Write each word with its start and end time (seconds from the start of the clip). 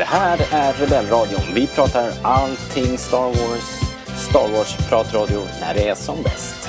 Det 0.00 0.06
här 0.06 0.38
är 0.52 0.72
Rebellradion. 0.72 1.40
Vi 1.54 1.66
pratar 1.66 2.12
allting 2.22 2.98
Star 2.98 3.26
Wars. 3.26 3.80
Star 4.16 4.48
Wars-pratradio 4.48 5.40
när 5.60 5.74
det 5.74 5.88
är 5.88 5.94
som 5.94 6.22
bäst. 6.22 6.68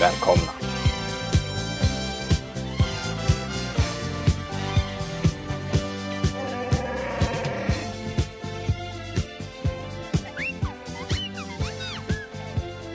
Välkomna! 0.00 0.52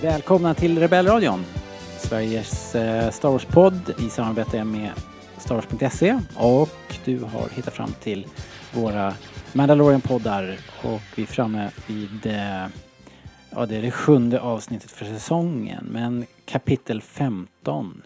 Välkomna 0.02 0.54
till 0.54 0.80
Rebellradion, 0.80 1.46
Sveriges 1.98 2.76
eh, 2.76 3.12
Star 3.12 3.30
Wars-podd 3.30 3.94
i 4.00 4.10
samarbete 4.10 4.64
med 4.64 4.92
Star 5.38 5.56
Wars.se 5.56 6.20
och 6.36 6.96
du 7.06 7.20
har 7.20 7.50
hittat 7.56 7.74
fram 7.74 7.94
till 8.04 8.28
våra 8.74 9.14
Mandalorian-poddar 9.54 10.60
och 10.84 11.02
vi 11.16 11.24
är 11.24 11.28
framme 11.28 11.72
vid, 11.88 12.26
eh, 12.26 12.68
ja 13.50 13.66
det 13.66 13.76
är 13.76 13.82
det 13.82 13.92
sjunde 13.92 14.42
avsnittet 14.42 14.92
för 14.92 15.06
säsongen, 15.06 15.86
men 15.92 16.26
kapitel 16.46 17.02
15 17.02 18.02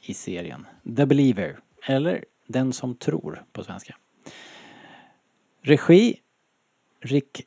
i 0.00 0.14
serien. 0.14 0.66
The 0.96 1.06
Believer, 1.06 1.58
eller 1.86 2.24
Den 2.46 2.72
som 2.72 2.94
tror 2.94 3.44
på 3.52 3.64
svenska. 3.64 3.96
Regi, 5.62 6.20
Rick, 7.00 7.46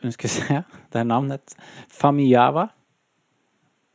nu 0.00 0.12
ska 0.12 0.24
jag 0.24 0.30
säga 0.30 0.64
det 0.90 0.98
här 0.98 1.04
namnet, 1.04 1.56
Famuyava. 1.88 2.68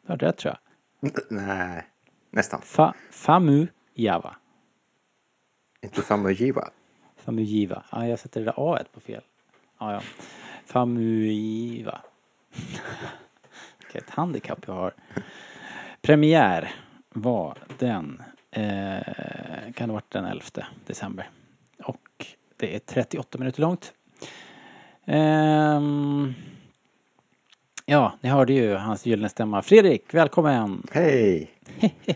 Hörde 0.08 0.26
rätt 0.26 0.38
tror 0.38 0.56
jag. 1.02 1.12
Nej, 1.30 1.88
nästan. 2.32 2.62
Fa, 2.62 2.94
Famuyava. 3.12 4.36
Inte 5.82 6.02
Famujiva. 6.02 6.70
Famuyiva. 7.26 7.84
Ja, 7.92 8.08
jag 8.08 8.20
sätter 8.20 8.40
det 8.40 8.46
där 8.46 8.54
A 8.58 8.80
på 8.94 9.00
fel. 9.00 9.22
Ja, 9.80 9.94
ja. 9.94 10.02
Famuyiva. 10.66 12.02
Vilket 13.80 14.10
handikapp 14.10 14.60
jag 14.68 14.74
har. 14.74 14.94
Premiär 16.02 16.72
var 17.10 17.58
den, 17.78 18.22
eh, 18.52 19.02
kan 19.76 19.88
det 19.88 19.94
varit 19.94 20.12
den 20.12 20.26
11 20.26 20.44
december. 20.86 21.30
Och 21.84 22.26
det 22.58 22.76
är 22.76 22.80
38 22.80 23.38
minuter 23.38 23.62
långt. 23.62 23.94
Ehm, 25.06 26.34
ja, 27.86 28.14
ni 28.22 28.30
hörde 28.30 28.54
ju 28.54 28.76
hans 28.76 29.06
gyllene 29.06 29.30
stämma. 29.30 29.62
Fredrik, 29.62 30.14
välkommen! 30.14 30.84
Hej! 30.92 31.52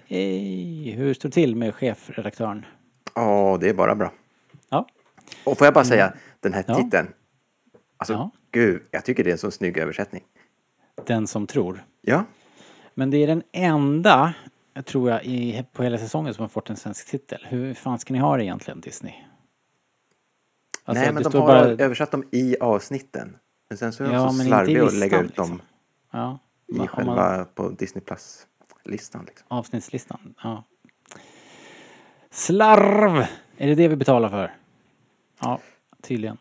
Hej! 0.05 0.91
Hur 0.91 1.13
står 1.13 1.29
det 1.29 1.33
till 1.33 1.55
med 1.55 1.75
chefredaktören? 1.75 2.65
Ja, 3.15 3.57
det 3.61 3.69
är 3.69 3.73
bara 3.73 3.95
bra. 3.95 4.11
Ja. 5.45 5.51
Och 5.51 5.57
får 5.57 5.67
jag 5.67 5.73
bara 5.73 5.85
säga, 5.85 6.13
den 6.39 6.53
här 6.53 6.65
Ja. 6.67 6.75
titeln. 6.75 7.07
Alltså, 7.97 8.13
Ja. 8.13 8.29
gud, 8.51 8.81
jag 8.91 9.05
tycker 9.05 9.23
det 9.23 9.29
är 9.29 9.31
en 9.31 9.37
så 9.37 9.51
snygg 9.51 9.77
översättning. 9.77 10.23
Den 11.05 11.27
som 11.27 11.47
tror. 11.47 11.85
Ja, 12.01 12.25
Men 12.93 13.09
det 13.11 13.17
är 13.17 13.27
den 13.27 13.43
enda, 13.51 14.33
tror 14.85 15.09
jag, 15.09 15.25
i, 15.25 15.65
på 15.73 15.83
hela 15.83 15.97
säsongen 15.97 16.33
som 16.33 16.41
har 16.41 16.49
fått 16.49 16.69
en 16.69 16.75
svensk 16.77 17.07
titel. 17.07 17.45
Hur 17.49 17.73
fan 17.73 17.99
ska 17.99 18.13
ni 18.13 18.19
ha 18.19 18.37
det 18.37 18.43
egentligen, 18.43 18.81
Disney? 18.81 19.13
Alltså, 20.85 21.03
nej 21.03 21.13
men 21.13 21.23
de 21.23 21.33
har 21.39 21.47
bara- 21.47 21.83
översatt 21.85 22.11
dem 22.11 22.23
i 22.31 22.55
avsnitten. 22.59 23.37
Men 23.69 23.77
sen 23.77 23.93
så 23.93 24.03
är 24.03 24.07
de 24.07 24.13
Ja, 24.15 24.29
så 24.29 24.43
slarviga 24.43 24.83
att 24.85 24.93
lägga 24.93 25.21
ut 25.21 25.35
dem 25.35 25.45
liksom. 25.47 25.61
Ja, 26.11 26.39
i 26.67 26.77
man- 26.77 26.87
själva 26.87 27.45
på 27.55 27.69
Disney 27.69 28.03
Plus-listan. 28.03 29.25
Liksom. 29.25 29.45
avsnittslistan. 29.49 30.33
Ja. 30.43 30.63
Slarv! 32.31 33.25
Är 33.57 33.67
det 33.67 33.75
det 33.75 33.87
vi 33.87 33.95
betalar 33.95 34.29
för? 34.29 34.55
Ja, 35.43 35.59
tydligen. 36.01 36.37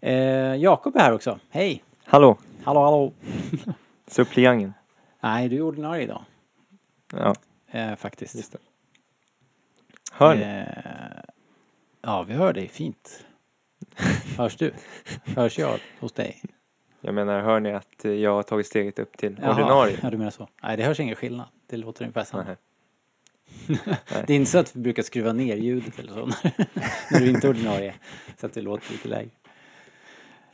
Eh, 0.00 0.14
Jakob 0.56 0.96
är 0.96 1.00
här 1.00 1.12
också. 1.12 1.38
Hej! 1.50 1.84
Hallå, 2.04 2.38
Hallå, 2.64 2.80
hallå! 2.80 3.12
suppleanten. 4.06 4.74
Nej, 5.20 5.48
du 5.48 5.56
är 5.56 5.62
ordinarie 5.62 6.02
idag. 6.02 6.22
Ja, 7.12 7.34
Eh, 7.70 7.94
faktiskt. 7.96 8.34
just 8.34 8.52
det. 8.52 8.58
Hör 10.12 10.34
ni? 10.34 10.42
Eh, 10.42 11.22
ja, 12.02 12.22
vi 12.22 12.34
hör 12.34 12.52
dig 12.52 12.68
fint. 12.68 13.24
Hörs 14.38 14.56
du? 14.56 14.72
Hörs 15.24 15.58
jag 15.58 15.78
hos 16.00 16.12
dig? 16.12 16.42
Jag 17.00 17.14
menar, 17.14 17.40
hör 17.40 17.60
ni 17.60 17.72
att 17.72 18.04
jag 18.04 18.34
har 18.34 18.42
tagit 18.42 18.66
steget 18.66 18.98
upp 18.98 19.16
till 19.16 19.38
Jaha, 19.42 19.52
ordinarie? 19.54 19.98
Ja, 20.02 20.10
du 20.10 20.16
menar 20.16 20.30
så. 20.30 20.48
Nej, 20.62 20.76
det 20.76 20.82
hörs 20.84 21.00
ingen 21.00 21.14
skillnad. 21.16 21.46
Det 21.66 21.76
låter 21.76 22.02
ungefär 22.04 22.24
samma. 22.24 22.42
Nej. 22.44 22.56
Det 24.26 24.32
är 24.32 24.36
inte 24.36 24.50
så 24.50 24.58
att 24.58 24.76
vi 24.76 24.80
brukar 24.80 25.02
skruva 25.02 25.32
ner 25.32 25.56
ljudet 25.56 25.98
eller 25.98 26.12
så 26.12 26.26
när, 26.26 26.52
när 27.10 27.20
du 27.20 27.30
inte 27.30 27.46
är 27.46 27.50
ordinarie. 27.50 27.94
Så 28.40 28.46
att 28.46 28.52
det 28.52 28.60
låter 28.60 28.92
lite 28.92 29.08
lägre. 29.08 29.30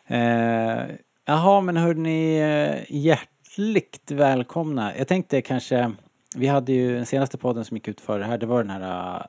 Eh, 0.07 0.85
jaha, 1.25 1.61
men 1.61 1.77
hörni, 1.77 2.41
eh, 2.41 2.77
hjärtligt 2.89 4.11
välkomna. 4.11 4.97
Jag 4.97 5.09
tänkte 5.09 5.43
kanske, 5.43 5.93
vi 6.37 6.47
hade 6.47 6.73
ju 6.73 6.95
den 6.95 7.07
senaste 7.07 7.39
podden 7.39 7.65
som 7.65 7.77
gick 7.77 7.89
ut 7.89 8.01
för 8.01 8.19
det 8.19 8.25
här, 8.25 8.39
det 8.39 8.47
var 8.47 8.63
den 8.63 8.71
här 8.71 9.27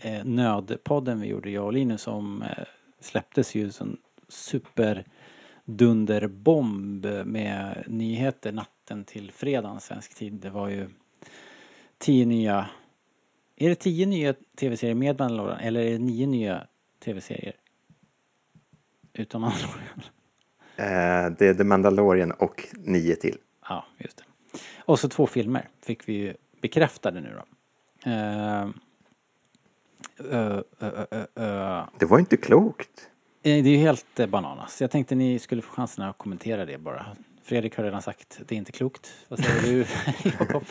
eh, 0.00 0.24
nödpodden 0.24 1.20
vi 1.20 1.28
gjorde, 1.28 1.50
jag 1.50 1.64
och 1.64 1.72
Linus, 1.72 2.02
som 2.02 2.42
eh, 2.42 2.48
släpptes 3.00 3.54
ju 3.54 3.70
som 3.70 3.96
superdunderbomb 4.28 7.06
med 7.24 7.84
nyheter 7.86 8.52
natten 8.52 9.04
till 9.04 9.32
fredagen 9.32 9.80
svensk 9.80 10.14
tid. 10.14 10.32
Det 10.32 10.50
var 10.50 10.68
ju 10.68 10.88
tio 11.98 12.26
nya 12.26 12.66
är 13.56 13.68
det 13.68 13.74
tio 13.74 14.06
nya 14.06 14.34
tv-serier 14.56 14.94
med 14.94 15.18
Mandalorian 15.18 15.60
eller 15.60 15.80
är 15.80 15.90
det 15.90 15.98
nio 15.98 16.26
nya 16.26 16.66
tv-serier? 17.04 17.54
Utan 19.12 19.40
Mandalorian? 19.40 20.02
Eh, 20.76 21.36
det 21.38 21.46
är 21.46 21.54
The 21.54 21.64
Mandalorian 21.64 22.30
och 22.32 22.64
nio 22.72 23.16
till. 23.16 23.38
Ja, 23.68 23.84
just 23.98 24.16
det. 24.16 24.24
Och 24.78 24.98
så 25.00 25.08
två 25.08 25.26
filmer 25.26 25.68
fick 25.82 26.08
vi 26.08 26.12
ju 26.12 26.34
bekräftade 26.60 27.20
nu 27.20 27.34
då. 27.36 27.44
Eh, 28.10 28.68
ö, 30.18 30.62
ö, 30.80 31.26
ö. 31.34 31.84
Det 31.98 32.06
var 32.06 32.18
inte 32.18 32.36
klokt. 32.36 33.08
Eh, 33.42 33.62
Det 33.62 33.68
är 33.68 33.72
ju 33.72 33.76
helt 33.76 34.20
eh, 34.20 34.26
bananas. 34.26 34.80
Jag 34.80 34.90
tänkte 34.90 35.14
ni 35.14 35.38
skulle 35.38 35.62
få 35.62 35.72
chansen 35.74 36.04
att 36.04 36.18
kommentera 36.18 36.64
det 36.64 36.78
bara. 36.78 37.06
Fredrik 37.42 37.76
har 37.76 37.84
redan 37.84 38.02
sagt 38.02 38.40
det 38.46 38.54
är 38.54 38.56
inte 38.56 38.72
klokt. 38.72 39.12
Vad 39.28 39.44
säger 39.44 39.62
du 39.62 39.86
Jakob? 40.38 40.64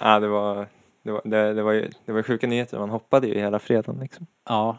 Ja, 0.00 0.20
det 0.20 0.28
var, 0.28 0.66
det 1.08 1.12
var, 1.12 1.20
det, 1.24 1.54
det 1.54 1.62
var 1.62 1.72
ju 1.72 1.90
det 2.06 2.12
var 2.12 2.18
ju 2.18 2.22
sjuka 2.22 2.46
nyheter. 2.46 2.78
Man 2.78 2.90
hoppade 2.90 3.26
ju 3.26 3.34
hela 3.38 3.58
fredagen 3.58 4.00
liksom. 4.00 4.26
Ja, 4.48 4.78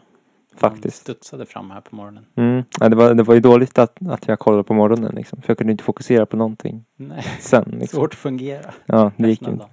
Faktiskt. 0.54 0.96
studsade 0.96 1.46
fram 1.46 1.70
här 1.70 1.80
på 1.80 1.96
morgonen. 1.96 2.26
Mm. 2.34 2.64
Ja, 2.80 2.88
det, 2.88 2.96
var, 2.96 3.14
det 3.14 3.22
var 3.22 3.34
ju 3.34 3.40
dåligt 3.40 3.78
att, 3.78 4.06
att 4.08 4.28
jag 4.28 4.38
kollade 4.38 4.62
på 4.62 4.74
morgonen 4.74 5.14
liksom. 5.14 5.42
För 5.42 5.50
jag 5.50 5.58
kunde 5.58 5.70
inte 5.70 5.84
fokusera 5.84 6.26
på 6.26 6.36
någonting 6.36 6.84
Nej, 6.96 7.24
sen 7.40 7.64
liksom. 7.80 7.96
svårt 8.00 8.12
att 8.12 8.18
fungera. 8.18 8.74
Ja, 8.86 9.12
det 9.16 9.28
gick 9.28 9.42
ju 9.42 9.50
inte. 9.50 9.66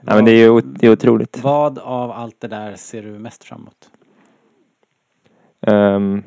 Ja, 0.00 0.14
men 0.14 0.24
det 0.24 0.30
är 0.30 0.36
ju 0.36 0.60
det 0.60 0.86
är 0.86 0.92
otroligt. 0.92 1.42
Vad 1.42 1.78
av 1.78 2.10
allt 2.10 2.40
det 2.40 2.48
där 2.48 2.76
ser 2.76 3.02
du 3.02 3.10
mest 3.10 3.44
fram 3.44 3.60
emot? 3.60 3.90
Ehm, 5.60 6.22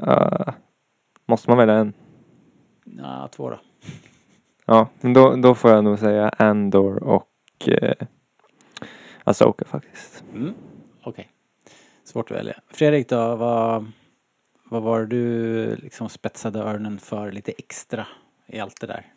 ah, 0.00 0.52
måste 1.26 1.50
man 1.50 1.58
välja 1.58 1.74
en? 1.74 1.92
Ja, 2.84 3.28
två 3.32 3.50
då. 3.50 3.58
Ja, 4.66 4.88
men 5.00 5.12
då, 5.12 5.36
då 5.36 5.54
får 5.54 5.70
jag 5.70 5.84
nog 5.84 5.98
säga 5.98 6.28
Andor 6.28 7.02
och 7.02 7.28
eh, 7.68 8.06
Asoka 9.24 9.64
faktiskt. 9.64 10.24
Mm. 10.34 10.54
Okej. 11.02 11.30
Svårt 12.04 12.30
att 12.30 12.36
välja. 12.36 12.60
Fredrik 12.68 13.08
då, 13.08 13.36
vad, 13.36 13.92
vad 14.64 14.82
var 14.82 15.04
du 15.04 15.76
liksom 15.76 16.08
spetsade 16.08 16.58
öronen 16.58 16.98
för 16.98 17.32
lite 17.32 17.52
extra 17.52 18.06
i 18.46 18.60
allt 18.60 18.80
det 18.80 18.86
där? 18.86 19.12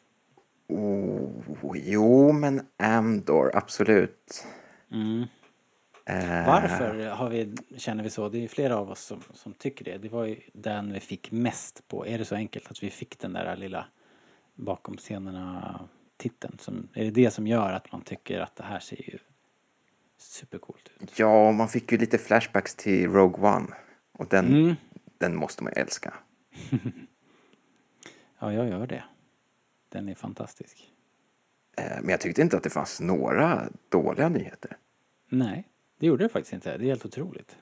Oh, 0.68 1.76
jo, 1.76 2.32
men 2.32 2.62
Andor, 2.78 3.52
absolut. 3.54 4.46
Mm. 4.92 5.26
Eh, 6.06 6.48
Varför 6.48 7.10
har 7.10 7.30
vi, 7.30 7.56
känner 7.78 8.04
vi 8.04 8.10
så? 8.10 8.30
Det 8.30 8.44
är 8.44 8.48
flera 8.48 8.78
av 8.78 8.92
oss 8.92 9.02
som, 9.02 9.22
som 9.34 9.54
tycker 9.54 9.86
det. 9.86 9.98
Det 9.98 10.10
var 10.10 10.26
ju 10.26 10.40
den 10.54 10.94
vi 10.94 11.00
fick 11.00 11.32
mest 11.32 11.88
på. 11.88 12.08
Är 12.08 12.18
det 12.18 12.26
så 12.26 12.36
enkelt 12.36 12.72
att 12.72 12.84
vi 12.84 12.90
fick 12.90 13.20
den 13.20 13.34
där 13.34 13.56
lilla 13.56 13.86
bakom 14.56 14.98
scenerna 14.98 15.80
titeln? 16.18 16.58
Som, 16.60 16.88
är 16.94 17.04
det 17.04 17.12
det 17.12 17.32
som 17.32 17.48
gör 17.48 17.74
att 17.74 17.92
man 17.92 18.02
tycker 18.02 18.40
att 18.40 18.56
det 18.56 18.64
här 18.64 18.80
ser 18.80 19.10
ju 19.12 19.18
supercoolt 20.18 20.90
ut? 21.00 21.20
Ja, 21.20 21.52
man 21.52 21.68
fick 21.68 21.92
ju 21.92 21.98
lite 21.98 22.18
flashbacks 22.18 22.76
till 22.76 23.10
Rogue 23.12 23.50
One. 23.56 23.68
Och 24.12 24.28
den, 24.28 24.46
Mm. 24.46 24.76
den 25.18 25.36
måste 25.36 25.64
man 25.64 25.74
ju 25.76 25.82
älska. 25.82 26.14
Ja, 28.40 28.54
jag 28.54 28.68
gör 28.68 28.88
det. 28.88 29.04
Den 29.90 30.10
är 30.10 30.16
fantastisk. 30.16 30.94
Eh, 31.78 32.02
Men 32.02 32.10
jag 32.10 32.22
tyckte 32.22 32.42
inte 32.42 32.58
att 32.58 32.64
det 32.64 32.70
fanns 32.70 33.02
några 33.02 33.70
dåliga 33.90 34.30
nyheter. 34.30 34.78
Nej, 35.30 35.68
det 36.00 36.06
gjorde 36.08 36.24
det 36.26 36.30
faktiskt 36.30 36.54
inte. 36.54 36.78
Det 36.78 36.84
är 36.86 36.88
helt 36.90 37.06
otroligt. 37.06 37.58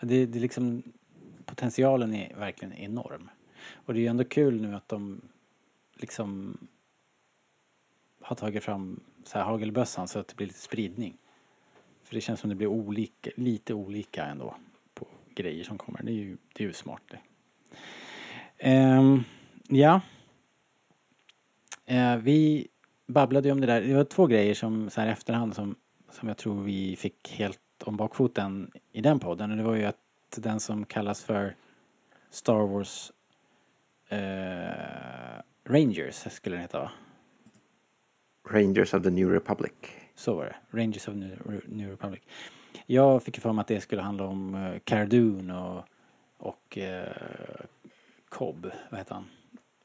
Det, 0.00 0.26
det 0.26 0.38
liksom, 0.38 0.82
potentialen 1.44 2.14
är 2.14 2.34
verkligen 2.36 2.72
enorm. 2.74 3.30
Och 3.72 3.94
det 3.94 4.00
är 4.00 4.02
ju 4.02 4.06
ändå 4.06 4.24
kul 4.24 4.60
nu 4.62 4.74
att 4.74 4.88
de 4.88 5.20
liksom 5.94 6.58
har 8.20 8.36
tagit 8.36 8.64
fram 8.64 9.00
så 9.24 9.38
här 9.38 9.44
hagelbössan 9.44 10.08
så 10.08 10.18
att 10.18 10.28
det 10.28 10.34
blir 10.36 10.46
lite 10.46 10.58
spridning. 10.58 11.18
För 12.12 12.16
det 12.16 12.20
känns 12.20 12.40
som 12.40 12.50
det 12.50 12.56
blir 12.56 12.66
olika, 12.66 13.30
lite 13.36 13.74
olika 13.74 14.24
ändå 14.24 14.56
på 14.94 15.06
grejer 15.34 15.64
som 15.64 15.78
kommer. 15.78 16.02
Det 16.02 16.12
är 16.12 16.14
ju, 16.14 16.36
det 16.54 16.64
är 16.64 16.68
ju 16.68 16.72
smart 16.72 17.02
det. 17.10 17.18
Um, 18.70 19.24
ja. 19.68 20.00
Uh, 21.90 22.16
vi 22.16 22.68
babblade 23.06 23.48
ju 23.48 23.52
om 23.52 23.60
det 23.60 23.66
där. 23.66 23.80
Det 23.80 23.94
var 23.94 24.04
två 24.04 24.26
grejer 24.26 24.54
som 24.54 24.90
så 24.90 25.00
här 25.00 25.08
i 25.08 25.10
efterhand 25.10 25.54
som, 25.54 25.76
som 26.10 26.28
jag 26.28 26.36
tror 26.36 26.62
vi 26.62 26.96
fick 26.96 27.32
helt 27.32 27.60
om 27.84 27.96
bakfoten 27.96 28.70
i 28.92 29.00
den 29.00 29.18
podden. 29.18 29.50
Och 29.50 29.56
det 29.56 29.62
var 29.62 29.74
ju 29.74 29.84
att 29.84 29.96
den 30.36 30.60
som 30.60 30.84
kallas 30.84 31.24
för 31.24 31.56
Star 32.30 32.66
Wars 32.66 33.12
uh, 34.12 35.42
Rangers 35.64 36.32
skulle 36.32 36.56
den 36.56 36.62
heta 36.62 36.78
va? 36.78 36.90
Rangers 38.50 38.94
of 38.94 39.02
the 39.02 39.10
New 39.10 39.30
Republic. 39.30 40.01
Så 40.14 40.34
var 40.34 40.44
det. 40.44 40.78
Rangers 40.78 41.08
of 41.08 41.14
New, 41.14 41.62
New 41.66 41.90
Republic. 41.90 42.22
Jag 42.86 43.22
fick 43.22 43.36
ju 43.36 43.40
för 43.40 43.52
mig 43.52 43.60
att 43.60 43.66
det 43.66 43.80
skulle 43.80 44.02
handla 44.02 44.24
om 44.24 44.54
uh, 44.54 44.78
Cara 44.78 45.06
Dune 45.06 45.58
och, 45.58 45.84
och 46.36 46.78
uh, 46.80 47.64
Cobb, 48.28 48.70
vad 48.90 49.00
heter 49.00 49.14
han? 49.14 49.24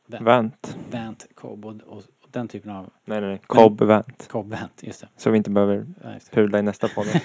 Vant. 0.06 0.24
Vant. 0.24 0.78
Vant 0.92 1.28
Cobb 1.36 1.66
och, 1.66 1.76
och, 1.86 1.98
och 1.98 2.30
den 2.32 2.48
typen 2.48 2.72
av 2.72 2.90
Nej, 3.06 3.22
nej, 3.22 3.30
nej. 3.30 3.42
Cobb 3.48 3.82
Vant. 3.82 4.28
Cobb 4.28 4.50
Vant, 4.50 4.84
just 4.84 5.02
det. 5.02 5.08
Så 5.18 5.30
vi 5.30 5.38
inte 5.38 5.50
behöver 5.50 5.86
Ja, 6.04 6.10
pudla 6.32 6.60
i 6.60 6.62
nästa 6.62 6.88
podd. 6.88 7.08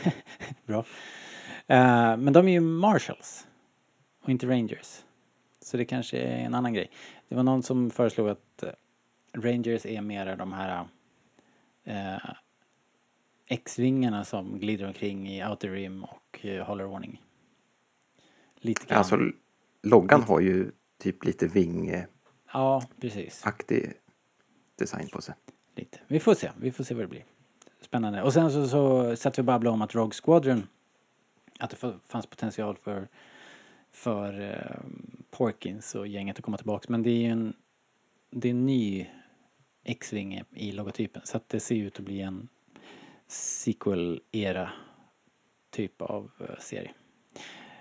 Bra. 0.67 0.85
Eh, 1.67 2.17
men 2.17 2.33
de 2.33 2.49
är 2.49 2.53
ju 2.53 2.61
Marshalls 2.61 3.47
och 4.23 4.31
inte 4.31 4.47
Rangers. 4.47 5.05
Så 5.61 5.77
det 5.77 5.85
kanske 5.85 6.19
är 6.19 6.39
en 6.39 6.55
annan 6.55 6.75
grej. 6.75 6.91
Det 7.29 7.35
var 7.35 7.43
någon 7.43 7.63
som 7.63 7.91
föreslog 7.91 8.29
att 8.29 8.65
Rangers 9.33 9.87
är 9.87 10.01
mer 10.01 10.37
de 10.37 10.53
här 10.53 10.85
eh, 11.85 12.31
X-vingarna 13.47 14.25
som 14.25 14.59
glider 14.59 14.87
omkring 14.87 15.29
i 15.29 15.45
Outer 15.45 15.71
Rim 15.71 16.05
och 16.05 16.45
eh, 16.45 16.67
håller 16.67 16.87
ordning. 16.87 17.23
Lite 18.57 18.87
grann. 18.87 18.99
Alltså, 18.99 19.19
loggan 19.83 20.23
har 20.23 20.41
ju 20.41 20.71
typ 20.99 21.25
lite 21.25 21.47
vingaktig 21.47 22.07
Ja, 22.53 22.87
precis. 23.01 23.45
design 24.79 25.09
på 25.13 25.23
sig. 25.23 25.35
Lite. 25.77 25.99
Vi 26.09 26.21
får 26.21 26.35
se. 26.35 26.51
Vi 26.61 26.73
får 26.73 26.85
se 26.85 26.95
vad 26.95 27.05
det 27.05 27.09
blir. 27.09 27.25
Spännande. 27.81 28.23
Och 28.23 28.33
sen 28.33 28.51
så, 28.53 28.69
så 28.69 29.17
satt 29.17 29.39
vi 29.39 29.41
och 29.41 29.45
babblade 29.45 29.75
om 29.75 29.83
att 29.83 29.95
Rogue 29.95 30.15
Squadron 30.23 30.67
att 31.59 31.71
det 31.71 31.99
fanns 32.07 32.27
potential 32.27 32.77
för 32.77 33.09
för 33.91 34.41
eh, 34.41 34.81
Porkins 35.31 35.95
och 35.95 36.07
gänget 36.07 36.39
att 36.39 36.45
komma 36.45 36.57
tillbaks. 36.57 36.89
Men 36.89 37.03
det 37.03 37.11
är 37.11 37.19
ju 37.19 37.27
en 37.27 37.53
det 38.31 38.49
är 38.49 38.51
en 38.51 38.67
ny 38.67 39.07
X-Wing 39.85 40.43
i 40.51 40.73
logotypen 40.73 41.23
så 41.25 41.37
att 41.37 41.49
det 41.49 41.61
ser 41.61 41.75
ut 41.77 41.99
att 41.99 42.05
bli 42.05 42.21
en 42.21 42.49
sequel-era 43.33 44.71
typ 45.71 46.03
av 46.03 46.31
eh, 46.41 46.59
serie. 46.59 46.91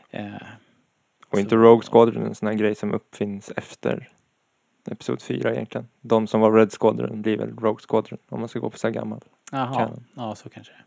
Eh, 0.09 0.33
Och 1.27 1.39
inte 1.39 1.55
Rogue 1.55 1.83
Squadron 1.91 2.25
en 2.25 2.35
sån 2.35 2.47
här 2.47 2.55
grej 2.55 2.75
som 2.75 2.93
uppfinns 2.93 3.51
efter 3.55 4.09
Episod 4.85 5.21
4 5.21 5.53
egentligen. 5.53 5.87
De 6.01 6.27
som 6.27 6.41
var 6.41 6.51
Red 6.51 6.71
Squadron 6.79 7.21
blir 7.21 7.37
väl 7.37 7.55
Rogue 7.55 7.83
Squadron 7.89 8.19
om 8.29 8.39
man 8.39 8.49
ska 8.49 8.59
gå 8.59 8.69
på 8.69 8.77
så 8.77 8.87
här 8.87 8.93
gammalt. 8.93 9.25
Jaha, 9.51 9.99
ja 10.15 10.35
så 10.35 10.49
kanske 10.49 10.73
det. 10.73 10.83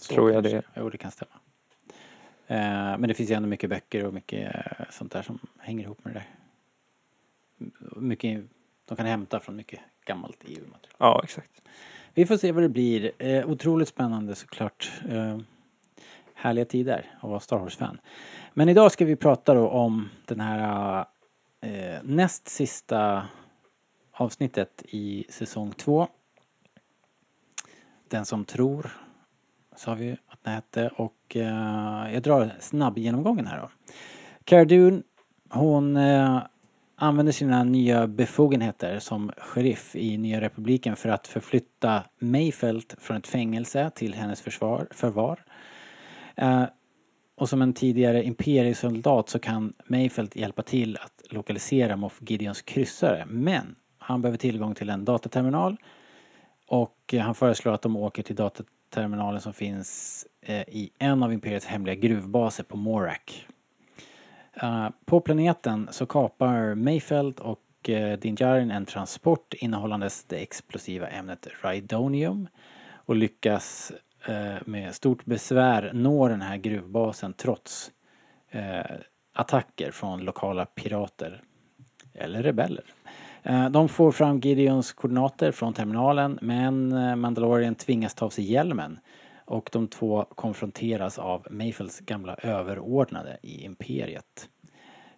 Så 0.00 0.14
Tror 0.14 0.32
jag 0.32 0.44
kanske 0.44 0.56
det. 0.56 0.80
Jo, 0.80 0.90
det 0.90 0.98
kan 0.98 1.10
stämma. 1.10 1.32
Eh, 2.46 2.98
men 2.98 3.02
det 3.08 3.14
finns 3.14 3.30
ju 3.30 3.34
ändå 3.34 3.48
mycket 3.48 3.70
böcker 3.70 4.04
och 4.04 4.14
mycket 4.14 4.54
eh, 4.54 4.86
sånt 4.90 5.12
där 5.12 5.22
som 5.22 5.38
hänger 5.58 5.84
ihop 5.84 6.04
med 6.04 6.14
det 6.14 6.18
där. 6.18 6.28
Mycket, 7.96 8.44
de 8.84 8.96
kan 8.96 9.06
hämta 9.06 9.40
från 9.40 9.56
mycket 9.56 9.80
gammalt 10.04 10.44
EU-material. 10.44 10.96
Ja, 10.98 11.20
exakt. 11.24 11.62
Vi 12.18 12.26
får 12.26 12.36
se 12.36 12.52
vad 12.52 12.62
det 12.62 12.68
blir. 12.68 13.12
Eh, 13.18 13.50
otroligt 13.50 13.88
spännande 13.88 14.34
såklart. 14.34 14.92
Eh, 15.08 15.38
härliga 16.34 16.64
tider 16.64 17.06
att 17.20 17.30
vara 17.30 17.40
Star 17.40 17.58
Wars-fan. 17.58 18.00
Men 18.54 18.68
idag 18.68 18.92
ska 18.92 19.04
vi 19.04 19.16
prata 19.16 19.54
då 19.54 19.68
om 19.68 20.08
den 20.26 20.40
här 20.40 21.04
eh, 21.60 22.02
näst 22.02 22.48
sista 22.48 23.26
avsnittet 24.12 24.82
i 24.88 25.24
säsong 25.28 25.72
två. 25.72 26.08
Den 28.08 28.24
som 28.24 28.44
tror, 28.44 28.90
sa 29.76 29.94
vi 29.94 30.12
att 30.26 30.44
den 30.44 30.54
hette. 30.54 30.88
Och 30.88 31.36
eh, 31.36 32.12
jag 32.12 32.22
drar 32.22 32.56
snabb 32.60 32.98
genomgången 32.98 33.46
här 33.46 33.58
då. 33.60 33.70
Cara 34.44 34.64
Dune, 34.64 35.02
hon 35.50 35.96
eh, 35.96 36.42
använder 36.98 37.32
sina 37.32 37.64
nya 37.64 38.06
befogenheter 38.06 38.98
som 38.98 39.32
sheriff 39.38 39.96
i 39.96 40.18
Nya 40.18 40.40
Republiken 40.40 40.96
för 40.96 41.08
att 41.08 41.26
förflytta 41.26 42.02
Mayfelt 42.18 42.94
från 42.98 43.16
ett 43.16 43.26
fängelse 43.26 43.90
till 43.94 44.14
hennes 44.14 44.40
försvar, 44.40 44.88
förvar. 44.90 45.44
Eh, 46.36 46.64
och 47.36 47.48
som 47.48 47.62
en 47.62 47.72
tidigare 47.72 48.24
imperiesoldat 48.24 49.28
så 49.28 49.38
kan 49.38 49.72
Mayfelt 49.86 50.36
hjälpa 50.36 50.62
till 50.62 50.96
att 50.96 51.22
lokalisera 51.30 51.96
Moff 51.96 52.18
Gideons 52.20 52.62
kryssare. 52.62 53.26
Men 53.26 53.76
han 53.98 54.22
behöver 54.22 54.38
tillgång 54.38 54.74
till 54.74 54.90
en 54.90 55.04
dataterminal 55.04 55.76
och 56.66 57.14
han 57.20 57.34
föreslår 57.34 57.72
att 57.72 57.82
de 57.82 57.96
åker 57.96 58.22
till 58.22 58.36
dataterminalen 58.36 59.40
som 59.40 59.52
finns 59.52 60.26
eh, 60.42 60.60
i 60.60 60.90
en 60.98 61.22
av 61.22 61.32
Imperiets 61.32 61.66
hemliga 61.66 61.94
gruvbaser 61.94 62.64
på 62.64 62.76
Morak. 62.76 63.46
Uh, 64.62 64.88
på 65.04 65.20
planeten 65.20 65.88
så 65.90 66.06
kapar 66.06 66.74
Mayfeld 66.74 67.40
och 67.40 67.60
eh, 67.88 68.12
uh, 68.12 68.18
Din 68.18 68.34
Djarin 68.34 68.70
en 68.70 68.86
transport 68.86 69.54
innehållandes 69.54 70.24
det 70.24 70.36
explosiva 70.36 71.08
ämnet 71.08 71.48
Rhydonium 71.62 72.48
och 72.94 73.16
lyckas 73.16 73.92
uh, 74.28 74.56
med 74.64 74.94
stort 74.94 75.24
besvär 75.24 75.90
nå 75.94 76.28
den 76.28 76.42
här 76.42 76.56
gruvbasen 76.56 77.32
trots 77.32 77.90
attacker 79.34 79.90
från 79.90 80.20
lokala 80.20 80.66
pirater 80.66 81.42
eller 82.14 82.42
rebeller. 82.42 82.84
De 83.70 83.88
får 83.88 84.12
fram 84.12 84.40
Gideons 84.40 84.92
koordinater 84.92 85.52
från 85.52 85.72
terminalen 85.72 86.38
men 86.42 86.88
Mandalorian 87.20 87.74
tvingas 87.74 88.14
ta 88.14 88.26
av 88.26 88.30
sig 88.30 88.52
hjälmen 88.52 88.98
och 89.48 89.68
de 89.72 89.88
två 89.88 90.24
konfronteras 90.24 91.18
av 91.18 91.46
Mayfelds 91.50 92.00
gamla 92.00 92.34
överordnade 92.34 93.38
i 93.42 93.64
imperiet. 93.64 94.48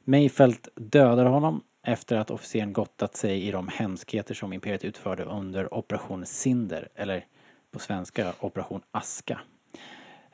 Mayfelt 0.04 0.68
dödar 0.74 1.24
honom 1.24 1.62
efter 1.82 2.16
att 2.16 2.30
officeren 2.30 2.72
gottat 2.72 3.16
sig 3.16 3.48
i 3.48 3.50
de 3.50 3.68
hemskheter 3.68 4.34
som 4.34 4.52
imperiet 4.52 4.84
utförde 4.84 5.24
under 5.24 5.74
Operation 5.74 6.26
Cinder, 6.26 6.88
eller 6.94 7.24
på 7.70 7.78
svenska 7.78 8.32
Operation 8.40 8.82
Aska. 8.90 9.40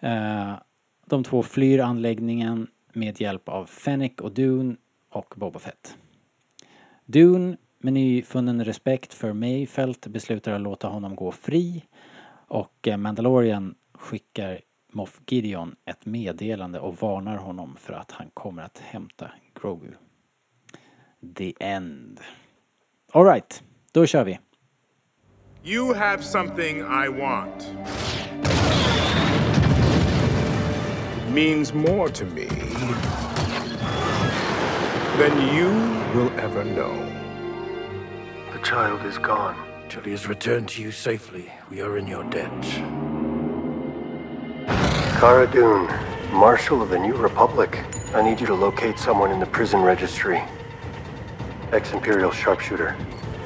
Eh, 0.01 0.55
de 1.07 1.25
två 1.25 1.43
flyr 1.43 1.79
anläggningen 1.79 2.67
med 2.93 3.21
hjälp 3.21 3.49
av 3.49 3.67
Fennec 3.67 4.13
och 4.21 4.33
Dune 4.33 4.77
och 5.11 5.35
Boba 5.37 5.59
Fett. 5.59 5.97
Dune, 7.05 7.57
med 7.79 7.93
nyfunnen 7.93 8.65
respekt 8.65 9.15
för 9.15 9.33
Mayfelt, 9.33 10.07
beslutar 10.07 10.53
att 10.53 10.61
låta 10.61 10.89
honom 10.89 11.17
gå 11.17 11.33
fri 11.33 11.85
och 12.49 12.89
eh, 12.89 12.97
Mandalorian 12.97 13.75
skickar 13.99 14.61
Moff 14.93 15.21
Gideon 15.27 15.77
ett 15.85 16.07
meddelande 16.07 16.81
och 16.81 16.97
varnar 16.97 17.37
honom 17.37 17.77
för 17.77 17.93
att 17.93 18.13
han 18.13 18.31
kommer 18.35 18.63
att 18.63 18.79
hämta 18.79 19.31
Grogu. 19.63 19.93
The 21.35 21.55
end. 21.61 22.21
Alright, 23.13 23.63
då 23.93 24.07
kör 24.07 24.25
vi. 24.25 24.39
You 25.65 25.95
have 25.95 26.23
something 26.23 26.79
I 26.79 27.09
want. 27.09 27.67
It 31.27 31.35
means 31.35 31.75
more 31.75 32.09
to 32.09 32.25
me 32.25 32.47
than 35.19 35.39
you 35.57 35.71
will 36.15 36.31
ever 36.39 36.65
know. 36.65 36.95
The 38.53 38.63
child 38.63 39.07
is 39.07 39.19
gone. 39.19 39.57
Till 39.89 40.03
he 40.03 40.13
is 40.13 40.29
returned 40.29 40.69
to 40.69 40.83
you 40.83 40.93
safely, 40.93 41.53
we 41.71 41.81
are 41.81 41.99
in 41.99 42.09
your 42.09 42.25
debt. 42.25 43.16
Cara 45.19 45.47
Dune, 45.47 45.89
Marshal 46.31 46.83
of 46.83 46.91
the 46.91 46.99
New 46.99 47.15
Republic. 47.15 47.83
I 48.15 48.21
need 48.21 48.39
you 48.39 48.47
to 48.49 48.55
locate 48.55 48.99
someone 48.99 49.31
in 49.31 49.41
the 49.41 49.47
prison 49.47 49.81
registry. 49.81 50.43
Ex-Imperial 51.73 52.31
sharpshooter. 52.31 52.95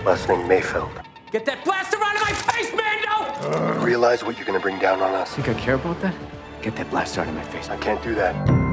Last 0.05 0.29
name 0.29 0.49
Mayfeld. 0.49 0.91
Get 1.31 1.47
that 1.47 1.65
blaster 1.65 1.97
out 2.03 2.17
of 2.17 2.23
my 2.23 2.33
face, 2.33 2.73
Mando! 2.75 3.85
Realize 3.85 4.25
what 4.25 4.37
you're 4.37 4.47
gonna 4.47 4.59
bring 4.59 4.81
down 4.81 5.01
on 5.01 5.15
us. 5.15 5.33
Think 5.37 5.49
I 5.49 5.55
care 5.55 5.77
about 5.77 6.01
that? 6.01 6.15
Get 6.61 6.75
that 6.75 6.91
blaster 6.91 7.21
out 7.21 7.29
of 7.29 7.35
my 7.35 7.45
face. 7.45 7.69
I 7.69 7.77
can't 7.77 8.03
do 8.03 8.17
that. 8.17 8.70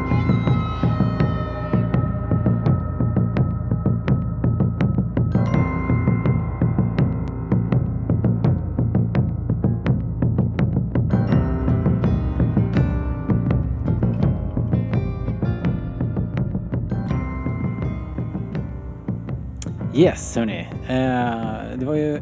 Yes, 19.98 20.36
hörni. 20.36 20.60
Eh, 20.88 21.78
det 21.78 21.86
var 21.86 21.96
ju, 21.96 22.22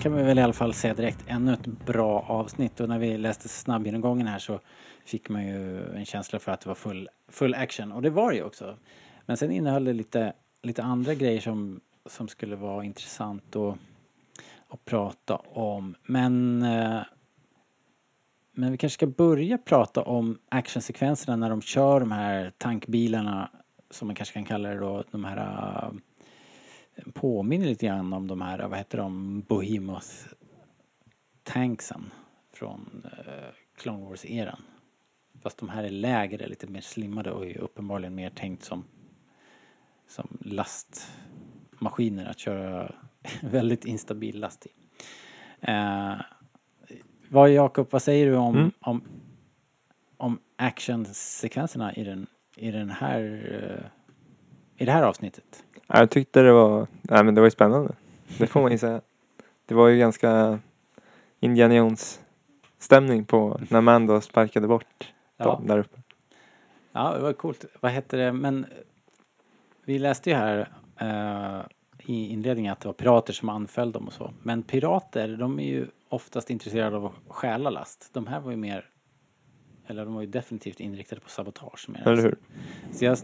kan 0.00 0.12
man 0.12 0.26
väl 0.26 0.38
i 0.38 0.42
alla 0.42 0.52
fall 0.52 0.74
säga 0.74 0.94
direkt, 0.94 1.24
ännu 1.26 1.52
ett 1.52 1.66
bra 1.66 2.24
avsnitt. 2.28 2.80
Och 2.80 2.88
när 2.88 2.98
vi 2.98 3.18
läste 3.18 3.48
snabbgenomgången 3.48 4.26
här 4.26 4.38
så 4.38 4.60
fick 5.04 5.28
man 5.28 5.46
ju 5.46 5.84
en 5.94 6.04
känsla 6.04 6.38
för 6.38 6.52
att 6.52 6.60
det 6.60 6.68
var 6.68 6.74
full, 6.74 7.08
full 7.28 7.54
action 7.54 7.92
och 7.92 8.02
det 8.02 8.10
var 8.10 8.30
det 8.30 8.36
ju 8.36 8.42
också. 8.42 8.76
Men 9.26 9.36
sen 9.36 9.50
innehöll 9.50 9.84
det 9.84 9.92
lite, 9.92 10.32
lite 10.62 10.82
andra 10.82 11.14
grejer 11.14 11.40
som, 11.40 11.80
som 12.06 12.28
skulle 12.28 12.56
vara 12.56 12.84
intressant 12.84 13.56
att, 13.56 13.76
att 14.68 14.84
prata 14.84 15.36
om. 15.36 15.94
Men, 16.06 16.62
eh, 16.62 17.00
men 18.52 18.72
vi 18.72 18.78
kanske 18.78 18.94
ska 18.94 19.06
börja 19.06 19.58
prata 19.58 20.02
om 20.02 20.38
actionsekvenserna 20.48 21.36
när 21.36 21.50
de 21.50 21.62
kör 21.62 22.00
de 22.00 22.12
här 22.12 22.52
tankbilarna 22.58 23.50
som 23.90 24.08
man 24.08 24.14
kanske 24.14 24.34
kan 24.34 24.44
kalla 24.44 24.68
det 24.68 24.78
då, 24.78 25.04
de 25.10 25.24
här 25.24 25.36
eh, 25.36 25.92
påminner 27.14 27.66
lite 27.66 27.86
grann 27.86 28.12
om 28.12 28.26
de 28.28 28.40
här, 28.40 28.68
vad 28.68 28.78
heter 28.78 28.98
de, 28.98 29.40
Behemoth 29.40 30.08
tanksen 31.42 32.10
från 32.52 33.06
eh, 33.26 33.54
Clone 33.76 34.04
Wars-eran. 34.04 34.62
Fast 35.42 35.58
de 35.58 35.68
här 35.68 35.84
är 35.84 35.90
lägre, 35.90 36.46
lite 36.48 36.66
mer 36.66 36.80
slimmade 36.80 37.30
och 37.30 37.46
är 37.46 37.58
uppenbarligen 37.58 38.14
mer 38.14 38.30
tänkt 38.30 38.64
som, 38.64 38.84
som 40.08 40.38
lastmaskiner 40.40 42.26
att 42.26 42.38
köra 42.38 42.94
väldigt 43.42 43.84
instabil 43.84 44.40
last 44.40 44.66
i. 44.66 44.70
Eh, 45.60 46.14
vad 47.28 47.50
Jakob, 47.50 47.86
vad 47.90 48.02
säger 48.02 48.26
du 48.26 48.36
om, 48.36 48.56
Mm. 48.56 48.70
om, 48.80 49.02
om 50.16 50.38
actionsekvenserna 50.56 51.94
i 51.94 52.04
den, 52.04 52.26
i 52.56 52.70
den 52.70 52.90
här, 52.90 53.20
eh, 53.52 53.86
i 54.82 54.84
det 54.84 54.92
här 54.92 55.02
avsnittet? 55.02 55.64
Ja, 55.92 55.98
Jag 55.98 56.10
tyckte 56.10 56.42
det 56.42 56.52
var, 56.52 56.86
nej 57.02 57.24
men 57.24 57.34
det 57.34 57.40
var 57.40 57.46
ju 57.46 57.50
spännande. 57.50 57.94
Det 58.38 58.46
får 58.46 58.62
man 58.62 58.72
ju 58.72 58.78
säga. 58.78 59.00
Det 59.66 59.74
var 59.74 59.88
ju 59.88 59.98
ganska 59.98 60.58
Indiana 61.40 61.74
Jones 61.74 62.20
stämning 62.78 63.24
på 63.24 63.60
när 63.70 63.80
Mando 63.80 64.20
sparkade 64.20 64.68
bort 64.68 65.12
Ja. 65.36 65.44
dem 65.44 65.66
där 65.66 65.78
uppe. 65.78 65.98
Ja, 66.92 67.14
det 67.16 67.22
var 67.22 67.32
coolt. 67.32 67.64
Vad 67.80 67.92
hette 67.92 68.16
det? 68.16 68.32
Men 68.32 68.66
vi 69.84 69.98
läste 69.98 70.30
ju 70.30 70.36
här 70.36 70.68
eh, 71.00 71.60
i 72.06 72.28
inledningen 72.28 72.72
att 72.72 72.80
det 72.80 72.88
var 72.88 72.92
pirater 72.92 73.32
som 73.32 73.48
anföll 73.48 73.92
dem 73.92 74.06
och 74.06 74.12
så. 74.12 74.32
Men 74.42 74.62
pirater, 74.62 75.36
de 75.36 75.60
är 75.60 75.64
ju 75.64 75.86
oftast 76.08 76.50
intresserade 76.50 76.96
av 76.96 77.06
att 77.06 77.12
stjäla 77.28 77.70
last. 77.70 78.10
De 78.12 78.26
här 78.26 78.40
var 78.40 78.50
ju 78.50 78.56
mer, 78.56 78.84
eller 79.86 80.04
de 80.04 80.14
var 80.14 80.20
ju 80.20 80.26
definitivt 80.26 80.80
inriktade 80.80 81.20
på 81.20 81.28
sabotage. 81.30 81.88
Mer. 81.88 82.08
Eller 82.08 82.22
hur? 82.22 82.36
Så 82.92 83.04
jag, 83.04 83.18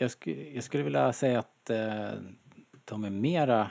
jag, 0.00 0.10
sku, 0.10 0.52
jag 0.54 0.64
skulle 0.64 0.82
vilja 0.82 1.12
säga 1.12 1.38
att 1.38 1.70
eh, 1.70 2.12
de 2.84 3.04
är 3.04 3.10
mera 3.10 3.70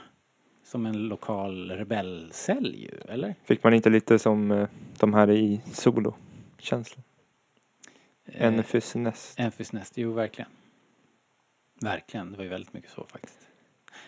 som 0.63 0.85
en 0.85 1.07
lokal 1.07 1.71
rebellcell 1.71 2.75
ju, 2.75 3.13
eller? 3.13 3.35
Fick 3.43 3.63
man 3.63 3.73
inte 3.73 3.89
lite 3.89 4.19
som 4.19 4.51
eh, 4.51 4.67
de 4.99 5.13
här 5.13 5.31
i 5.31 5.61
Solo 5.73 6.15
känslan? 6.57 7.03
Eh, 8.25 8.47
Enfys 8.47 8.95
Nest. 8.95 9.39
Enfys 9.39 9.73
Nest, 9.73 9.97
jo 9.97 10.13
verkligen. 10.13 10.51
Verkligen, 11.81 12.31
det 12.31 12.37
var 12.37 12.43
ju 12.43 12.49
väldigt 12.49 12.73
mycket 12.73 12.91
så 12.91 13.05
faktiskt. 13.11 13.39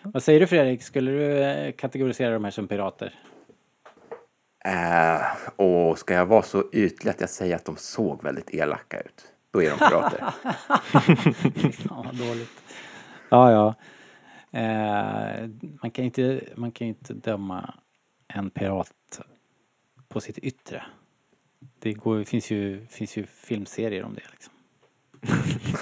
Vad 0.01 0.23
säger 0.23 0.39
du 0.39 0.47
Fredrik, 0.47 0.83
skulle 0.83 1.11
du 1.11 1.43
eh, 1.43 1.71
kategorisera 1.71 2.33
de 2.33 2.43
här 2.43 2.51
som 2.51 2.67
pirater? 2.67 3.19
Eh, 4.65 5.21
och 5.55 5.99
ska 5.99 6.13
jag 6.13 6.25
vara 6.25 6.41
så 6.41 6.63
ytlig 6.73 7.11
att 7.11 7.21
jag 7.21 7.29
säger 7.29 7.55
att 7.55 7.65
de 7.65 7.75
såg 7.77 8.23
väldigt 8.23 8.53
elaka 8.53 8.99
ut? 8.99 9.27
Då 9.51 9.61
är 9.61 9.69
de 9.69 9.79
pirater. 9.79 10.19
Fan 11.71 12.05
vad 12.05 12.15
dåligt. 12.15 12.63
Ja, 13.29 13.51
ja. 13.51 13.75
Eh, 14.59 15.49
man 15.81 15.91
kan 15.91 16.03
ju 16.03 16.05
inte, 16.05 16.41
man 16.55 16.71
kan 16.71 16.87
inte 16.87 17.13
döma 17.13 17.73
en 18.27 18.49
pirat 18.49 19.21
på 20.07 20.21
sitt 20.21 20.37
yttre. 20.37 20.83
Det 21.79 21.93
går, 21.93 22.23
finns, 22.23 22.51
ju, 22.51 22.85
finns 22.85 23.17
ju 23.17 23.25
filmserier 23.25 24.03
om 24.03 24.13
det 24.13 24.21
liksom. 24.31 24.53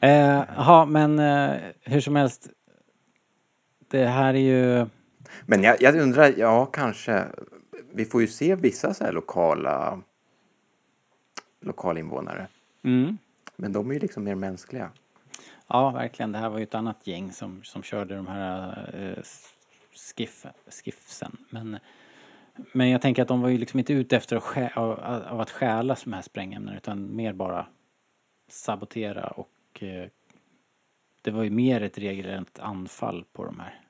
Eh, 0.00 0.44
Jaha, 0.56 0.86
men 0.86 1.18
eh, 1.18 1.56
hur 1.80 2.00
som 2.00 2.16
helst. 2.16 2.48
Det 3.90 4.06
här 4.06 4.34
är 4.34 4.38
ju... 4.38 4.86
Men 5.46 5.62
jag, 5.62 5.82
jag 5.82 5.96
undrar, 5.96 6.34
ja 6.36 6.66
kanske. 6.66 7.24
Vi 7.92 8.04
får 8.04 8.20
ju 8.20 8.26
se 8.26 8.54
vissa 8.54 8.94
så 8.94 9.04
här 9.04 9.12
lokala 9.12 10.02
lokalinvånare. 11.60 12.46
Mm. 12.82 13.18
Men 13.56 13.72
de 13.72 13.90
är 13.90 13.94
ju 13.94 14.00
liksom 14.00 14.24
mer 14.24 14.34
mänskliga. 14.34 14.90
Ja, 15.66 15.90
verkligen. 15.90 16.32
Det 16.32 16.38
här 16.38 16.48
var 16.48 16.58
ju 16.58 16.62
ett 16.62 16.74
annat 16.74 17.06
gäng 17.06 17.32
som, 17.32 17.62
som 17.62 17.82
körde 17.82 18.16
de 18.16 18.26
här 18.26 18.90
eh, 18.94 19.22
skiff, 20.16 20.46
skiffsen. 20.68 21.36
Men, 21.50 21.78
men 22.72 22.88
jag 22.88 23.02
tänker 23.02 23.22
att 23.22 23.28
de 23.28 23.40
var 23.40 23.48
ju 23.48 23.58
liksom 23.58 23.78
inte 23.78 23.92
ute 23.92 24.16
efter 24.16 24.36
att, 24.36 24.42
stjä, 24.42 24.72
av, 24.74 24.90
av 25.28 25.40
att 25.40 25.50
stjäla 25.50 25.96
de 26.04 26.12
här 26.12 26.22
sprängämnena 26.22 26.76
utan 26.76 27.16
mer 27.16 27.32
bara 27.32 27.66
sabotera 28.48 29.26
och 29.26 29.82
eh, 29.82 30.08
det 31.22 31.30
var 31.30 31.42
ju 31.42 31.50
mer 31.50 31.82
ett 31.82 31.98
regelrätt 31.98 32.58
anfall 32.58 33.24
på 33.32 33.44
de 33.44 33.60
här. 33.60 33.80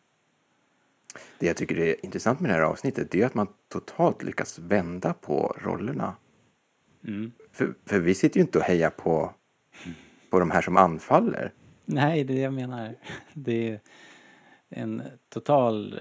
Det 1.39 1.47
jag 1.47 1.57
tycker 1.57 1.79
är 1.79 2.05
intressant 2.05 2.41
med 2.41 2.51
det 2.51 2.55
här 2.55 2.63
avsnittet 2.63 3.11
det 3.11 3.23
är 3.23 3.27
att 3.27 3.35
man 3.35 3.49
totalt 3.69 4.23
lyckas 4.23 4.59
vända 4.59 5.13
på 5.13 5.57
rollerna. 5.59 6.15
Mm. 7.09 7.33
För, 7.53 7.75
för 7.85 8.01
vi 8.01 8.15
sitter 8.15 8.37
ju 8.37 8.43
inte 8.43 8.59
och 8.59 8.65
hejar 8.65 8.91
på, 8.91 9.35
på 10.31 10.41
de 10.41 10.51
här 10.51 10.63
som 10.63 10.77
anfaller. 10.77 11.53
Nej, 11.85 12.25
det 12.25 12.33
är 12.33 12.37
det 12.37 12.43
jag 12.43 12.53
menar. 12.53 12.95
Det 13.33 13.69
är 13.69 13.81
en 14.69 15.03
total 15.29 16.01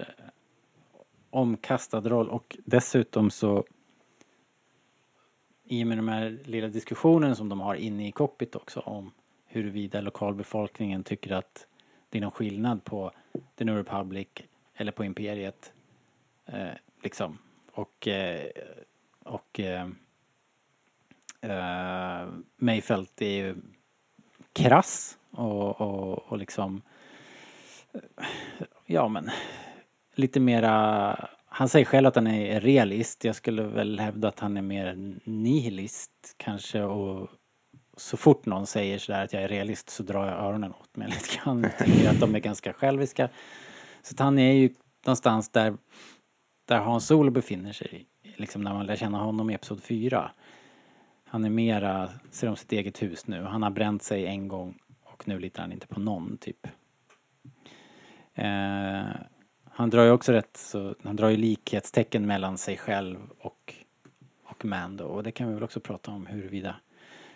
omkastad 1.30 2.00
roll 2.00 2.28
och 2.28 2.56
dessutom 2.64 3.30
så 3.30 3.64
i 5.64 5.82
och 5.82 5.86
med 5.86 5.98
den 5.98 6.08
här 6.08 6.38
lilla 6.44 6.68
diskussionen 6.68 7.36
som 7.36 7.48
de 7.48 7.60
har 7.60 7.74
inne 7.74 8.08
i 8.08 8.12
cockpit 8.12 8.56
också 8.56 8.80
om 8.80 9.12
huruvida 9.46 10.00
lokalbefolkningen 10.00 11.04
tycker 11.04 11.32
att 11.32 11.66
det 12.08 12.18
är 12.18 12.22
någon 12.22 12.30
skillnad 12.30 12.84
på 12.84 13.12
The 13.56 13.64
New 13.64 13.76
Republic 13.76 14.28
eller 14.74 14.92
på 14.92 15.04
Imperiet. 15.04 15.72
Eh, 16.46 16.68
liksom. 17.02 17.38
Och, 17.72 18.08
eh, 18.08 18.50
och 19.24 19.60
eh, 19.60 19.88
Uh, 21.44 22.32
Mayfelt 22.56 23.22
är 23.22 23.30
ju 23.30 23.56
krass 24.52 25.18
och, 25.30 25.80
och, 25.80 26.18
och 26.18 26.38
liksom 26.38 26.82
eh, 27.94 28.26
ja 28.86 29.08
men 29.08 29.30
lite 30.14 30.40
mera 30.40 31.28
han 31.50 31.68
säger 31.68 31.84
själv 31.84 32.06
att 32.06 32.14
han 32.14 32.26
är 32.26 32.60
realist. 32.60 33.24
Jag 33.24 33.36
skulle 33.36 33.62
väl 33.62 34.00
hävda 34.00 34.28
att 34.28 34.40
han 34.40 34.56
är 34.56 34.62
mer 34.62 35.18
nihilist 35.24 36.34
kanske 36.36 36.82
och 36.82 37.28
så 37.96 38.16
fort 38.16 38.46
någon 38.46 38.66
säger 38.66 38.98
sådär 38.98 39.24
att 39.24 39.32
jag 39.32 39.42
är 39.42 39.48
realist 39.48 39.90
så 39.90 40.02
drar 40.02 40.26
jag 40.26 40.44
öronen 40.44 40.72
åt 40.80 40.96
mig 40.96 41.08
lite 41.10 41.36
grann. 41.36 41.62
Jag 41.62 41.86
tycker 41.86 42.10
att 42.10 42.20
de 42.20 42.34
är 42.34 42.38
ganska 42.38 42.72
själviska. 42.72 43.28
Så 44.02 44.14
att 44.14 44.18
han 44.20 44.38
är 44.38 44.52
ju 44.52 44.74
någonstans 45.06 45.48
där, 45.48 45.76
där 46.64 46.78
Hans 46.78 47.06
Solo 47.06 47.30
befinner 47.30 47.72
sig. 47.72 48.06
Liksom 48.36 48.62
när 48.62 48.74
man 48.74 48.86
lär 48.86 48.96
känna 48.96 49.18
honom 49.18 49.50
i 49.50 49.54
Episod 49.54 49.82
4. 49.82 50.30
Han 51.30 51.44
är 51.44 51.50
mera, 51.50 52.10
ser 52.30 52.48
om 52.48 52.56
sitt 52.56 52.72
eget 52.72 53.02
hus 53.02 53.26
nu. 53.26 53.42
Han 53.42 53.62
har 53.62 53.70
bränt 53.70 54.02
sig 54.02 54.26
en 54.26 54.48
gång 54.48 54.78
och 55.04 55.28
nu 55.28 55.38
litar 55.38 55.62
han 55.62 55.72
inte 55.72 55.86
på 55.86 56.00
någon 56.00 56.38
typ. 56.38 56.66
Eh, 58.34 59.06
han 59.64 59.90
drar 59.90 60.04
ju 60.04 60.10
också 60.10 60.32
rätt 60.32 60.56
så, 60.56 60.94
han 61.02 61.16
drar 61.16 61.28
ju 61.28 61.36
likhetstecken 61.36 62.26
mellan 62.26 62.58
sig 62.58 62.76
själv 62.76 63.18
och, 63.38 63.74
och 64.44 64.64
Mando 64.64 65.04
och 65.04 65.22
det 65.22 65.30
kan 65.32 65.48
vi 65.48 65.54
väl 65.54 65.62
också 65.62 65.80
prata 65.80 66.10
om 66.10 66.26
huruvida, 66.26 66.76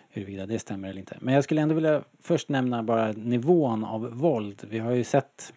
huruvida 0.09 0.45
det 0.45 0.59
stämmer 0.59 0.89
eller 0.89 0.99
inte. 0.99 1.17
Men 1.21 1.33
jag 1.33 1.43
skulle 1.43 1.61
ändå 1.61 1.75
vilja 1.75 2.03
först 2.21 2.49
nämna 2.49 2.83
bara 2.83 3.11
nivån 3.11 3.83
av 3.85 4.11
våld. 4.11 4.65
Vi 4.69 4.79
har 4.79 4.91
ju 4.91 5.03
sett 5.03 5.53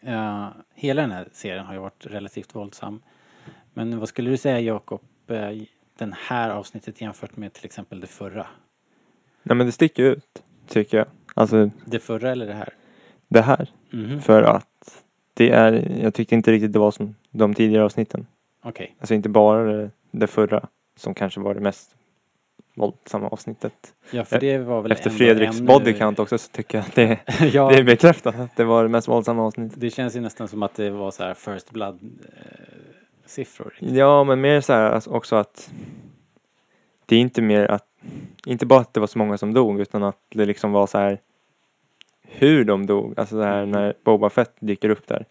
eh, 0.00 0.48
hela 0.74 1.02
den 1.02 1.10
här 1.10 1.28
serien 1.32 1.66
har 1.66 1.74
ju 1.74 1.80
varit 1.80 2.06
relativt 2.06 2.54
våldsam. 2.54 3.02
Men 3.74 3.98
vad 3.98 4.08
skulle 4.08 4.30
du 4.30 4.36
säga 4.36 4.60
Jakob, 4.60 5.02
eh, 5.26 5.62
den 5.98 6.14
här 6.18 6.50
avsnittet 6.50 7.00
jämfört 7.00 7.36
med 7.36 7.52
till 7.52 7.64
exempel 7.64 8.00
det 8.00 8.06
förra? 8.06 8.46
Nej 9.42 9.56
men 9.56 9.66
det 9.66 9.72
sticker 9.72 10.02
ut, 10.02 10.42
tycker 10.68 10.98
jag. 10.98 11.06
Alltså 11.34 11.70
Det 11.84 11.98
förra 11.98 12.30
eller 12.30 12.46
det 12.46 12.54
här? 12.54 12.68
det 13.28 13.40
här. 13.42 13.70
Mhm. 13.90 14.20
För 14.20 14.42
att 14.42 15.02
det 15.34 15.50
är, 15.50 15.98
jag 16.02 16.14
tyckte 16.14 16.34
inte 16.34 16.52
riktigt 16.52 16.72
det 16.72 16.78
var 16.78 16.90
som 16.90 17.14
de 17.30 17.54
tidigare 17.54 17.84
avsnitten. 17.84 18.26
Okej. 18.62 18.96
Alltså 19.00 19.14
inte 19.14 19.28
bara 19.28 19.64
det, 19.72 19.90
det 20.10 20.26
förra 20.26 20.68
som 20.96 21.14
kanske 21.14 21.40
var 21.40 21.54
det 21.54 21.60
mest 21.60 21.94
våldsamma 22.76 23.28
avsnittet. 23.28 23.94
Ja, 24.10 24.24
för 24.24 24.40
det 24.40 24.58
var 24.58 24.82
väl 24.82 24.92
Efter 24.92 25.10
Fredriks 25.10 25.56
ännu- 25.60 25.66
body 25.66 25.92
count 25.92 26.18
också 26.18 26.38
så 26.38 26.48
tycker 26.52 26.78
jag 26.78 26.86
att 26.86 26.94
det, 26.94 27.18
ja, 27.52 27.68
det 27.68 27.74
är 27.78 27.82
bekräftat 27.84 28.34
att 28.38 28.56
det 28.56 28.64
var 28.64 28.82
det 28.82 28.88
mest 28.88 29.08
våldsamma 29.08 29.42
avsnittet. 29.46 29.80
det 29.80 29.90
känns 29.90 30.16
ju 30.16 30.20
nästan 30.20 30.48
som 30.48 30.62
att 30.62 30.74
det 30.74 30.90
var 30.90 31.10
så 31.10 31.22
här 31.24 31.34
first 31.34 31.70
blood 31.70 31.98
eh, 32.36 32.42
siffror. 33.32 33.74
Ja, 33.80 34.24
men 34.24 34.40
mer 34.40 34.60
så 34.60 34.72
här 34.72 34.90
alltså 34.90 35.10
också 35.10 35.36
att 35.36 35.72
det 37.06 37.16
är 37.16 37.20
inte 37.20 37.42
mer 37.42 37.64
att, 37.70 37.86
inte 38.46 38.66
bara 38.66 38.80
att 38.80 38.94
det 38.94 39.00
var 39.00 39.06
så 39.06 39.18
många 39.18 39.38
som 39.38 39.54
dog 39.54 39.80
utan 39.80 40.02
att 40.02 40.18
det 40.28 40.46
liksom 40.46 40.72
var 40.72 40.86
så 40.86 40.98
här 40.98 41.18
hur 42.22 42.64
de 42.64 42.86
dog, 42.86 43.18
alltså 43.18 43.36
det 43.36 43.44
här 43.44 43.66
när 43.66 43.94
Boba 44.04 44.30
Fett 44.30 44.54
dyker 44.60 44.88
upp 44.88 45.06
där. 45.06 45.26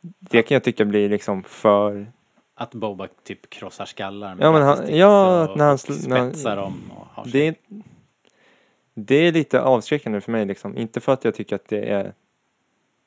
Det 0.00 0.42
kan 0.42 0.54
jag 0.54 0.64
tycka 0.64 0.84
blir 0.84 1.08
liksom 1.08 1.42
för 1.42 2.12
Att 2.54 2.74
Boba 2.74 3.08
typ 3.22 3.50
krossar 3.50 3.84
skallar 3.84 4.34
med 4.34 4.44
Ja, 4.46 4.52
men 4.52 4.62
han- 4.62 4.96
ja, 4.96 5.48
och, 5.48 5.58
när 5.58 5.64
han 5.64 5.74
och 5.74 6.08
när 6.08 6.18
han- 6.18 6.30
spetsar 6.32 6.56
dem 6.56 6.92
och 6.96 7.06
har. 7.06 7.24
Det 7.32 7.46
är, 7.48 7.54
det 8.94 9.14
är 9.14 9.32
lite 9.32 9.60
avskräckande 9.60 10.20
för 10.20 10.32
mig 10.32 10.46
liksom. 10.46 10.76
Inte 10.78 11.00
för 11.00 11.12
att 11.12 11.24
jag 11.24 11.34
tycker 11.34 11.56
att 11.56 11.68
det 11.68 11.88
är 11.90 12.12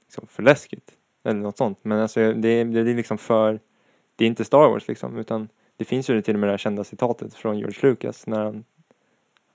liksom 0.06 0.28
för 0.28 0.44
läskigt 0.44 0.92
eller 1.24 1.40
något 1.40 1.58
sånt. 1.58 1.80
Men 1.84 2.00
alltså 2.00 2.20
det, 2.34 2.64
det 2.64 2.80
är 2.80 2.96
liksom 2.96 3.18
för, 3.18 3.60
det 4.16 4.26
är 4.26 4.28
inte 4.28 4.46
Star 4.46 4.70
Wars 4.70 4.88
liksom. 4.88 5.18
Utan 5.18 5.50
det 5.78 5.86
finns 5.86 6.10
ju 6.10 6.22
till 6.22 6.34
och 6.36 6.40
med 6.40 6.48
det 6.50 6.54
här 6.54 6.58
kända 6.58 6.84
citatet 6.84 7.34
från 7.34 7.58
George 7.60 7.90
Lucas 7.90 8.28
när 8.28 8.46
han, 8.46 8.64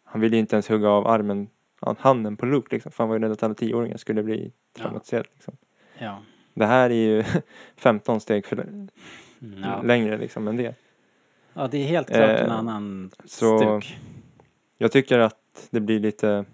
han 0.05 0.21
ville 0.21 0.37
ju 0.37 0.41
inte 0.41 0.57
ens 0.57 0.69
hugga 0.71 0.89
av 0.89 1.07
armen, 1.07 1.49
handen 1.99 2.37
på 2.37 2.47
Luke 2.47 2.75
liksom. 2.75 2.93
För 2.93 3.05
han 3.05 3.09
var 3.09 3.17
ju 3.17 3.23
rädd 3.23 3.33
att 3.33 3.43
alla 3.43 3.55
tioåringar 3.55 3.97
skulle 3.97 4.23
bli 4.23 4.53
traumatiserade 4.77 5.29
liksom. 5.35 5.57
Ja. 5.99 6.19
Det 6.55 6.67
här 6.67 6.91
är 6.91 6.95
ju 6.95 7.25
15 7.77 8.21
steg 8.21 8.47
för 8.47 8.67
ja. 9.63 9.83
längre 9.83 10.19
liksom 10.19 10.49
än 10.49 10.57
det. 10.57 10.75
ja, 11.55 11.69
det 11.71 11.79
är 11.79 11.85
helt 11.85 12.07
klart 12.09 12.21
en 12.21 12.47
Eh, 12.47 12.59
annan 12.59 13.11
så- 13.25 13.59
stuk. 13.59 13.99
Jag 14.79 14.93
tycker 14.93 15.19
att 15.19 15.69
det 15.71 15.81
blir 15.81 16.01
lite 16.01 16.45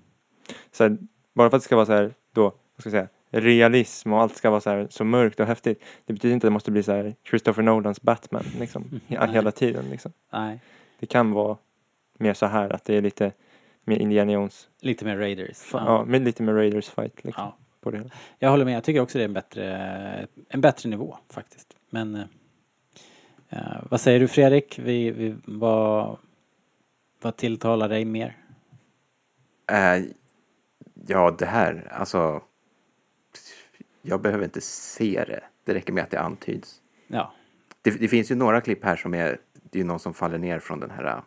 så 0.72 0.84
här, 0.84 0.98
bara 1.32 1.50
för 1.50 1.56
att 1.56 1.62
det 1.62 1.64
ska 1.64 1.76
vara 1.76 1.86
så 1.86 1.92
här 1.92 2.14
då, 2.32 2.42
vad 2.42 2.52
ska 2.78 2.88
jag 2.88 2.92
säga, 2.92 3.08
realism 3.32 4.12
och 4.12 4.20
allt 4.20 4.36
ska 4.36 4.50
vara 4.50 4.60
så 4.60 4.70
här 4.70 4.86
så 4.90 5.04
mörkt 5.04 5.40
och 5.40 5.46
häftigt. 5.46 5.82
Det 6.06 6.12
betyder 6.12 6.34
inte 6.34 6.46
att 6.46 6.50
det 6.50 6.52
måste 6.52 6.70
bli 6.70 6.82
så 6.82 6.92
här 6.92 7.14
Christopher 7.30 7.62
Nolans 7.62 8.02
Batman 8.02 8.44
liksom 8.58 9.00
hela 9.06 9.50
tiden 9.52 9.84
liksom. 9.90 10.12
Nej, 10.32 10.60
Det 11.00 11.06
kan 11.06 11.32
vara 11.32 11.56
mer 12.18 12.34
så 12.34 12.46
här 12.46 12.70
att 12.72 12.84
det 12.84 12.96
är 12.96 13.02
lite 13.02 13.32
mer 13.84 13.96
Indiana 13.98 14.32
Jones, 14.32 14.68
lite 14.80 15.04
mer 15.04 15.16
Raiders. 15.16 15.68
ja, 15.72 16.04
med 16.04 16.22
lite 16.24 16.42
mer 16.42 16.52
Raiders 16.52 16.88
fight 16.88 17.24
liksom 17.24 17.44
Ja. 17.44 17.56
på 17.80 17.90
det 17.90 17.96
hela. 17.98 18.10
Jag 18.38 18.50
håller 18.50 18.64
med, 18.64 18.74
jag 18.74 18.84
tycker 18.84 19.00
också 19.00 19.18
det 19.18 19.24
är 19.24 19.28
en 19.28 19.32
bättre, 19.34 20.28
en 20.48 20.60
bättre 20.60 20.88
nivå 20.90 21.16
faktiskt. 21.30 21.76
Men 21.90 22.14
eh, 23.48 23.58
vad 23.90 24.00
säger 24.00 24.20
du 24.20 24.28
Fredrik? 24.28 24.78
Vi, 24.78 25.10
vi, 25.10 25.34
vad, 25.44 26.16
vad 27.22 27.36
tilltalar 27.36 27.88
dig 27.88 28.04
mer? 28.04 28.36
Eh, 29.72 30.04
ja, 31.06 31.36
det 31.38 31.46
här, 31.46 31.88
alltså. 31.92 32.42
Jag 34.02 34.20
behöver 34.20 34.44
inte 34.44 34.60
se 34.60 35.24
det. 35.26 35.42
Det 35.64 35.74
räcker 35.74 35.92
med 35.92 36.04
att 36.04 36.10
det 36.10 36.20
antyds. 36.20 36.80
Ja, 37.06 37.32
Det, 37.82 37.90
det 37.90 38.08
finns 38.08 38.30
ju 38.30 38.34
några 38.34 38.60
klipp 38.60 38.84
här 38.84 38.96
som 38.96 39.14
är, 39.14 39.38
det 39.70 39.80
är 39.80 39.84
någon 39.84 40.00
som 40.00 40.14
faller 40.14 40.38
ner 40.38 40.58
från 40.58 40.80
den 40.80 40.90
här 40.90 41.22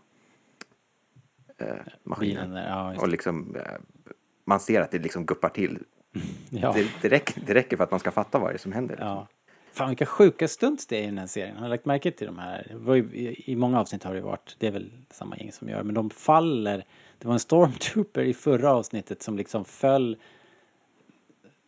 eh, 1.58 1.68
maskinen. 2.04 2.52
där, 2.52 2.68
ja, 2.68 2.96
Och 3.02 3.10
liksom, 3.10 3.56
eh, 3.56 3.62
man 4.46 4.60
ser 4.60 4.82
att 4.82 4.92
det 4.92 5.00
liksom 5.00 5.26
guppar 5.26 5.50
till. 5.50 5.80
ja, 6.50 6.74
Det, 6.74 6.88
det, 7.02 7.10
räcker, 7.10 7.42
det 7.46 7.54
räcker 7.54 7.78
för 7.78 7.84
att 7.84 7.92
man 7.92 8.00
ska 8.00 8.12
fatta 8.12 8.40
vad 8.40 8.50
det 8.50 8.54
är 8.54 8.58
som 8.58 8.72
händer. 8.72 8.98
ja. 9.00 9.28
Fan 9.74 9.90
vilka 9.90 10.06
sjuka 10.06 10.48
stunts 10.48 10.88
det 10.88 10.98
är 10.98 11.04
i 11.04 11.06
den 11.06 11.18
här 11.18 11.28
serien. 11.28 11.58
Har 11.58 11.64
du 11.64 11.70
lagt 11.70 11.86
märke 11.86 12.12
till 12.12 12.28
de 12.28 12.40
här? 12.40 12.78
Ju, 12.88 13.34
i, 13.46 13.56
många 13.56 13.80
avsnitt 13.80 14.04
har 14.04 14.14
det 14.14 14.22
varit, 14.22 14.56
det 14.60 14.68
är 14.68 14.72
väl 14.72 14.92
samma 15.12 15.38
gäng 15.38 15.52
som 15.52 15.70
gör, 15.70 15.84
men 15.84 15.96
de 15.96 16.10
faller. 16.10 16.86
Det 17.18 17.28
var 17.28 17.34
en 17.34 17.40
stormtrooper 17.40 18.24
i 18.24 18.34
förra 18.34 18.72
avsnittet 18.74 19.22
som 19.24 19.38
liksom 19.38 19.66
föll 19.66 20.18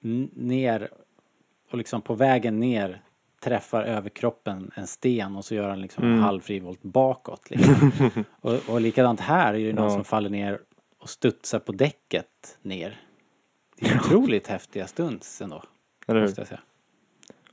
ner 0.02 0.90
och 1.72 1.78
liksom 1.78 2.02
på 2.02 2.14
vägen 2.14 2.60
ner 2.60 3.02
träffar 3.44 3.84
överkroppen 3.84 4.72
en 4.76 4.88
sten 4.88 5.36
och 5.36 5.46
så 5.46 5.56
gör 5.56 5.70
han 5.70 5.82
liksom 5.82 6.04
en 6.04 6.20
halv 6.20 6.42
frivolt 6.42 6.84
bakåt. 6.84 7.50
Liksom. 7.50 7.92
och, 8.42 8.54
och 8.70 8.82
likadant 8.82 9.20
här 9.20 9.54
är 9.54 9.68
det 9.68 9.74
någon 9.74 9.84
Ja. 9.84 9.90
som 9.90 10.04
faller 10.04 10.30
ner 10.30 10.60
och 11.00 11.10
studsar 11.10 11.60
på 11.60 11.72
däcket 11.72 12.58
ner. 12.62 13.00
Det 13.80 13.88
är 13.88 13.96
otroligt 14.00 14.48
häftiga 14.48 14.88
stunts 14.88 15.42
ändå, 15.42 15.64
Eller 16.08 16.22
hur? 16.22 16.60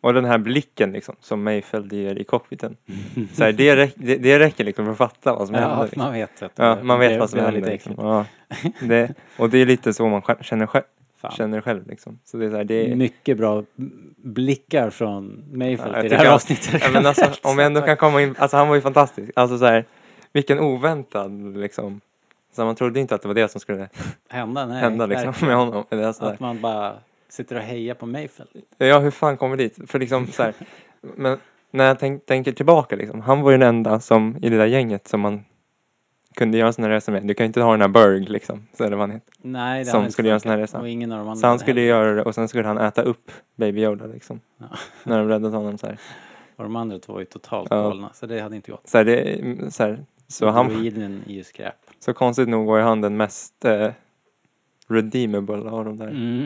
Och 0.00 0.14
den 0.14 0.24
här 0.24 0.38
blicken 0.38 0.92
liksom 0.92 1.16
som 1.20 1.42
Mayfeld 1.42 1.92
ger 1.92 2.14
i 2.16 2.24
cockpiten. 2.24 2.76
Så 3.32 3.44
här, 3.44 3.52
det, 3.52 3.76
räck, 3.76 3.92
det, 3.96 4.16
det 4.16 4.38
räcker 4.38 4.64
liksom 4.64 4.84
för 4.84 4.92
att 4.92 4.98
fatta 4.98 5.34
vad 5.34 5.46
som 5.46 5.54
Ja, 5.54 5.60
händer. 5.60 5.76
att 5.76 5.84
Liksom. 5.90 6.02
man 6.02 6.12
vet 6.12 6.42
att 6.42 6.52
Ja, 6.56 6.82
man 6.82 7.00
vet 7.00 7.20
vad 7.20 7.30
som 7.30 7.40
händer. 7.40 7.70
Liksom. 7.70 7.94
Ja, 7.98 8.26
det, 8.80 9.14
och 9.38 9.50
det 9.50 9.58
är 9.58 9.66
lite 9.66 9.94
så 9.94 10.08
man 10.08 10.22
känner 10.40 10.66
själv. 10.66 10.84
Fan. 11.28 11.36
Känner 11.36 11.60
själv 11.60 11.88
liksom. 11.88 12.18
Så 12.24 12.36
det 12.36 12.46
är 12.46 12.50
så 12.50 12.56
här, 12.56 12.64
det 12.64 12.90
är, 12.90 12.96
Mycket 12.96 13.36
bra 13.36 13.64
blickar 14.16 14.90
från 14.90 15.44
Mayfield 15.52 15.92
Ja, 15.92 15.96
jag 15.96 16.06
i 16.06 16.08
det 16.08 16.16
här 16.16 16.34
avsnittet. 16.34 16.82
Ja, 16.84 16.90
men 16.92 17.06
alltså, 17.06 17.30
om 17.42 17.56
vi 17.56 17.64
ändå 17.64 17.80
kan 17.80 17.96
komma 17.96 18.22
in, 18.22 18.34
alltså 18.38 18.56
han 18.56 18.68
var 18.68 18.74
ju 18.74 18.80
fantastisk. 18.80 19.32
Alltså 19.36 19.58
så 19.58 19.64
här, 19.64 19.84
vilken 20.32 20.60
oväntad 20.60 21.56
liksom. 21.56 22.00
Så 22.52 22.64
man 22.64 22.74
trodde 22.74 23.00
inte 23.00 23.14
att 23.14 23.22
det 23.22 23.28
var 23.28 23.34
det 23.34 23.48
som 23.48 23.60
skulle 23.60 23.88
hända, 24.28 24.66
nej, 24.66 24.80
hända 24.80 25.06
liksom 25.06 25.26
verkligen. 25.26 25.48
med 25.48 25.66
honom. 25.66 25.84
Eller 25.90 26.12
så 26.12 26.24
Att 26.24 26.40
man 26.40 26.60
bara 26.60 26.92
sitter 27.28 27.56
och 27.56 27.62
hejar 27.62 27.94
på 27.94 28.06
Mayfield. 28.06 28.50
Ja, 28.78 28.98
hur 28.98 29.10
fan 29.10 29.36
kom 29.36 29.50
vi 29.50 29.56
dit? 29.56 29.78
För 29.86 29.98
liksom 29.98 30.26
så 30.26 30.42
här, 30.42 30.54
men 31.00 31.38
när 31.70 31.84
jag 31.84 31.98
tänk, 31.98 32.26
tänker 32.26 32.52
tillbaka 32.52 32.96
liksom, 32.96 33.20
han 33.20 33.40
var 33.40 33.50
ju 33.50 33.58
den 33.58 33.68
enda 33.68 34.00
som 34.00 34.36
i 34.42 34.48
det 34.48 34.56
där 34.56 34.66
gänget 34.66 35.08
som 35.08 35.20
man 35.20 35.44
kunde 36.36 36.58
göra 36.58 36.66
en 36.66 36.72
sån 36.72 36.84
här 36.84 36.90
resa 36.90 37.12
med. 37.12 37.22
Du 37.26 37.34
kan 37.34 37.44
ju 37.44 37.46
inte 37.46 37.60
ha 37.62 37.70
den 37.72 37.80
här 37.80 37.88
Berg 37.88 38.20
liksom, 38.20 38.66
så 38.72 38.84
är 38.84 38.90
det 38.90 38.96
vad 38.96 39.02
han 39.08 39.10
heter. 39.10 39.34
Nej, 39.42 39.84
det 39.84 39.90
Som 39.90 40.10
skulle 40.10 40.28
göra 40.28 40.34
en 40.34 40.40
sån 40.40 40.50
här 40.50 40.58
resa. 40.58 40.80
Och 40.80 40.88
ingen 40.88 41.12
av 41.12 41.18
de 41.18 41.28
andra 41.28 41.40
Så 41.40 41.46
han 41.46 41.58
skulle 41.58 41.80
heller. 41.80 41.94
göra 41.94 42.14
det 42.14 42.22
och 42.22 42.34
sen 42.34 42.48
skulle 42.48 42.66
han 42.66 42.78
äta 42.78 43.02
upp 43.02 43.30
Baby 43.56 43.80
Yoda 43.82 44.06
liksom. 44.06 44.40
Ja. 44.58 44.66
När 45.04 45.18
de 45.18 45.28
räddade 45.28 45.56
honom 45.56 45.78
så 45.78 45.86
här. 45.86 45.98
Och 46.56 46.64
de 46.64 46.76
andra 46.76 46.98
två 46.98 47.12
var 47.12 47.20
ju 47.20 47.26
totalt 47.26 47.68
Ja. 47.70 47.82
galna, 47.82 48.10
så 48.14 48.26
det 48.26 48.40
hade 48.40 48.56
inte 48.56 48.70
gått. 48.70 48.88
Så, 48.88 48.98
här, 48.98 49.04
det, 49.04 49.72
så, 49.72 49.82
här, 49.82 50.04
så, 50.28 50.48
han, 50.50 50.68
Droiden 50.68 51.22
är 51.28 51.32
ju 51.32 51.44
skräp. 51.44 51.74
så 51.98 52.12
konstigt 52.14 52.48
nog 52.48 52.66
var 52.66 52.76
ju 52.78 52.82
han 52.84 53.00
den 53.00 53.16
mest 53.16 53.64
eh, 53.64 53.90
redeemable 54.88 55.70
av 55.70 55.84
de 55.84 55.96
där. 55.96 56.08
Mm. 56.08 56.42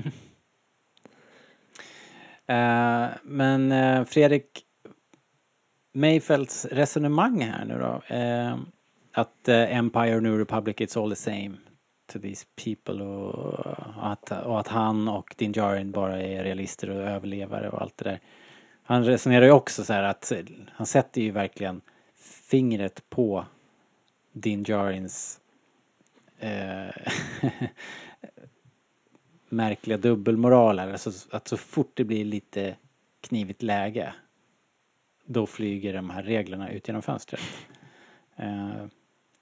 Eh, 2.46 3.08
men 3.22 3.72
eh, 3.72 4.04
Fredrik, 4.04 4.62
Mayfelds 5.94 6.64
resonemang 6.64 7.40
här 7.40 7.64
nu 7.64 7.78
då. 7.78 8.14
eh, 8.14 8.56
att 9.18 9.48
eh, 9.48 9.76
Empire, 9.76 10.20
New 10.20 10.38
Republic, 10.38 10.76
it's 10.76 11.02
all 11.02 11.10
the 11.10 11.16
same 11.16 11.50
to 12.06 12.18
these 12.18 12.46
people 12.64 13.04
och 13.04 14.12
att, 14.12 14.30
och 14.30 14.60
att 14.60 14.68
han 14.68 15.08
och 15.08 15.34
Din 15.36 15.52
Djarin 15.52 15.90
bara 15.90 16.22
är 16.22 16.44
realister 16.44 16.90
och 16.90 17.02
överlevare 17.02 17.70
och 17.70 17.82
allt 17.82 17.96
det 17.96 18.04
där. 18.04 18.20
Han 18.82 19.04
resonerar 19.04 19.44
ju 19.44 19.52
också 19.52 19.84
så 19.84 19.92
här 19.92 20.02
att 20.02 20.32
eh, 20.32 20.38
han 20.72 20.86
sätter 20.86 21.20
ju 21.20 21.30
verkligen 21.30 21.80
fingret 22.50 23.10
på 23.10 23.44
Din 24.32 24.62
Djarins 24.62 25.40
eh, 26.38 26.88
märkliga 29.48 29.98
dubbelmoral 29.98 30.78
här. 30.78 30.92
Alltså 30.92 31.10
att 31.30 31.48
så 31.48 31.56
fort 31.56 31.92
det 31.94 32.04
blir 32.04 32.24
lite 32.24 32.76
knivigt 33.20 33.62
läge 33.62 34.14
då 35.24 35.46
flyger 35.46 35.92
de 35.92 36.10
här 36.10 36.22
reglerna 36.22 36.70
ut 36.70 36.88
genom 36.88 37.02
fönstret. 37.02 37.40
Eh, 38.36 38.84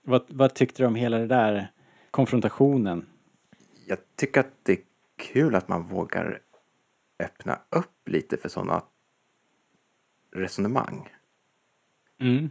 vad, 0.07 0.25
vad 0.29 0.55
tyckte 0.55 0.83
du 0.83 0.87
om 0.87 0.95
hela 0.95 1.19
det 1.19 1.27
där 1.27 1.73
konfrontationen? 2.11 3.07
Jag 3.87 3.99
tycker 4.17 4.41
att 4.41 4.53
det 4.63 4.73
är 4.73 4.79
kul 5.17 5.55
att 5.55 5.69
man 5.69 5.89
vågar 5.89 6.41
öppna 7.19 7.61
upp 7.71 8.09
lite 8.09 8.37
för 8.37 8.49
sådana 8.49 8.83
resonemang. 10.33 11.09
Mm. 12.21 12.51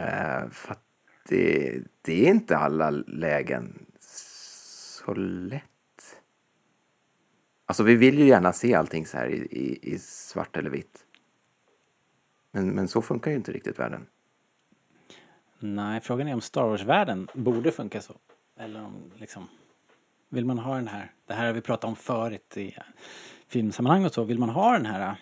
Eh, 0.00 0.50
för 0.50 0.72
att 0.72 0.84
det, 1.28 1.80
det 2.02 2.26
är 2.26 2.30
inte 2.30 2.56
alla 2.56 2.90
lägen 2.90 3.86
så 3.98 5.14
lätt. 5.14 5.62
Alltså 7.66 7.82
vi 7.82 7.96
vill 7.96 8.18
ju 8.18 8.26
gärna 8.26 8.52
se 8.52 8.74
allting 8.74 9.06
så 9.06 9.16
här 9.16 9.26
i, 9.28 9.36
i, 9.36 9.94
i 9.94 9.98
svart 9.98 10.56
eller 10.56 10.70
vitt. 10.70 11.06
Men, 12.50 12.70
men 12.70 12.88
så 12.88 13.02
funkar 13.02 13.30
ju 13.30 13.36
inte 13.36 13.52
riktigt 13.52 13.78
världen. 13.78 14.06
Nej, 15.66 16.00
frågan 16.00 16.28
är 16.28 16.34
om 16.34 16.40
Star 16.40 16.64
Wars-världen 16.64 17.28
borde 17.34 17.72
funka 17.72 18.00
så. 18.00 18.14
Eller 18.56 18.84
om 18.84 19.12
liksom, 19.16 19.48
vill 20.28 20.44
man 20.44 20.58
ha 20.58 20.74
den 20.74 20.88
här, 20.88 21.12
det 21.26 21.34
här 21.34 21.46
har 21.46 21.52
vi 21.52 21.60
pratat 21.60 21.88
om 21.88 21.96
förut 21.96 22.56
i 22.56 22.76
filmsammanhang 23.48 24.04
och 24.04 24.14
så, 24.14 24.24
vill 24.24 24.38
man 24.38 24.48
ha 24.48 24.72
den 24.72 24.86
här 24.86 25.08
äh, 25.08 25.14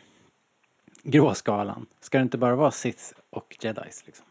gråskalan? 1.02 1.87
Ska 2.00 2.18
det 2.18 2.22
inte 2.22 2.38
bara 2.38 2.57
vara 2.57 2.70
Sith 2.70 3.02
och 3.31 3.57
Jedis 3.61 4.02
liksom? 4.07 4.26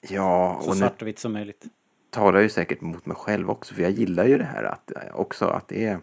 Ja, 0.00 0.60
Så 0.62 0.68
och 0.68 0.76
nu 0.76 0.80
svart 0.80 1.02
och 1.02 1.08
vitt 1.08 1.18
som 1.18 1.32
möjligt. 1.32 1.64
talar 2.10 2.40
ju 2.40 2.48
säkert 2.48 2.80
mot 2.80 3.06
mig 3.06 3.16
själv 3.16 3.50
också. 3.50 3.74
För 3.74 3.82
jag 3.82 3.90
gillar 3.90 4.24
ju 4.24 4.38
det 4.38 4.44
här 4.44 4.64
att, 4.64 4.92
också 5.12 5.44
att 5.44 5.68
det 5.68 5.84
är... 5.84 6.00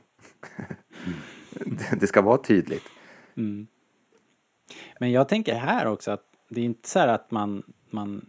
det 2.00 2.08
ska 2.08 2.22
vara 2.22 2.38
tydligt. 2.38 2.86
Mm. 3.38 3.68
Men 5.00 5.12
jag 5.12 5.30
tänker 5.30 5.56
här 5.56 5.86
också 5.86 6.12
att 6.12 6.24
det 6.50 6.62
är 6.62 6.66
inte 6.66 6.90
så 6.90 7.00
här 7.00 7.08
att 7.08 7.32
man, 7.32 7.64
man 7.90 8.26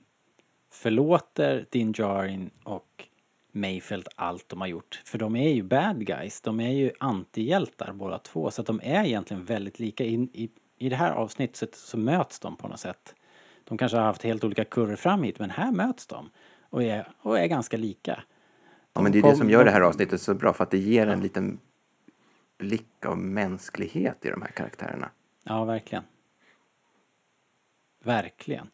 förlåter 0.71 1.67
Din 1.71 1.93
Djarin 1.93 2.51
och 2.63 3.09
Mayfeld 3.53 4.09
allt 4.17 4.49
de 4.49 4.61
har 4.61 4.69
gjort. 4.69 5.03
För 5.05 5.19
de 5.19 5.37
är 5.37 5.49
ju 5.49 5.63
bad 5.63 6.07
guys. 6.07 6.41
De 6.41 6.61
är 6.61 6.73
ju 6.73 6.91
antihjältar 7.01 7.93
båda 7.93 8.19
två. 8.19 8.51
Så 8.51 8.61
att 8.61 8.67
de 8.67 8.81
är 8.83 9.05
egentligen 9.05 9.45
väldigt 9.45 9.79
lika. 9.79 10.05
I, 10.05 10.15
i, 10.15 10.51
i 10.79 10.89
det 10.89 10.97
här 10.97 11.13
avsnittet 11.13 11.75
så 11.75 11.99
möts 11.99 12.41
de 12.41 12.57
på 12.57 12.69
något 12.69 12.81
sätt. 12.81 13.15
De 13.65 13.79
kanske 13.79 13.99
har 13.99 14.05
haft 14.05 14.23
helt 14.23 14.45
olika 14.45 14.65
kurvor 14.65 14.97
fram 14.97 15.23
hit 15.23 15.39
men 15.39 15.51
här 15.51 15.73
möts 15.73 16.07
de. 16.07 16.31
Och 16.71 16.83
är, 16.83 17.09
och 17.19 17.39
är 17.39 17.47
ganska 17.47 17.77
lika. 17.77 18.23
Ja, 18.93 19.01
men 19.01 19.13
det 19.13 19.19
är 19.19 19.23
det 19.23 19.37
som 19.37 19.51
gör 19.51 19.65
det 19.65 19.71
här 19.71 19.81
avsnittet 19.81 20.21
så 20.21 20.35
bra. 20.35 20.53
För 20.53 20.65
att 20.65 20.71
det 20.71 20.79
ger 20.79 21.07
en 21.07 21.21
liten 21.21 21.61
blick 22.59 23.07
av 23.07 23.19
mänsklighet 23.19 24.27
i 24.27 24.31
de 24.31 24.43
här 24.43 24.51
karaktärerna. 24.51 25.11
Ja, 25.45 25.65
verkligen. 25.65 26.05
Verkligen. 28.05 28.71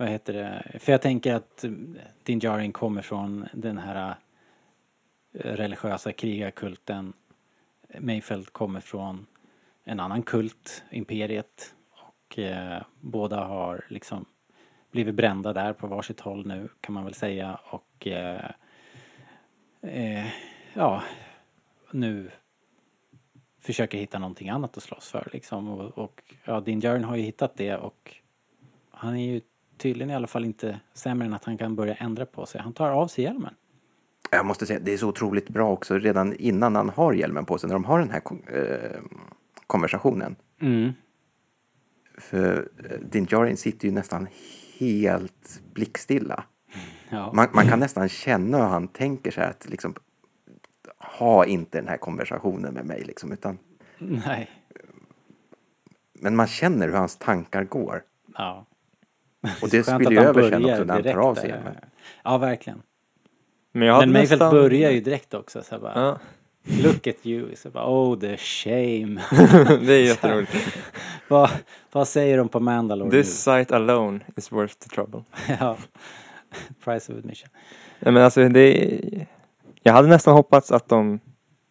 Vad 0.00 0.08
heter 0.08 0.32
det? 0.32 0.78
För 0.78 0.92
jag 0.92 1.02
tänker 1.02 1.34
att 1.34 1.64
Din 2.22 2.38
Djarin 2.38 2.72
kommer 2.72 3.02
från 3.02 3.48
den 3.52 3.78
här 3.78 4.14
eh, 5.32 5.52
religiösa 5.52 6.12
krigarkulten. 6.12 7.12
Mayfeld 7.98 8.52
kommer 8.52 8.80
från 8.80 9.26
en 9.84 10.00
annan 10.00 10.22
kult, 10.22 10.84
Imperiet. 10.90 11.74
Och 11.90 12.38
eh, 12.38 12.82
båda 13.00 13.44
har 13.44 13.84
liksom 13.88 14.24
blivit 14.90 15.14
brända 15.14 15.52
där 15.52 15.72
på 15.72 15.86
varsitt 15.86 16.20
håll 16.20 16.46
nu 16.46 16.68
kan 16.80 16.94
man 16.94 17.04
väl 17.04 17.14
säga. 17.14 17.60
Och 17.64 18.06
eh, 18.06 18.50
eh, 19.80 20.26
ja, 20.74 21.02
nu 21.90 22.30
försöker 23.60 23.98
hitta 23.98 24.18
någonting 24.18 24.48
annat 24.48 24.76
att 24.76 24.82
slåss 24.82 25.08
för 25.08 25.28
liksom. 25.32 25.68
Och, 25.68 25.98
och 25.98 26.34
ja, 26.44 26.60
Din 26.60 26.80
Djarin 26.80 27.04
har 27.04 27.16
ju 27.16 27.22
hittat 27.22 27.56
det 27.56 27.76
och 27.76 28.14
han 28.90 29.16
är 29.16 29.32
ju 29.32 29.40
tydligen 29.78 30.10
i 30.10 30.14
alla 30.14 30.26
fall 30.26 30.44
inte 30.44 30.80
sämre 30.94 31.26
än 31.26 31.34
att 31.34 31.44
han 31.44 31.58
kan 31.58 31.76
börja 31.76 31.94
ändra 31.94 32.26
på 32.26 32.46
sig. 32.46 32.60
Han 32.60 32.72
tar 32.72 32.90
av 32.90 33.08
sig 33.08 33.24
hjälmen. 33.24 33.54
Jag 34.30 34.46
måste 34.46 34.66
säga, 34.66 34.78
det 34.78 34.92
är 34.92 34.96
så 34.96 35.08
otroligt 35.08 35.48
bra 35.48 35.70
också 35.70 35.98
redan 35.98 36.34
innan 36.36 36.76
han 36.76 36.88
har 36.88 37.12
hjälmen 37.12 37.44
på 37.44 37.58
sig, 37.58 37.68
när 37.68 37.74
de 37.74 37.84
har 37.84 37.98
den 37.98 38.10
här 38.10 38.22
eh, 38.46 39.00
konversationen. 39.66 40.36
Mm. 40.60 40.92
För 42.18 42.68
eh, 42.90 42.98
Din 43.10 43.26
Djarin 43.30 43.56
sitter 43.56 43.88
ju 43.88 43.94
nästan 43.94 44.28
helt 44.78 45.60
blickstilla. 45.74 46.44
Ja. 47.10 47.32
Man, 47.34 47.48
man 47.52 47.68
kan 47.68 47.80
nästan 47.80 48.08
känna 48.08 48.58
hur 48.58 48.64
han 48.64 48.88
tänker 48.88 49.30
så 49.30 49.40
här 49.40 49.50
att 49.50 49.68
liksom 49.68 49.94
ha 50.98 51.44
inte 51.44 51.78
den 51.78 51.88
här 51.88 51.96
konversationen 51.96 52.74
med 52.74 52.86
mig 52.86 53.04
liksom, 53.04 53.32
utan 53.32 53.58
Nej. 53.98 54.50
men 56.12 56.36
man 56.36 56.46
känner 56.46 56.88
hur 56.88 56.94
hans 56.94 57.16
tankar 57.16 57.64
går. 57.64 58.02
Ja. 58.34 58.66
Och 59.62 59.68
det 59.68 59.82
spiller 59.82 60.10
ju 60.10 60.18
över 60.18 60.50
sen 60.50 60.64
också 60.64 60.84
när 60.84 60.94
han 60.94 60.96
tar 60.96 61.02
direkt 61.02 61.18
av 61.18 61.34
sig 61.34 61.48
hjälmen. 61.48 61.74
Ja, 62.24 62.38
verkligen. 62.38 62.82
Men 63.72 63.88
jag 63.88 63.94
hade 63.94 64.06
Men 64.06 64.12
Mayfeld 64.12 64.40
nästan... 64.40 64.50
börjar 64.50 64.90
ju 64.90 65.00
direkt 65.00 65.34
också. 65.34 65.62
Så 65.62 65.78
bara, 65.78 65.92
Ja, 65.94 66.18
Look 66.82 67.06
at 67.06 67.26
you. 67.26 67.56
Så 67.56 67.70
bara, 67.70 67.86
oh 67.86 68.18
the 68.18 68.36
shame. 68.36 69.20
det 69.86 69.94
är 69.94 70.04
jätteroligt. 70.04 70.52
vad, 71.28 71.50
vad 71.92 72.08
säger 72.08 72.38
de 72.38 72.48
på 72.48 72.60
Mandalore 72.60 73.10
This 73.10 73.42
sight 73.42 73.72
alone 73.72 74.20
is 74.36 74.52
worth 74.52 74.74
the 74.74 74.88
trouble. 74.88 75.24
nu? 75.48 75.56
ja. 75.60 75.76
Price 76.84 77.12
of 77.12 77.18
admission. 77.18 77.48
Nej 77.98 78.12
men 78.12 78.22
alltså 78.22 78.48
det... 78.48 79.00
Jag 79.82 79.92
hade 79.92 80.08
nästan 80.08 80.34
hoppats 80.34 80.72
att 80.72 80.88
de 80.88 81.20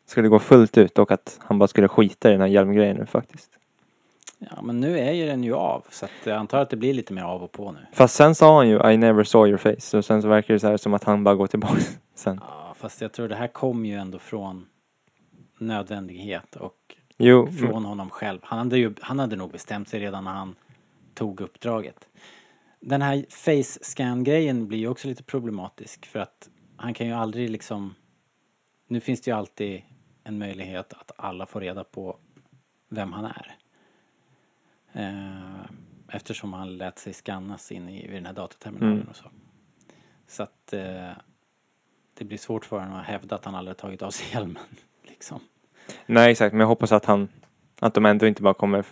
skulle 0.05 0.27
gå 0.27 0.39
fullt 0.39 0.77
ut 0.77 0.99
och 0.99 1.11
att 1.11 1.39
han 1.43 1.59
bara 1.59 1.67
skulle 1.67 1.87
skita 1.87 2.29
i 2.29 2.31
den 2.31 2.41
här 2.41 2.47
hjälmgrejen 2.47 2.97
nu 2.97 3.05
faktiskt. 3.05 3.49
Ja, 4.39 4.61
men 4.61 4.79
nu 4.79 4.99
är 4.99 5.11
ju 5.11 5.25
den 5.25 5.43
ju 5.43 5.53
av. 5.53 5.85
Så 5.89 6.05
att 6.05 6.11
jag 6.23 6.37
antar 6.37 6.59
att 6.59 6.69
det 6.69 6.77
blir 6.77 6.93
lite 6.93 7.13
mer 7.13 7.23
av 7.23 7.43
och 7.43 7.51
på 7.51 7.71
nu. 7.71 7.79
Fast 7.93 8.15
sen 8.15 8.35
sa 8.35 8.57
han 8.57 8.69
ju 8.69 8.91
I 8.91 8.97
never 8.97 9.23
saw 9.23 9.49
your 9.49 9.57
face 9.57 9.97
och 9.97 10.05
sen 10.05 10.21
så 10.21 10.27
verkar 10.27 10.53
det 10.53 10.59
så 10.59 10.67
här 10.67 10.77
som 10.77 10.93
att 10.93 11.03
han 11.03 11.23
bara 11.23 11.35
går 11.35 11.47
tillbaka 11.47 11.81
sen. 12.15 12.41
Ja, 12.47 12.73
fast 12.77 13.01
jag 13.01 13.13
tror 13.13 13.27
det 13.27 13.35
här 13.35 13.47
kom 13.47 13.85
ju 13.85 13.95
ändå 13.95 14.19
från 14.19 14.65
nödvändighet 15.59 16.55
och 16.55 16.95
Jo, 17.17 17.51
från 17.51 17.85
honom 17.85 18.09
själv. 18.09 18.39
Han 18.43 18.59
hade, 18.59 18.77
ju, 18.77 18.93
han 19.01 19.19
hade 19.19 19.35
nog 19.35 19.51
bestämt 19.51 19.89
sig 19.89 19.99
redan 19.99 20.23
när 20.23 20.31
han 20.31 20.55
tog 21.13 21.41
uppdraget. 21.41 22.07
Den 22.79 23.01
här 23.01 23.25
face 23.29 23.79
scan 23.81 24.23
grejen 24.23 24.67
blir 24.67 24.79
ju 24.79 24.87
också 24.87 25.07
lite 25.07 25.23
problematisk 25.23 26.05
för 26.05 26.19
att 26.19 26.49
han 26.75 26.93
kan 26.93 27.07
ju 27.07 27.13
aldrig 27.13 27.49
liksom... 27.49 27.95
Nu 28.87 28.99
finns 28.99 29.21
det 29.21 29.31
ju 29.31 29.37
alltid 29.37 29.81
en 30.23 30.37
möjlighet 30.37 30.93
att 30.93 31.11
alla 31.17 31.45
får 31.45 31.61
reda 31.61 31.83
på 31.83 32.17
vem 32.89 33.13
han 33.13 33.25
är. 33.25 33.55
Eh, 34.97 35.61
eftersom 36.11 36.53
han 36.53 36.77
lät 36.77 36.99
sig 36.99 37.13
scannas 37.13 37.71
in 37.71 37.89
i, 37.89 38.07
den 38.07 38.25
här 38.25 38.33
dataterminalen 38.33 38.93
Mm. 38.95 39.07
och 39.07 39.15
så. 39.15 39.29
Så 40.27 40.43
att 40.43 40.73
eh, 40.73 41.09
det 42.13 42.25
blir 42.25 42.37
svårt 42.37 42.65
för 42.65 42.79
honom 42.79 42.95
att 42.99 43.05
hävda 43.05 43.35
att 43.35 43.45
han 43.45 43.55
aldrig 43.55 43.77
tagit 43.77 44.01
av 44.01 44.11
sig 44.11 44.27
hjälmen. 44.33 44.63
Liksom. 45.03 45.39
Nej 46.05 46.31
exakt, 46.31 46.53
men 46.53 46.59
jag 46.59 46.67
hoppas 46.67 46.91
att 46.91 47.05
han 47.05 47.29
att 47.79 47.93
de 47.93 48.05
ändå 48.05 48.27
inte 48.27 48.41
bara 48.41 48.53
kommer 48.53 48.85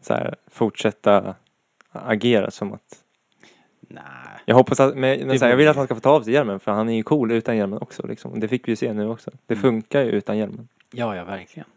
så 0.00 0.14
här, 0.14 0.34
fortsätta 0.46 1.34
agera 1.92 2.50
som 2.50 2.72
att 2.72 3.04
Nej. 3.80 4.02
jag 4.44 4.54
hoppas 4.54 4.80
att, 4.80 4.96
men, 4.96 5.26
men 5.26 5.38
så 5.38 5.44
här, 5.44 5.52
jag 5.52 5.56
vill 5.56 5.68
att 5.68 5.76
han 5.76 5.84
ska 5.86 5.94
få 5.94 6.00
ta 6.00 6.10
av 6.10 6.22
sig 6.22 6.32
hjälmen 6.32 6.60
för 6.60 6.72
han 6.72 6.88
är 6.88 6.92
ju 6.96 7.02
cool 7.02 7.30
utan 7.32 7.56
hjälmen 7.56 7.78
också 7.82 8.06
liksom. 8.06 8.40
Det 8.40 8.48
fick 8.48 8.68
vi 8.68 8.72
ju 8.72 8.76
se 8.76 8.92
nu 8.92 9.08
också. 9.08 9.30
Det 9.46 9.54
Mm. 9.54 9.62
funkar 9.62 10.00
ju 10.02 10.10
utan 10.10 10.38
hjälmen. 10.38 10.68
Ja, 10.90 11.16
ja, 11.16 11.24
verkligen. 11.24 11.68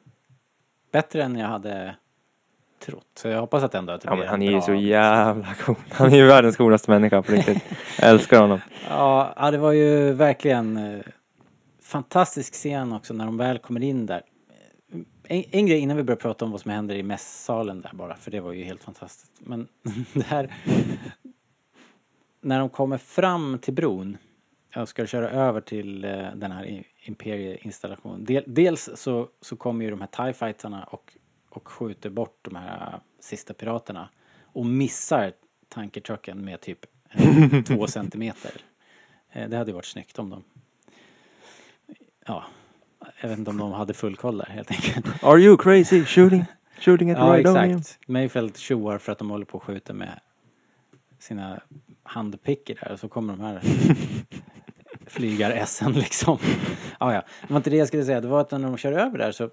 Bättre 0.91 1.23
än 1.23 1.35
jag 1.35 1.47
hade 1.47 1.95
trott. 2.85 3.05
Så 3.15 3.27
jag 3.27 3.39
hoppas 3.39 3.63
att 3.63 3.75
ändå 3.75 3.93
att 3.93 4.01
det 4.01 4.07
Ja 4.07 4.15
blir 4.15 4.19
men 4.23 4.29
han 4.29 4.41
är 4.41 4.51
ju 4.51 4.61
så 4.61 4.73
jävla 4.73 5.53
cool. 5.53 5.75
Han 5.91 6.13
är 6.13 6.17
ju 6.17 6.25
världens 6.25 6.57
coolaste 6.57 6.91
människa 6.91 7.21
på 7.21 7.31
riktigt. 7.31 7.63
Jag 7.99 8.09
älskar 8.09 8.41
honom. 8.41 8.59
Ja, 8.89 9.49
det 9.51 9.57
var 9.57 9.71
ju 9.71 10.13
verkligen 10.13 10.77
eh, 10.77 10.99
fantastisk 11.81 12.53
scen 12.53 12.93
också 12.93 13.13
när 13.13 13.25
de 13.25 13.37
väl 13.37 13.57
kommer 13.59 13.83
in 13.83 14.05
där. 14.05 14.21
En, 15.23 15.43
en 15.51 15.65
grej 15.65 15.79
innan 15.79 15.97
vi 15.97 16.03
börjar 16.03 16.17
prata 16.17 16.45
om 16.45 16.51
vad 16.51 16.61
som 16.61 16.71
händer 16.71 16.95
i 16.95 17.03
mässalen 17.03 17.81
där 17.81 17.91
bara, 17.93 18.15
för 18.15 18.31
det 18.31 18.39
var 18.39 18.51
ju 18.51 18.63
helt 18.63 18.83
fantastiskt. 18.83 19.31
Men 19.39 19.67
det 20.13 20.25
här... 20.25 20.53
När 22.41 22.59
de 22.59 22.69
kommer 22.69 22.97
fram 22.97 23.59
till 23.61 23.73
bron 23.73 24.17
och 24.75 24.89
ska 24.89 25.05
köra 25.05 25.29
över 25.29 25.61
till 25.61 26.05
eh, 26.05 26.27
den 26.35 26.51
här 26.51 26.83
Imperie-installationen. 27.05 28.25
Del, 28.25 28.43
dels 28.47 28.89
så, 28.95 29.27
så 29.41 29.55
kommer 29.55 29.85
ju 29.85 29.91
de 29.91 30.01
här 30.01 30.07
TIE 30.07 30.33
fightarna 30.33 30.83
och, 30.83 31.13
och 31.55 31.67
skjuter 31.67 32.09
bort 32.09 32.37
de 32.41 32.55
här 32.55 32.99
sista 33.19 33.53
piraterna 33.53 34.09
och 34.45 34.65
missar 34.65 35.33
tankertrucken 35.69 36.45
med 36.45 36.61
typ 36.61 36.79
två 37.67 37.87
centimeter. 37.87 38.51
Eh, 39.31 39.49
Det 39.49 39.57
hade 39.57 39.69
ju 39.71 39.75
varit 39.75 39.85
snyggt 39.85 40.19
om 40.19 40.29
de... 40.29 40.43
Ja, 42.25 42.43
jag 43.21 43.29
vet 43.29 43.37
inte 43.37 43.49
om 43.51 43.57
de 43.57 43.71
hade 43.71 43.93
full 43.93 44.15
koll 44.15 44.37
där 44.37 44.45
helt 44.45 44.71
enkelt. 44.71 45.23
Are 45.23 45.39
you 45.39 45.57
crazy? 45.57 46.05
Shooting? 46.05 46.45
Shooting 46.79 47.11
at 47.11 47.17
Ja, 47.27 47.37
Rhydonium? 47.37 47.79
exakt. 47.79 47.99
Mayfeld 48.07 48.57
tjoar 48.57 48.97
för 48.97 49.11
att 49.11 49.17
de 49.19 49.29
håller 49.29 49.45
på 49.45 49.57
att 49.57 49.63
skjuta 49.63 49.93
med 49.93 50.19
sina 51.19 51.61
handpickor 52.03 52.75
där 52.81 52.91
och 52.91 52.99
så 52.99 53.09
kommer 53.09 53.33
de 53.33 53.41
här 53.43 53.61
flygar-SN 55.07 55.91
liksom. 55.93 56.37
Ja, 56.99 57.13
ja. 57.13 57.23
Det 57.47 57.53
var 57.53 57.57
inte 57.57 57.69
det 57.69 57.77
jag 57.77 57.87
skulle 57.87 58.03
säga. 58.05 58.21
Det 58.21 58.27
var 58.27 58.41
att 58.41 58.51
när 58.51 58.59
de 58.59 58.77
kör 58.77 58.91
över 58.91 59.17
där 59.17 59.31
så, 59.31 59.49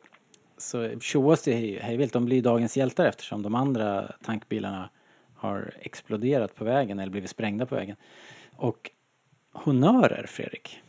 så 0.60 1.00
tjoas 1.00 1.42
det 1.42 1.52
hej- 1.54 1.78
hejvilt. 1.78 2.12
De 2.12 2.24
blir 2.24 2.42
dagens 2.42 2.76
hjältar 2.76 3.06
eftersom 3.06 3.42
de 3.42 3.54
andra 3.54 4.12
tankbilarna 4.24 4.90
har 5.34 5.74
exploderat 5.80 6.54
på 6.54 6.64
vägen 6.64 6.98
eller 6.98 7.10
blivit 7.12 7.30
sprängda 7.30 7.66
på 7.66 7.74
vägen. 7.74 7.96
Och 8.56 8.90
honörer, 9.52 10.26
Fredrik. 10.26 10.80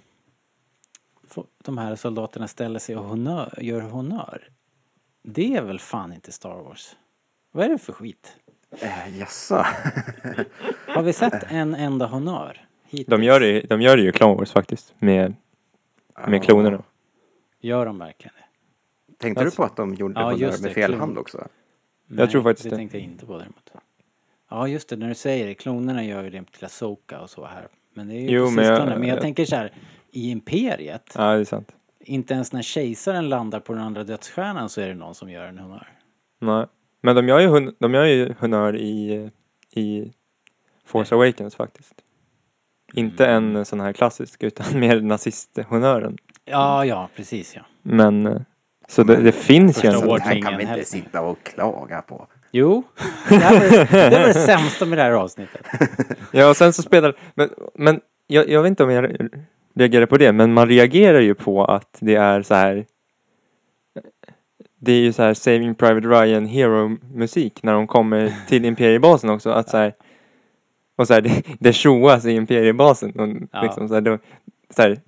De 1.63 1.77
här 1.77 1.95
soldaterna 1.95 2.47
ställer 2.47 2.79
sig 2.79 2.97
och 2.97 3.03
honör, 3.03 3.53
gör 3.62 3.81
honör. 3.81 4.49
Det 5.23 5.55
är 5.55 5.62
väl 5.62 5.79
fan 5.79 6.13
inte 6.13 6.31
Star 6.31 6.55
Wars? 6.63 6.95
Vad 7.51 7.65
är 7.65 7.69
det 7.69 7.77
för 7.77 7.93
skit? 7.93 8.38
Eh, 8.81 9.17
Jaså? 9.19 9.55
Har 10.88 11.01
vi 11.03 11.13
sett 11.13 11.43
en 11.51 11.75
enda 11.75 12.05
honör? 12.05 12.65
Hittills? 12.86 13.07
De 13.07 13.23
gör, 13.23 13.39
det, 13.39 13.62
de 13.62 13.81
gör 13.81 13.97
det 13.97 14.03
ju 14.03 14.10
i 14.10 14.12
Clone 14.12 14.36
Wars 14.36 14.51
faktiskt. 14.51 14.93
Med, 14.99 15.34
med 16.27 16.43
klonerna. 16.43 16.84
Gör 17.60 17.86
de 17.86 17.99
verkligen 17.99 18.34
det? 18.38 18.45
Tänkte 19.21 19.43
du 19.43 19.51
på 19.51 19.63
att 19.63 19.75
de 19.75 19.93
gjorde 19.95 20.21
Ja, 20.21 20.34
just 20.34 20.62
med 20.62 20.69
det, 20.71 20.73
fel 20.75 20.89
klon. 20.89 20.99
hand 20.99 21.17
också? 21.17 21.47
Nej, 22.07 22.27
tror 22.27 22.43
faktiskt 22.43 22.63
det. 22.63 22.69
det. 22.69 22.75
tänkte 22.75 22.97
jag 22.97 23.03
inte 23.05 23.25
på 23.25 23.38
däremot. 23.38 23.71
Ja, 24.49 24.67
just 24.67 24.89
det. 24.89 24.95
När 24.95 25.07
du 25.07 25.15
säger 25.15 25.47
det. 25.47 25.53
Klonerna 25.53 26.03
gör 26.03 26.23
ju 26.23 26.29
det 26.29 26.51
till 26.51 26.65
Asoka 26.65 27.19
och 27.21 27.29
så 27.29 27.45
här. 27.45 27.67
Men 27.93 28.07
det 28.07 28.15
är 28.15 28.19
ju 28.21 28.29
Jo, 28.29 28.45
på 28.45 28.51
men 28.51 28.65
jag- 28.65 28.75
sistone. 28.77 28.99
Men 28.99 29.07
jag 29.07 29.15
jag- 29.15 29.21
tänker 29.21 29.45
så 29.45 29.55
här. 29.55 29.73
I 30.12 30.31
Imperiet. 30.31 31.13
Ja, 31.17 31.34
det 31.34 31.39
är 31.39 31.43
sant. 31.45 31.75
Inte 31.99 32.34
ens 32.34 32.53
när 32.53 32.62
kejsaren 32.62 33.29
landar 33.29 33.60
på 33.60 33.73
den 33.73 33.81
andra 33.81 34.03
dödsstjärnan 34.03 34.69
så 34.69 34.81
är 34.81 34.88
det 34.88 34.93
någon 34.95 35.15
som 35.15 35.29
gör 35.31 35.45
en 35.45 35.57
honör. 35.60 35.88
Nej. 36.39 36.65
Men 37.01 37.15
de 37.15 37.27
gör 37.27 37.39
ju, 37.39 37.47
hun, 37.47 37.75
de 37.79 37.93
gör 37.93 38.05
ju 38.05 38.34
honör 38.39 38.75
i, 38.75 39.29
i 39.71 40.12
Force 40.86 41.15
Awakens 41.15 41.55
faktiskt. 41.55 41.93
Inte 42.93 43.25
Mm. 43.27 43.55
en 43.55 43.65
sån 43.65 43.79
här 43.79 43.93
klassisk 43.93 44.43
utan 44.43 44.79
mer 44.79 45.01
nazisthonören. 45.01 46.17
Ja, 46.45 46.86
ja, 46.86 47.10
precis 47.15 47.55
ja. 47.55 47.62
Men 47.81 48.25
eh, 48.27 48.41
så 48.91 49.04
det, 49.04 49.15
det 49.15 49.32
finns 49.32 49.84
ju 49.84 49.89
året. 49.95 50.23
Det 50.23 50.30
här 50.30 50.41
kan 50.41 50.58
vi 50.58 50.63
inte 50.63 50.73
helst. 50.73 50.91
sitta 50.91 51.21
och 51.21 51.43
klaga 51.43 52.01
på. 52.01 52.27
Jo. 52.51 52.84
Det, 53.30 53.36
här 53.36 53.54
var, 53.54 54.10
det 54.10 54.19
var 54.19 54.27
det 54.27 54.34
sämsta 54.34 54.86
med 54.86 54.97
det 54.97 55.01
här 55.01 55.12
avsnittet. 55.12 55.62
Ja, 56.32 56.49
och 56.49 56.58
sen 56.58 56.73
så 56.73 56.82
spelar, 56.82 57.15
men, 57.36 57.49
men 57.75 58.01
jag, 58.27 58.49
jag 58.49 58.62
vet 58.62 58.69
inte 58.69 58.84
om 58.84 58.91
jag 58.91 59.17
reagerar 59.75 60.06
på 60.06 60.17
det, 60.17 60.32
men 60.32 60.54
man 60.54 60.67
reagerar 60.67 61.19
ju 61.19 61.34
på 61.36 61.65
att 61.65 61.97
det 61.99 62.15
är 62.15 62.41
så 62.41 62.54
här 62.54 62.86
det 64.80 64.91
är 64.91 64.99
ju 65.01 65.13
så 65.13 65.23
här 65.23 65.34
Saving 65.34 65.75
Private 65.75 66.08
Ryan 66.08 66.45
Hero-musik 66.45 67.63
när 67.63 67.73
de 67.73 67.88
kommer 67.88 68.34
till 68.47 68.65
Imperiebasen 68.65 69.30
också. 69.30 69.49
Att 69.49 69.69
så 69.69 69.77
här, 69.77 69.93
och 70.95 71.08
så 71.08 71.13
här, 71.13 71.21
det, 71.21 71.43
det 71.60 71.73
tjoas 71.73 72.25
i 72.25 72.32
Imperiebasen. 72.32 73.12
Och 73.19 73.30
Ja. 73.51 73.62
liksom 73.62 73.88
så 73.88 73.93
här, 73.93 74.01
då, 74.01 74.17
så 74.75 74.82
här, 74.82 74.99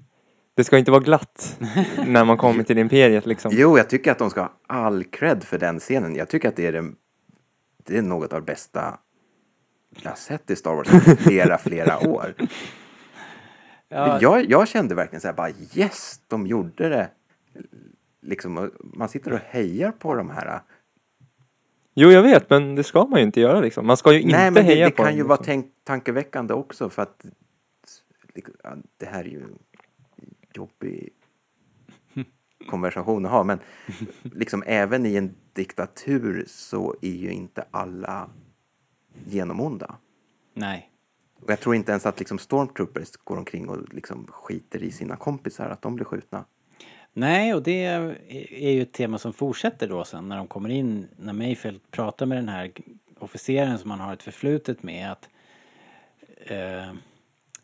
det 0.55 0.63
ska 0.63 0.77
inte 0.77 0.91
vara 0.91 1.01
glatt 1.01 1.59
när 2.07 2.25
man 2.25 2.37
kommer 2.37 2.63
till 2.63 2.77
Imperiet 2.77 3.25
liksom. 3.25 3.51
Jo, 3.55 3.77
jag 3.77 3.89
tycker 3.89 4.11
att 4.11 4.19
de 4.19 4.29
ska 4.29 4.41
ha 4.41 4.53
all 4.67 5.03
cred 5.03 5.43
för 5.43 5.57
den 5.57 5.79
scenen. 5.79 6.15
Jag 6.15 6.29
tycker 6.29 6.49
att 6.49 6.55
det 6.55 6.67
är, 6.67 6.71
det, 6.71 6.91
det 7.83 7.97
är 7.97 8.01
något 8.01 8.33
av 8.33 8.39
det 8.39 8.45
bästa 8.45 8.99
jag 10.01 10.11
har 10.11 10.15
sett 10.15 10.51
i 10.51 10.55
Star 10.55 10.75
Wars 10.75 11.07
i 11.07 11.15
flera, 11.15 11.57
flera 11.57 11.99
år. 12.07 12.33
Ja, 13.89 14.21
Jag, 14.21 14.49
jag 14.49 14.67
kände 14.67 14.95
verkligen 14.95 15.21
så 15.21 15.27
här 15.27 15.35
bara 15.35 15.49
yes, 15.73 16.21
de 16.27 16.47
gjorde 16.47 16.89
det. 16.89 17.09
Liksom, 18.21 18.71
man 18.79 19.09
sitter 19.09 19.33
och 19.33 19.39
hejar 19.39 19.91
på 19.91 20.15
de 20.15 20.29
här. 20.29 20.61
Jo, 21.95 22.11
jag 22.11 22.23
vet, 22.23 22.49
men 22.49 22.75
det 22.75 22.83
ska 22.83 23.05
man 23.05 23.19
ju 23.19 23.25
inte 23.25 23.41
göra 23.41 23.59
liksom. 23.59 23.87
Man 23.87 23.97
ska 23.97 24.13
ju 24.13 24.21
inte 24.21 24.37
Nej, 24.37 24.51
men 24.51 24.53
det, 24.53 24.61
heja 24.61 24.85
det 24.85 24.91
på 24.91 24.97
kan 24.97 25.05
dem, 25.05 25.15
ju 25.15 25.23
vara 25.23 25.35
liksom. 25.35 25.45
tänk, 25.45 25.71
tankeväckande 25.83 26.53
också 26.53 26.89
för 26.89 27.01
att 27.01 27.25
det 28.97 29.05
här 29.05 29.19
är 29.19 29.29
ju 29.29 29.43
jobbig 30.57 31.09
konversation 32.67 33.25
att 33.25 33.31
ha. 33.31 33.43
Men 33.43 33.59
liksom 34.21 34.63
även 34.67 35.05
i 35.05 35.15
en 35.15 35.35
diktatur 35.53 36.43
så 36.47 36.95
är 37.01 37.15
ju 37.15 37.31
inte 37.31 37.65
alla 37.71 38.29
genomonda. 39.25 39.95
nej. 40.53 40.89
Och 41.41 41.51
jag 41.51 41.59
tror 41.59 41.75
inte 41.75 41.91
ens 41.91 42.05
att 42.05 42.19
liksom 42.19 42.39
stormtroopers 42.39 43.11
går 43.23 43.37
omkring 43.37 43.69
och 43.69 43.93
liksom 43.93 44.27
skiter 44.31 44.83
i 44.83 44.91
sina 44.91 45.15
kompisar 45.15 45.69
att 45.69 45.81
de 45.81 45.95
blir 45.95 46.05
skjutna. 46.05 46.45
Nej, 47.13 47.53
och 47.53 47.63
det 47.63 47.85
är 47.85 48.71
ju 48.71 48.81
ett 48.81 48.93
tema 48.93 49.17
som 49.17 49.33
fortsätter 49.33 49.87
då 49.87 50.05
sen 50.05 50.29
när 50.29 50.37
de 50.37 50.47
kommer 50.47 50.69
in, 50.69 51.07
när 51.17 51.33
Mayfield 51.33 51.91
pratar 51.91 52.25
med 52.25 52.37
den 52.37 52.49
här 52.49 52.71
officeren 53.19 53.77
som 53.77 53.91
han 53.91 53.99
har 53.99 54.13
ett 54.13 54.23
förflutet 54.23 54.83
med 54.83 55.11
att 55.11 55.29
eh, 56.45 56.93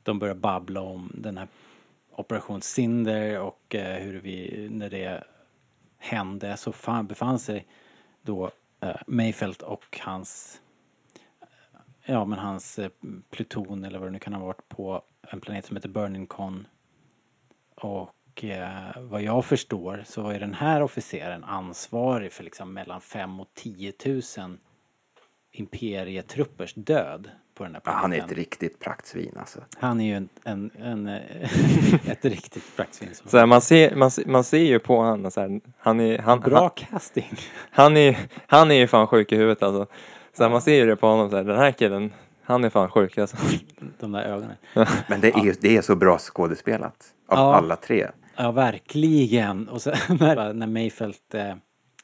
de 0.04 0.20
börjar 0.20 0.36
babbla 0.36 0.82
om 0.82 1.12
den 1.16 1.38
här 1.38 1.48
Operation 2.20 2.62
Cinder 2.62 3.40
och 3.40 3.76
eh, 3.76 4.04
hur 4.04 4.20
vi, 4.22 4.68
när 4.72 4.90
det 4.90 5.24
hände 5.98 6.58
så 6.58 6.72
fan, 6.72 7.08
befann 7.08 7.40
sig 7.40 7.68
då 8.22 8.52
eh, 8.80 9.62
och 9.62 10.00
hans 10.02 10.62
eh, 11.42 11.48
ja 12.06 12.26
men 12.26 12.40
hans 12.40 12.80
eh, 12.80 12.90
pluton 13.30 13.84
eller 13.84 14.00
vad 14.00 14.08
det 14.08 14.12
nu 14.12 14.20
kan 14.20 14.34
ha 14.34 14.46
varit 14.46 14.70
på 14.70 15.02
en 15.22 15.42
planet 15.42 15.66
som 15.66 15.76
heter 15.76 15.90
Burning 15.90 16.28
Con. 16.28 16.68
Och 17.76 18.44
eh, 18.44 19.02
vad 19.02 19.22
jag 19.22 19.46
förstår 19.46 20.04
så 20.06 20.22
var 20.22 20.34
ju 20.34 20.40
den 20.40 20.54
här 20.54 20.82
officeren 20.82 21.44
ansvarig 21.44 22.32
för 22.32 22.44
liksom 22.44 22.74
mellan 22.74 23.02
5 23.02 23.40
och 23.40 23.50
10 23.54 23.94
000 24.06 24.58
imperietruppers 25.52 26.74
död 26.74 27.30
på 27.60 27.64
den 27.66 27.74
här 27.74 27.82
Ja, 27.86 27.92
han 27.92 28.14
är 28.14 28.18
ett 28.18 28.32
riktigt 28.32 28.80
praktsvin 28.80 29.32
alltså. 29.40 29.60
Han 29.80 30.02
är 30.02 30.06
ju 30.06 30.14
en, 30.16 30.30
en, 30.44 30.72
en 30.80 31.08
eh, 31.08 32.10
ett 32.12 32.26
riktigt 32.26 32.76
praktsvin. 32.76 33.10
Så 33.26 33.38
här, 33.38 33.46
man, 33.46 33.62
ser, 33.62 33.96
man, 33.96 34.12
man 34.26 34.44
ser 34.44 34.64
ju 34.64 34.80
på 34.80 34.98
honom 35.02 35.32
så 35.32 35.42
här, 35.42 35.62
han 35.78 36.00
är, 36.00 36.18
han, 36.18 36.40
Bra 36.40 36.60
han, 36.60 36.70
casting. 36.70 37.36
han, 37.72 37.98
är, 37.98 38.18
han 38.48 38.72
är 38.72 38.76
ju 38.76 38.88
fan 38.88 39.08
sjuk 39.08 39.32
i 39.32 39.36
huvudet 39.36 39.64
alltså. 39.64 39.94
Så 40.38 40.44
här, 40.44 40.50
man 40.50 40.62
ser 40.62 40.76
ju 40.76 40.86
det 40.86 40.96
på 40.96 41.08
honom 41.08 41.30
så 41.30 41.36
här, 41.38 41.44
den 41.44 41.58
här 41.58 41.72
killen, 41.72 42.14
han 42.44 42.64
är 42.64 42.70
fan 42.70 42.90
sjuk 42.90 43.18
alltså. 43.18 43.38
De 44.00 44.12
där 44.12 44.22
ögonen. 44.24 44.56
Men 45.10 45.22
det 45.22 45.28
är, 45.28 45.56
det 45.62 45.78
är 45.78 45.82
så 45.82 45.96
bra 45.96 46.18
skådespelat 46.18 47.14
av 47.28 47.38
Ja. 47.38 47.56
alla 47.56 47.76
tre. 47.76 48.08
Ja, 48.36 48.52
verkligen. 48.52 49.70
Och 49.70 49.82
sen 49.82 49.96
när, 50.20 50.54
när 50.54 50.68
Mayfelt 50.68 51.34
eh, 51.34 51.56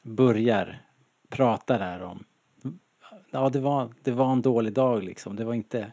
börjar 0.02 0.82
prata 1.30 1.78
där 1.78 2.02
om... 2.02 2.24
Ja, 3.30 3.48
det 3.48 3.60
var, 3.60 3.88
det 4.02 4.12
var 4.12 4.32
en 4.32 4.42
dålig 4.42 4.72
dag 4.72 5.02
liksom. 5.02 5.36
Det 5.36 5.44
var 5.44 5.54
inte... 5.54 5.92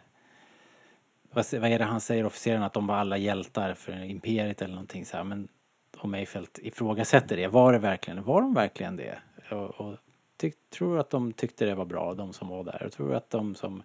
Vad, 1.32 1.46
vad 1.54 1.72
är 1.72 1.80
det 1.80 1.86
han 1.86 2.02
säger, 2.02 2.26
officeren, 2.26 2.64
att 2.64 2.74
de 2.74 2.88
var 2.88 2.96
alla 2.96 3.18
hjältar 3.18 3.74
för 3.74 4.04
imperiet 4.04 4.62
eller 4.62 4.74
någonting 4.74 5.06
så 5.06 5.18
här. 5.18 5.24
Men 5.24 5.48
och 6.04 6.10
Mayfelt 6.10 6.60
ifrågasätter 6.60 7.38
det. 7.38 7.48
Var 7.48 7.74
det 7.74 7.80
verkligen, 7.80 8.24
var 8.24 8.42
de 8.42 8.54
verkligen 8.54 8.96
det? 8.96 9.20
Och, 9.52 9.70
och 9.70 9.98
tyck, 10.38 10.70
tror 10.70 11.00
att 11.00 11.10
de 11.10 11.34
tyckte 11.34 11.66
det 11.66 11.76
var 11.76 11.86
bra, 11.86 12.14
de 12.14 12.34
som 12.34 12.48
var 12.48 12.64
där. 12.64 12.84
Och 12.84 12.92
tror 12.92 13.16
att 13.16 13.30
de 13.30 13.56
som... 13.56 13.84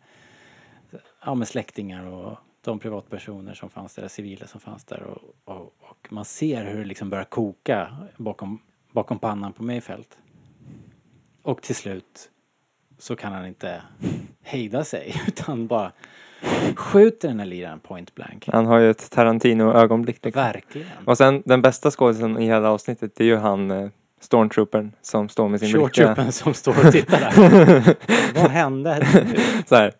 Ja, 1.24 1.34
med 1.34 1.48
släktingar 1.48 2.04
och 2.04 2.38
de 2.60 2.78
privatpersoner 2.78 3.54
som 3.54 3.70
fanns 3.70 3.94
där, 3.94 4.08
civila 4.08 4.46
som 4.46 4.60
fanns 4.60 4.84
där 4.84 5.02
och, 5.02 5.34
och, 5.44 5.74
och 5.78 6.12
man 6.12 6.24
ser 6.24 6.64
hur 6.64 6.78
det 6.78 6.84
liksom 6.84 7.10
börjar 7.10 7.24
koka 7.24 7.96
bakom, 8.16 8.62
bakom 8.92 9.18
pannan 9.18 9.52
på 9.52 9.62
Mayfeldt. 9.62 10.18
Och 11.42 11.62
till 11.62 11.74
slut 11.74 12.30
så 12.98 13.16
kan 13.16 13.32
han 13.32 13.46
inte 13.46 13.82
hejda 14.42 14.84
sig 14.84 15.22
utan 15.28 15.66
bara 15.66 15.92
skjuter 16.74 17.28
den 17.28 17.38
här 17.38 17.46
liraren 17.46 17.80
point 17.80 18.14
blank. 18.14 18.48
Han 18.52 18.66
har 18.66 18.78
ju 18.78 18.90
ett 18.90 19.10
Tarantino-ögonblick. 19.10 20.24
Liksom. 20.24 20.42
Verkligen. 20.42 20.88
Och 21.04 21.18
sen 21.18 21.42
den 21.46 21.62
bästa 21.62 21.90
skådisen 21.90 22.38
i 22.38 22.46
hela 22.46 22.70
avsnittet, 22.70 23.12
det 23.16 23.24
är 23.24 23.28
ju 23.28 23.36
han 23.36 23.70
eh, 23.70 23.88
Stormtroopern 24.20 24.92
som 25.02 25.28
står 25.28 25.48
med 25.48 25.60
sin 25.60 25.72
bricka. 25.72 25.88
troopen 25.88 26.32
som 26.32 26.54
står 26.54 26.86
och 26.86 26.92
tittar 26.92 27.20
där. 27.20 27.96
Vad 28.42 28.50
hände? 28.50 29.06
Så 29.66 29.74
här. 29.74 29.92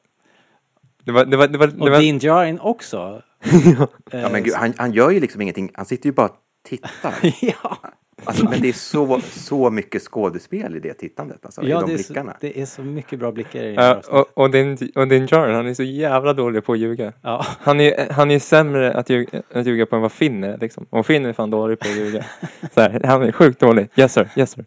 Det 1.05 1.13
var, 1.13 1.25
det 1.25 1.37
var, 1.37 1.49
det 1.49 1.59
var, 1.59 1.67
det 1.67 1.81
Och 1.81 1.91
var, 1.91 2.01
Dean 2.01 2.19
Jarin 2.19 2.61
också. 2.61 3.23
Ja, 4.13 4.29
men 4.33 4.43
gud, 4.43 4.55
han, 4.55 4.75
han 4.77 4.93
gör 4.93 5.11
ju 5.11 5.21
liksom 5.21 5.41
ingenting, 5.41 5.71
han 5.75 5.87
sitter 5.87 6.07
ju 6.07 6.13
bara 6.13 6.27
och 6.29 6.37
tittar. 6.69 7.15
ja. 7.41 7.79
Alltså, 8.25 8.45
men 8.45 8.61
det 8.61 8.69
är 8.69 8.73
så, 8.73 9.21
så 9.21 9.71
mycket 9.71 10.03
skådespel 10.03 10.77
i 10.77 10.81
det 10.81 10.95
tittandet, 10.95 11.45
alltså, 11.45 11.63
i 11.63 11.69
ja, 11.71 11.81
de 11.81 11.87
det 11.87 11.93
är, 11.93 11.99
så, 11.99 12.13
blickarna. 12.13 12.37
det 12.41 12.61
är 12.61 12.67
så 12.67 12.83
mycket 12.83 13.19
bra 13.19 13.33
blickar 13.33 13.63
i 13.63 13.75
det 13.75 13.83
här 13.83 13.97
avsnittet. 13.97 14.13
och, 14.35 14.43
och, 14.43 14.51
din, 14.51 14.79
och 14.95 15.09
din 15.09 15.27
Jarn, 15.27 15.55
han 15.55 15.67
är 15.67 15.75
så 15.75 15.83
jävla 15.83 16.33
dålig 16.33 16.65
på 16.65 16.73
att 16.73 16.79
ljuga. 16.79 17.13
Ja. 17.23 17.45
Han 17.61 17.81
är, 17.81 18.13
han 18.13 18.31
är 18.31 18.39
sämre 18.39 18.95
att 18.95 19.11
ljuga, 19.11 19.43
att 19.53 19.67
ljuga 19.67 19.87
på 19.87 19.97
än 19.97 20.03
vad 20.03 20.13
Finn 20.13 20.45
är 20.45 20.59
liksom. 20.59 20.87
Och 20.91 21.07
Finn 21.07 21.27
är 21.27 21.33
fan 21.33 21.51
dålig 21.51 21.79
på 21.79 21.89
att 21.89 21.97
ljuga. 21.97 22.25
Så 22.75 22.81
här, 22.81 23.01
han 23.05 23.23
är 23.23 23.33
sjukt 23.33 23.61
dålig. 23.61 23.89
Yes 23.97 24.13
sir, 24.13 24.29
yes 24.37 24.51
sir. 24.51 24.65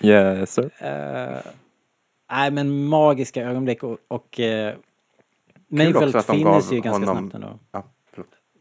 yes 0.06 0.52
sir. 0.52 0.70
Eh, 0.78 1.36
nej 2.32 2.50
men 2.50 2.84
magiska 2.84 3.42
ögonblick 3.42 3.82
och, 3.82 3.98
och 4.08 4.40
uh, 4.40 4.68
också 4.68 4.82
Mayfelt 5.68 6.14
att 6.14 6.26
de 6.26 6.32
finner 6.36 6.50
gav 6.50 6.60
sig 6.60 6.74
ju 6.76 6.80
ganska 6.80 7.06
honom- 7.06 7.30
snabbt 7.30 7.34
ändå. 7.34 7.58
Ja. 7.72 7.84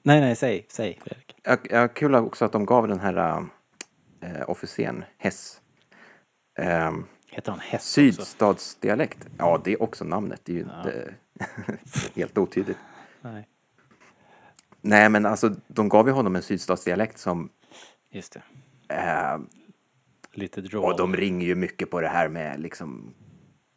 Nej 0.03 0.21
nej 0.21 0.35
säg, 0.35 0.65
säg 0.69 0.99
Fredrik. 1.03 1.35
Ja, 1.43 1.57
ja, 1.69 1.87
kul 1.87 2.15
också 2.15 2.45
att 2.45 2.51
de 2.51 2.65
gav 2.65 2.87
den 2.87 2.99
här 2.99 3.43
äh, 4.21 4.49
officeren, 4.49 5.05
Hess, 5.17 5.61
ähm, 6.59 7.05
Heter 7.29 7.51
han 7.51 7.59
Hess 7.59 7.81
också? 7.81 7.87
sydstadsdialekt. 7.93 9.27
Ja, 9.37 9.61
det 9.63 9.71
är 9.73 9.81
också 9.83 10.05
namnet. 10.05 10.41
Det 10.43 10.51
är 10.51 10.55
ju 10.55 10.61
inte 10.61 11.13
helt 12.15 12.37
otydligt. 12.37 12.77
Nej, 13.21 13.47
Nej, 14.81 15.09
men 15.09 15.25
alltså 15.25 15.55
de 15.67 15.89
gav 15.89 16.07
ju 16.07 16.13
honom 16.13 16.35
en 16.35 16.41
sydstatsdialekt 16.41 17.17
som... 17.17 17.49
just 18.09 18.33
det. 18.33 18.95
Eh, 18.95 19.37
Lite 20.31 20.61
draw. 20.61 20.87
och 20.91 20.97
de 20.97 21.15
ringer 21.15 21.47
ju 21.47 21.55
mycket 21.55 21.89
på 21.91 22.01
det 22.01 22.07
här 22.07 22.29
med 22.29 22.59
liksom 22.59 23.13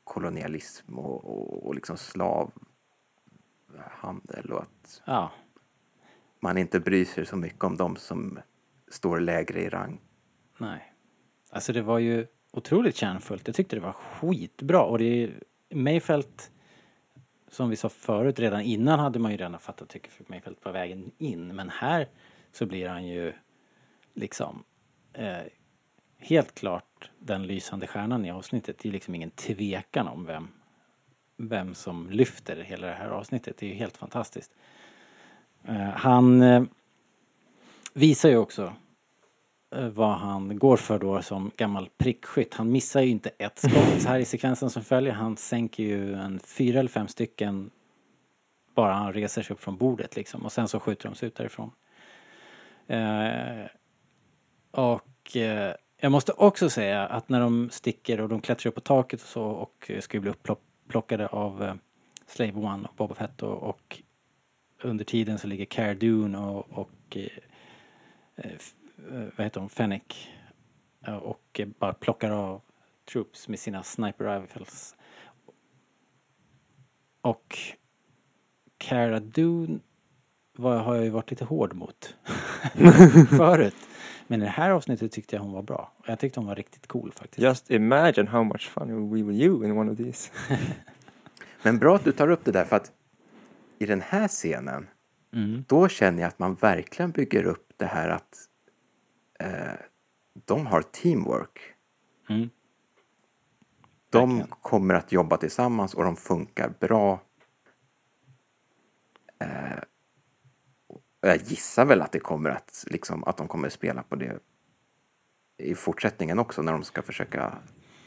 kolonialism 0.05 0.99
och, 0.99 1.25
och, 1.25 1.67
och 1.67 1.75
liksom 1.75 1.97
slavhandel 1.97 2.53
och 4.53 4.63
att 4.63 5.03
Ja, 5.07 5.33
man 6.41 6.59
inte 6.59 6.81
bryr 6.81 7.05
sig 7.05 7.27
så 7.27 7.37
mycket 7.37 7.65
om 7.65 7.77
de 7.77 7.97
som 7.97 8.39
står 8.89 9.21
lägre 9.21 9.61
i 9.61 9.69
rang 9.69 10.01
nej. 10.61 10.93
Alltså 11.51 11.73
det 11.73 11.83
var 11.83 11.99
ju 11.99 12.27
otroligt 12.53 12.97
kärnfullt. 12.97 13.47
Jag 13.47 13.57
tyckte 13.57 13.77
det 13.77 13.81
var 13.81 13.93
skitbra 13.93 14.83
och 14.83 14.99
det 14.99 15.05
är 15.05 15.31
Mayfelt 15.75 16.51
som 17.49 17.71
vi 17.71 17.77
sa 17.77 17.89
förut, 17.89 18.39
redan 18.39 18.61
innan 18.61 18.99
hade 18.99 19.19
man 19.19 19.31
ju 19.31 19.37
redan 19.37 19.59
fattat 19.59 19.89
tycker 19.89 20.11
för 20.11 20.25
Mayfelt 20.29 20.61
på 20.61 20.73
vägen 20.73 21.11
in. 21.19 21.47
Men 21.47 21.71
här 21.71 22.09
så 22.53 22.67
blir 22.67 22.89
han 22.89 23.07
ju 23.07 23.33
liksom 24.15 24.65
eh, 25.13 25.39
helt 26.19 26.55
klart 26.55 27.11
den 27.19 27.47
lysande 27.47 27.87
stjärnan 27.87 28.25
i 28.25 28.31
avsnittet. 28.31 28.79
Det 28.79 28.89
är 28.89 28.93
liksom 28.93 29.15
ingen 29.15 29.31
tvekan 29.31 30.09
om 30.09 30.25
vem, 30.27 30.49
vem 31.37 31.75
som 31.75 32.11
lyfter 32.11 32.57
hela 32.57 32.87
det 32.87 32.93
här 32.95 33.09
avsnittet. 33.09 33.57
Det 33.57 33.67
är 33.67 33.71
ju 33.71 33.77
helt 33.77 33.97
fantastiskt. 33.97 34.53
Eh, 35.65 35.91
han 35.91 36.43
eh, 36.43 36.63
visar 37.95 38.29
ju 38.29 38.37
också 38.37 38.75
Eh, 39.71 39.89
vad 39.89 40.19
han 40.19 40.59
går 40.59 40.77
för 40.77 40.99
då 40.99 41.23
som 41.23 41.51
gammal 41.57 41.89
prickskytt. 41.99 42.55
Han 42.55 42.73
missar 42.73 43.01
ju 43.01 43.09
inte 43.09 43.31
ett 43.39 43.59
skott 43.59 44.03
så 44.03 44.09
här 44.09 44.19
i 44.19 44.25
sekvensen 44.25 44.71
som 44.71 44.85
följer. 44.85 45.13
Han 45.13 45.37
sänker 45.37 45.83
ju 45.83 46.15
en 46.15 46.41
fyra 46.41 46.79
eller 46.79 46.91
fem 46.91 47.09
stycken 47.09 47.71
bara 48.75 48.95
han 48.95 49.13
reser 49.13 49.43
sig 49.43 49.55
upp 49.55 49.61
från 49.61 49.77
bordet 49.77 50.17
liksom. 50.17 50.45
Och 50.45 50.53
sen 50.53 50.69
så 50.69 50.81
skjuter 50.81 51.09
de 51.09 51.15
sig 51.15 51.27
ut 51.27 51.35
därifrån. 51.35 51.71
Eh, 52.87 53.67
och 54.71 55.37
eh, 55.37 55.75
jag 56.01 56.13
måste 56.13 56.33
också 56.33 56.71
säga 56.71 57.07
att 57.07 57.29
när 57.29 57.41
de 57.41 57.71
sticker 57.71 58.21
och 58.21 58.29
de 58.29 58.41
klättrar 58.41 58.69
upp 58.71 58.75
på 58.75 58.81
taket 58.81 59.23
och 59.23 59.29
så 59.29 59.45
och 59.45 59.91
ska 60.01 60.17
ju 60.17 60.21
bli 60.21 60.31
upplockade 60.31 61.27
av 61.27 61.63
eh, 61.63 61.75
Slave 62.27 62.53
One 62.53 62.89
och 62.89 62.95
Boba 62.97 63.15
Fett 63.15 63.43
och, 63.43 63.63
och 63.63 64.03
under 64.83 65.05
tiden 65.05 65.39
så 65.39 65.47
ligger 65.47 65.65
Cara 65.65 65.95
Dune 65.95 66.39
och, 66.39 66.71
och 66.71 67.17
eh, 67.17 67.29
eh 68.37 68.51
vad 69.37 69.45
heter 69.47 69.61
hon, 69.61 69.69
Fennec 69.69 70.03
eh, 71.07 71.17
och 71.17 71.61
eh, 71.61 71.69
bara 71.79 71.93
plockar 71.93 72.31
av 72.31 72.61
troops 73.13 73.49
med 73.49 73.59
sina 73.59 73.83
sniper 73.83 74.41
rifles. 74.41 74.97
Och 77.21 77.59
Cara 78.79 79.21
Dune 79.21 79.79
var, 80.57 80.77
har 80.79 80.95
jag 80.95 81.05
ju 81.05 81.11
varit 81.11 81.31
lite 81.31 81.45
hård 81.45 81.75
mot 81.75 82.17
förut. 83.29 83.77
Men 84.27 84.43
i 84.43 84.45
det 84.45 84.51
här 84.51 84.71
avsnittet 84.71 85.13
tyckte 85.13 85.37
jag 85.37 85.43
hon 85.43 85.53
var 85.53 85.63
bra. 85.63 85.93
Jag 86.07 86.19
tyckte 86.19 86.41
hon 86.41 86.47
var 86.47 86.55
riktigt 86.57 86.87
cool 86.87 87.13
faktiskt. 87.13 87.39
Just 87.43 87.71
imagine 87.71 88.29
how 88.29 88.45
much 88.45 88.69
fun 88.71 89.11
we 89.11 89.23
will 89.23 89.43
you 89.43 89.65
in 89.65 89.79
one 89.79 89.91
of 89.93 89.97
these. 89.99 90.31
Men 91.63 91.79
bra 91.79 91.97
att 91.97 92.05
du 92.05 92.13
tar 92.13 92.31
upp 92.31 92.45
det 92.45 92.53
där 92.53 92.65
för 92.65 92.77
att 92.77 92.93
i 93.79 93.87
den 93.87 94.01
här 94.01 94.29
scenen 94.29 94.87
Mm. 95.33 95.65
då 95.69 95.89
känner 95.89 96.21
jag 96.23 96.29
att 96.29 96.39
man 96.39 96.55
verkligen 96.55 97.11
bygger 97.11 97.45
upp 97.45 97.73
det 97.77 97.87
här 97.87 98.09
att 98.09 98.49
eh, 99.41 99.73
de 100.47 100.67
har 100.67 100.83
teamwork. 100.83 101.59
Mm. 102.29 102.51
De 104.11 104.29
Verkligen. 104.29 104.51
kommer 104.61 104.95
att 104.95 105.13
jobba 105.13 105.37
tillsammans 105.37 105.95
och 105.95 106.05
de 106.05 106.17
funkar 106.17 106.73
bra. 106.81 107.21
Eh, 109.39 109.79
jag 111.21 111.37
gissar 111.37 111.85
väl 111.85 112.03
att 112.03 112.13
det 112.13 112.21
kommer 112.21 112.51
att, 112.51 112.85
liksom, 112.87 113.25
att 113.25 113.37
de 113.37 113.49
kommer 113.49 113.67
att 113.67 113.73
spela 113.73 114.03
på 114.03 114.17
det 114.17 114.39
i 115.59 115.75
fortsättningen 115.75 116.39
också 116.39 116.63
när 116.63 116.73
de 116.73 116.85
ska 116.85 117.03
försöka 117.03 117.59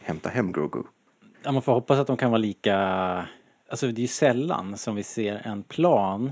hämta 0.01 0.29
hem 0.29 0.51
Grogu. 0.51 0.83
Ja, 1.43 1.51
man 1.51 1.61
får 1.61 1.73
hoppas 1.73 1.99
att 1.99 2.07
de 2.07 2.17
kan 2.17 2.31
vara 2.31 2.41
lika... 2.41 2.77
Alltså 3.67 3.87
det 3.87 3.99
är 3.99 4.01
ju 4.01 4.07
sällan 4.07 4.77
som 4.77 4.95
vi 4.95 5.03
ser 5.03 5.35
en 5.35 5.63
plan 5.63 6.31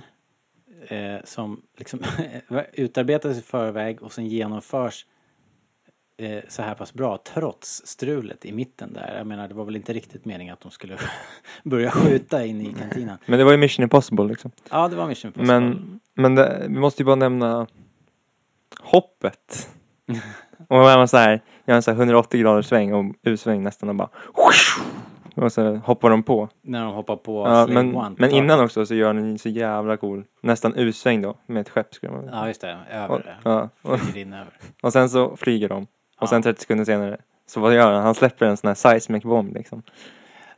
eh, 0.87 1.17
som 1.23 1.61
liksom 1.77 1.99
utarbetas 2.73 3.37
i 3.37 3.41
förväg 3.41 4.03
och 4.03 4.13
sen 4.13 4.27
genomförs 4.27 5.05
eh, 6.17 6.43
så 6.47 6.61
här 6.61 6.75
pass 6.75 6.93
bra 6.93 7.19
trots 7.33 7.81
strulet 7.85 8.45
i 8.45 8.51
mitten 8.51 8.93
där. 8.93 9.17
Jag 9.17 9.27
menar 9.27 9.47
det 9.47 9.53
var 9.53 9.65
väl 9.65 9.75
inte 9.75 9.93
riktigt 9.93 10.25
meningen 10.25 10.53
att 10.53 10.61
de 10.61 10.71
skulle 10.71 10.97
börja 11.63 11.91
skjuta 11.91 12.45
in 12.45 12.61
i 12.61 12.73
kantinen. 12.73 13.17
Men 13.25 13.39
det 13.39 13.45
var 13.45 13.51
ju 13.51 13.57
Mission 13.57 13.83
Impossible 13.83 14.27
liksom. 14.27 14.51
Ja, 14.69 14.87
det 14.87 14.95
var 14.95 15.07
Mission 15.07 15.29
Impossible. 15.29 15.59
Men, 15.59 15.99
men 16.13 16.35
det, 16.35 16.65
vi 16.67 16.79
måste 16.79 17.01
ju 17.01 17.05
bara 17.05 17.15
nämna 17.15 17.67
hoppet. 18.79 19.69
och 20.67 20.77
man 20.77 20.99
var 20.99 21.07
så 21.07 21.17
här, 21.17 21.41
gör 21.65 21.75
en 21.75 21.83
så 21.83 21.91
här 21.91 21.97
180 21.97 22.41
graders 22.41 22.65
sväng 22.65 22.93
och 22.93 23.15
U-sväng 23.23 23.63
nästan 23.63 23.89
och 23.89 23.95
bara 23.95 24.09
och 25.41 25.51
så 25.53 25.75
hoppar 25.75 26.09
de 26.09 26.23
på. 26.23 26.49
När 26.61 26.85
de 26.85 26.93
hoppar 26.93 27.15
på 27.15 27.47
Ja, 27.47 27.67
men, 27.67 27.95
One. 27.95 28.15
men 28.17 28.31
innan 28.31 28.59
också 28.63 28.85
så 28.85 28.95
gör 28.95 29.13
den 29.13 29.39
så 29.39 29.49
jävla 29.49 29.97
cool, 29.97 30.23
nästan 30.41 30.75
U-sväng 30.75 31.21
då 31.21 31.35
med 31.45 31.61
ett 31.61 31.69
skepp 31.69 31.93
skulle 31.93 32.11
man 32.11 32.29
Ja, 32.31 32.47
just 32.47 32.61
det. 32.61 32.77
och, 32.89 32.95
Över 32.95 33.17
det. 33.19 33.35
ja, 33.43 33.69
och, 33.81 33.93
över. 34.17 34.47
och 34.83 34.93
sen 34.93 35.09
så 35.09 35.35
flyger 35.35 35.69
de. 35.69 35.87
Och 36.19 36.29
sen 36.29 36.37
Ja. 36.37 36.43
30 36.43 36.61
sekunder 36.61 36.85
senare 36.85 37.17
så 37.45 37.59
vad 37.59 37.75
gör 37.75 37.91
han? 37.93 38.03
Han 38.03 38.15
släpper 38.15 38.45
en 38.45 38.57
sån 38.57 38.67
här 38.67 38.75
seismic 38.75 39.23
bomb 39.23 39.53
liksom. 39.55 39.83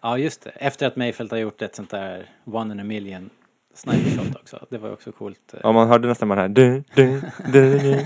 Ja, 0.02 0.18
just 0.18 0.42
det. 0.44 0.50
Efter 0.50 0.88
att 0.88 0.96
Mayfelt 0.96 1.32
har 1.32 1.38
gjort 1.38 1.62
ett 1.62 1.76
sånt 1.76 1.90
där 1.90 2.26
one 2.46 2.74
in 2.74 2.80
a 2.80 2.84
million 2.84 3.30
sniper 3.74 4.10
shot 4.24 4.36
också. 4.36 4.66
Det 4.70 4.78
var 4.78 4.88
ju 4.88 4.94
också 4.94 5.12
coolt. 5.12 5.54
Ja, 5.64 5.72
man 5.72 5.88
hörde 5.88 6.08
nästan 6.08 6.30
bara 6.30 6.36
det 6.36 6.42
här 6.42 6.50
du, 6.50 6.84
du, 6.96 7.22
du, 7.54 7.80
du. 7.80 8.06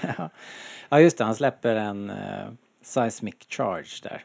Ja. 0.18 0.30
ja, 0.88 1.00
just 1.00 1.18
det. 1.18 1.24
Han 1.24 1.34
släpper 1.34 1.76
en 1.76 2.10
uh, 2.10 2.16
seismic 2.82 3.34
charge 3.48 4.00
där. 4.02 4.22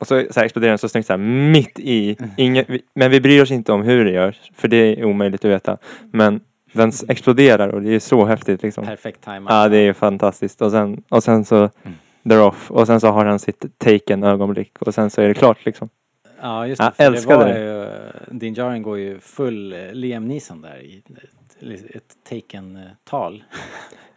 Och 0.00 0.06
så, 0.06 0.24
så 0.30 0.40
här 0.40 0.44
exploderar 0.44 0.70
den 0.70 0.78
så 0.78 0.88
snyggt 0.88 1.06
så 1.06 1.12
här 1.12 1.18
mitt 1.50 1.78
i. 1.78 2.16
Inget, 2.36 2.70
vi, 2.70 2.82
men 2.94 3.10
vi 3.10 3.20
bryr 3.20 3.42
oss 3.42 3.50
inte 3.50 3.72
om 3.72 3.82
hur 3.82 4.04
det 4.04 4.10
görs. 4.10 4.50
För 4.54 4.68
det 4.68 4.76
är 4.76 5.04
omöjligt 5.04 5.44
att 5.44 5.50
veta. 5.50 5.78
Men 6.12 6.40
den 6.72 6.92
exploderar 7.08 7.68
och 7.68 7.82
det 7.82 7.94
är 7.94 7.98
så 7.98 8.24
häftigt 8.24 8.62
liksom. 8.62 8.86
Perfekt 8.86 9.24
tajmat. 9.24 9.52
Ja, 9.52 9.68
det 9.68 9.76
är 9.76 9.92
fantastiskt. 9.92 10.62
Och 10.62 10.70
sen, 10.70 11.02
och 11.08 11.22
sen 11.22 11.44
så 11.44 11.70
they're 12.22 12.46
off. 12.46 12.70
Och 12.70 12.86
sen 12.86 13.00
så 13.00 13.08
har 13.08 13.24
han 13.24 13.38
sitt 13.38 13.78
taken 13.78 14.24
ögonblick. 14.24 14.72
Och 14.78 14.94
sen 14.94 15.10
så 15.10 15.22
är 15.22 15.28
det 15.28 15.34
klart 15.34 15.64
liksom. 15.64 15.88
Ja, 16.40 16.66
just 16.66 16.80
det. 16.80 16.92
Jag 16.96 17.06
älskade 17.06 17.44
det. 17.44 17.52
det. 17.52 18.30
Ju, 18.30 18.38
Din 18.38 18.54
Djarin 18.54 18.82
går 18.82 18.98
ju 18.98 19.20
full 19.20 19.72
eh, 19.72 19.92
Liam 19.92 20.28
Neeson 20.28 20.62
där 20.62 20.82
i 20.82 21.02
ett, 21.60 21.96
ett 21.96 22.16
taken-tal. 22.30 23.44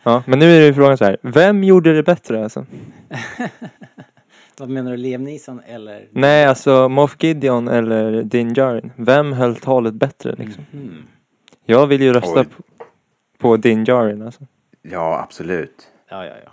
Ja, 0.04 0.24
men 0.28 0.40
nu 0.40 0.56
är 0.56 0.60
det 0.60 0.66
ju 0.66 0.74
frågan 0.74 0.98
så 0.98 1.06
här. 1.06 1.18
Vem 1.22 1.64
gjorde 1.64 1.94
det 1.94 2.04
bättre 2.04 2.44
alltså? 2.44 2.66
Vad 4.58 4.70
menar 4.70 4.92
du, 4.92 4.98
Liam 4.98 5.24
Neeson 5.24 5.62
eller? 5.66 6.08
Nej, 6.12 6.46
alltså 6.46 6.90
Moff 6.90 7.16
Gideon 7.20 7.68
eller 7.68 8.24
Din 8.24 8.54
Djarin. 8.54 8.92
Vem 8.96 9.34
höll 9.34 9.56
talet 9.56 9.94
bättre 9.94 10.36
liksom? 10.36 10.66
Mm. 10.74 11.04
Jag 11.66 11.88
vill 11.88 12.02
ju 12.02 12.14
rösta 12.14 12.40
Oj. 12.40 12.46
på, 12.46 12.86
på 13.38 13.58
Din 13.58 13.84
Djarin 13.86 14.22
alltså. 14.22 14.48
Ja, 14.82 15.22
absolut. 15.24 15.88
Ja, 16.10 16.26
ja, 16.26 16.34
ja. 16.46 16.52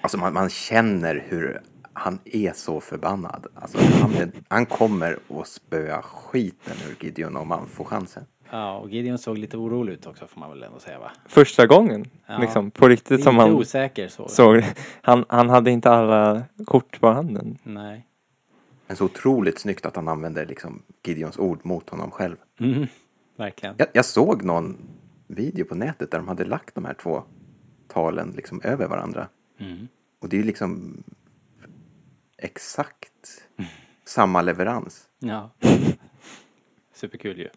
Alltså 0.00 0.18
man, 0.18 0.32
man 0.32 0.50
känner 0.50 1.24
hur 1.28 1.60
han 1.92 2.18
är 2.24 2.52
så 2.52 2.80
förbannad. 2.80 3.46
Alltså 3.54 3.78
han, 4.00 4.14
är, 4.14 4.30
han 4.48 4.66
kommer 4.66 5.18
att 5.40 5.48
spöa 5.48 6.02
skiten 6.02 6.76
ur 6.88 7.04
Gideon 7.04 7.36
om 7.36 7.50
han 7.50 7.66
får 7.66 7.84
chansen. 7.84 8.24
Ja, 8.54 8.78
och 8.78 8.90
Gideon 8.90 9.18
såg 9.18 9.38
lite 9.38 9.56
orolig 9.56 9.92
ut 9.92 10.06
också 10.06 10.26
får 10.26 10.40
man 10.40 10.50
väl 10.50 10.62
ändå 10.62 10.78
säga 10.78 10.98
va? 10.98 11.12
Första 11.26 11.66
gången 11.66 12.10
Ja. 12.26 12.38
liksom 12.38 12.70
på 12.70 12.88
riktigt 12.88 13.10
Lite 13.10 13.22
som 13.22 13.38
han 13.38 13.50
osäker 13.52 14.08
så. 14.08 14.28
såg. 14.28 14.62
Han, 15.02 15.24
han 15.28 15.48
hade 15.50 15.70
inte 15.70 15.90
alla 15.90 16.42
kort 16.66 17.00
på 17.00 17.08
handen. 17.08 17.58
Nej. 17.62 18.06
Men 18.86 18.96
så 18.96 19.04
otroligt 19.04 19.58
snyggt 19.58 19.86
att 19.86 19.96
han 19.96 20.08
använder 20.08 20.46
liksom 20.46 20.82
Gideons 21.06 21.38
ord 21.38 21.60
mot 21.62 21.90
honom 21.90 22.10
själv. 22.10 22.36
Mm. 22.60 22.86
Verkligen. 23.36 23.74
Jag, 23.78 23.88
jag 23.92 24.04
såg 24.04 24.42
någon 24.44 24.76
video 25.26 25.64
på 25.64 25.74
nätet 25.74 26.10
där 26.10 26.18
de 26.18 26.28
hade 26.28 26.44
lagt 26.44 26.74
de 26.74 26.84
här 26.84 26.94
två 26.94 27.22
talen 27.88 28.32
liksom 28.36 28.60
över 28.64 28.88
varandra. 28.88 29.28
Mm. 29.58 29.88
Och 30.20 30.28
det 30.28 30.36
är 30.36 30.38
ju 30.38 30.46
liksom 30.46 31.02
exakt 32.38 33.46
samma 34.04 34.42
leverans. 34.42 35.06
Ja. 35.18 35.50
Superkul 36.94 37.38
ju. 37.38 37.48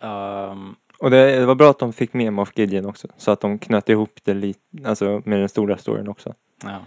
Ehm, 0.00 0.76
Och 0.98 1.10
det, 1.10 1.38
det 1.40 1.46
var 1.46 1.54
bra 1.54 1.70
att 1.70 1.78
de 1.78 1.92
fick 1.92 2.12
med 2.12 2.32
Moff 2.32 2.52
Gideon 2.54 2.86
också. 2.86 3.08
Så 3.16 3.30
att 3.30 3.40
de 3.40 3.58
knöt 3.58 3.88
ihop 3.88 4.18
det 4.24 4.34
lite, 4.34 4.60
alltså 4.84 5.22
med 5.24 5.40
den 5.40 5.48
stora 5.48 5.76
storyn 5.78 6.08
också. 6.08 6.34
ja. 6.62 6.78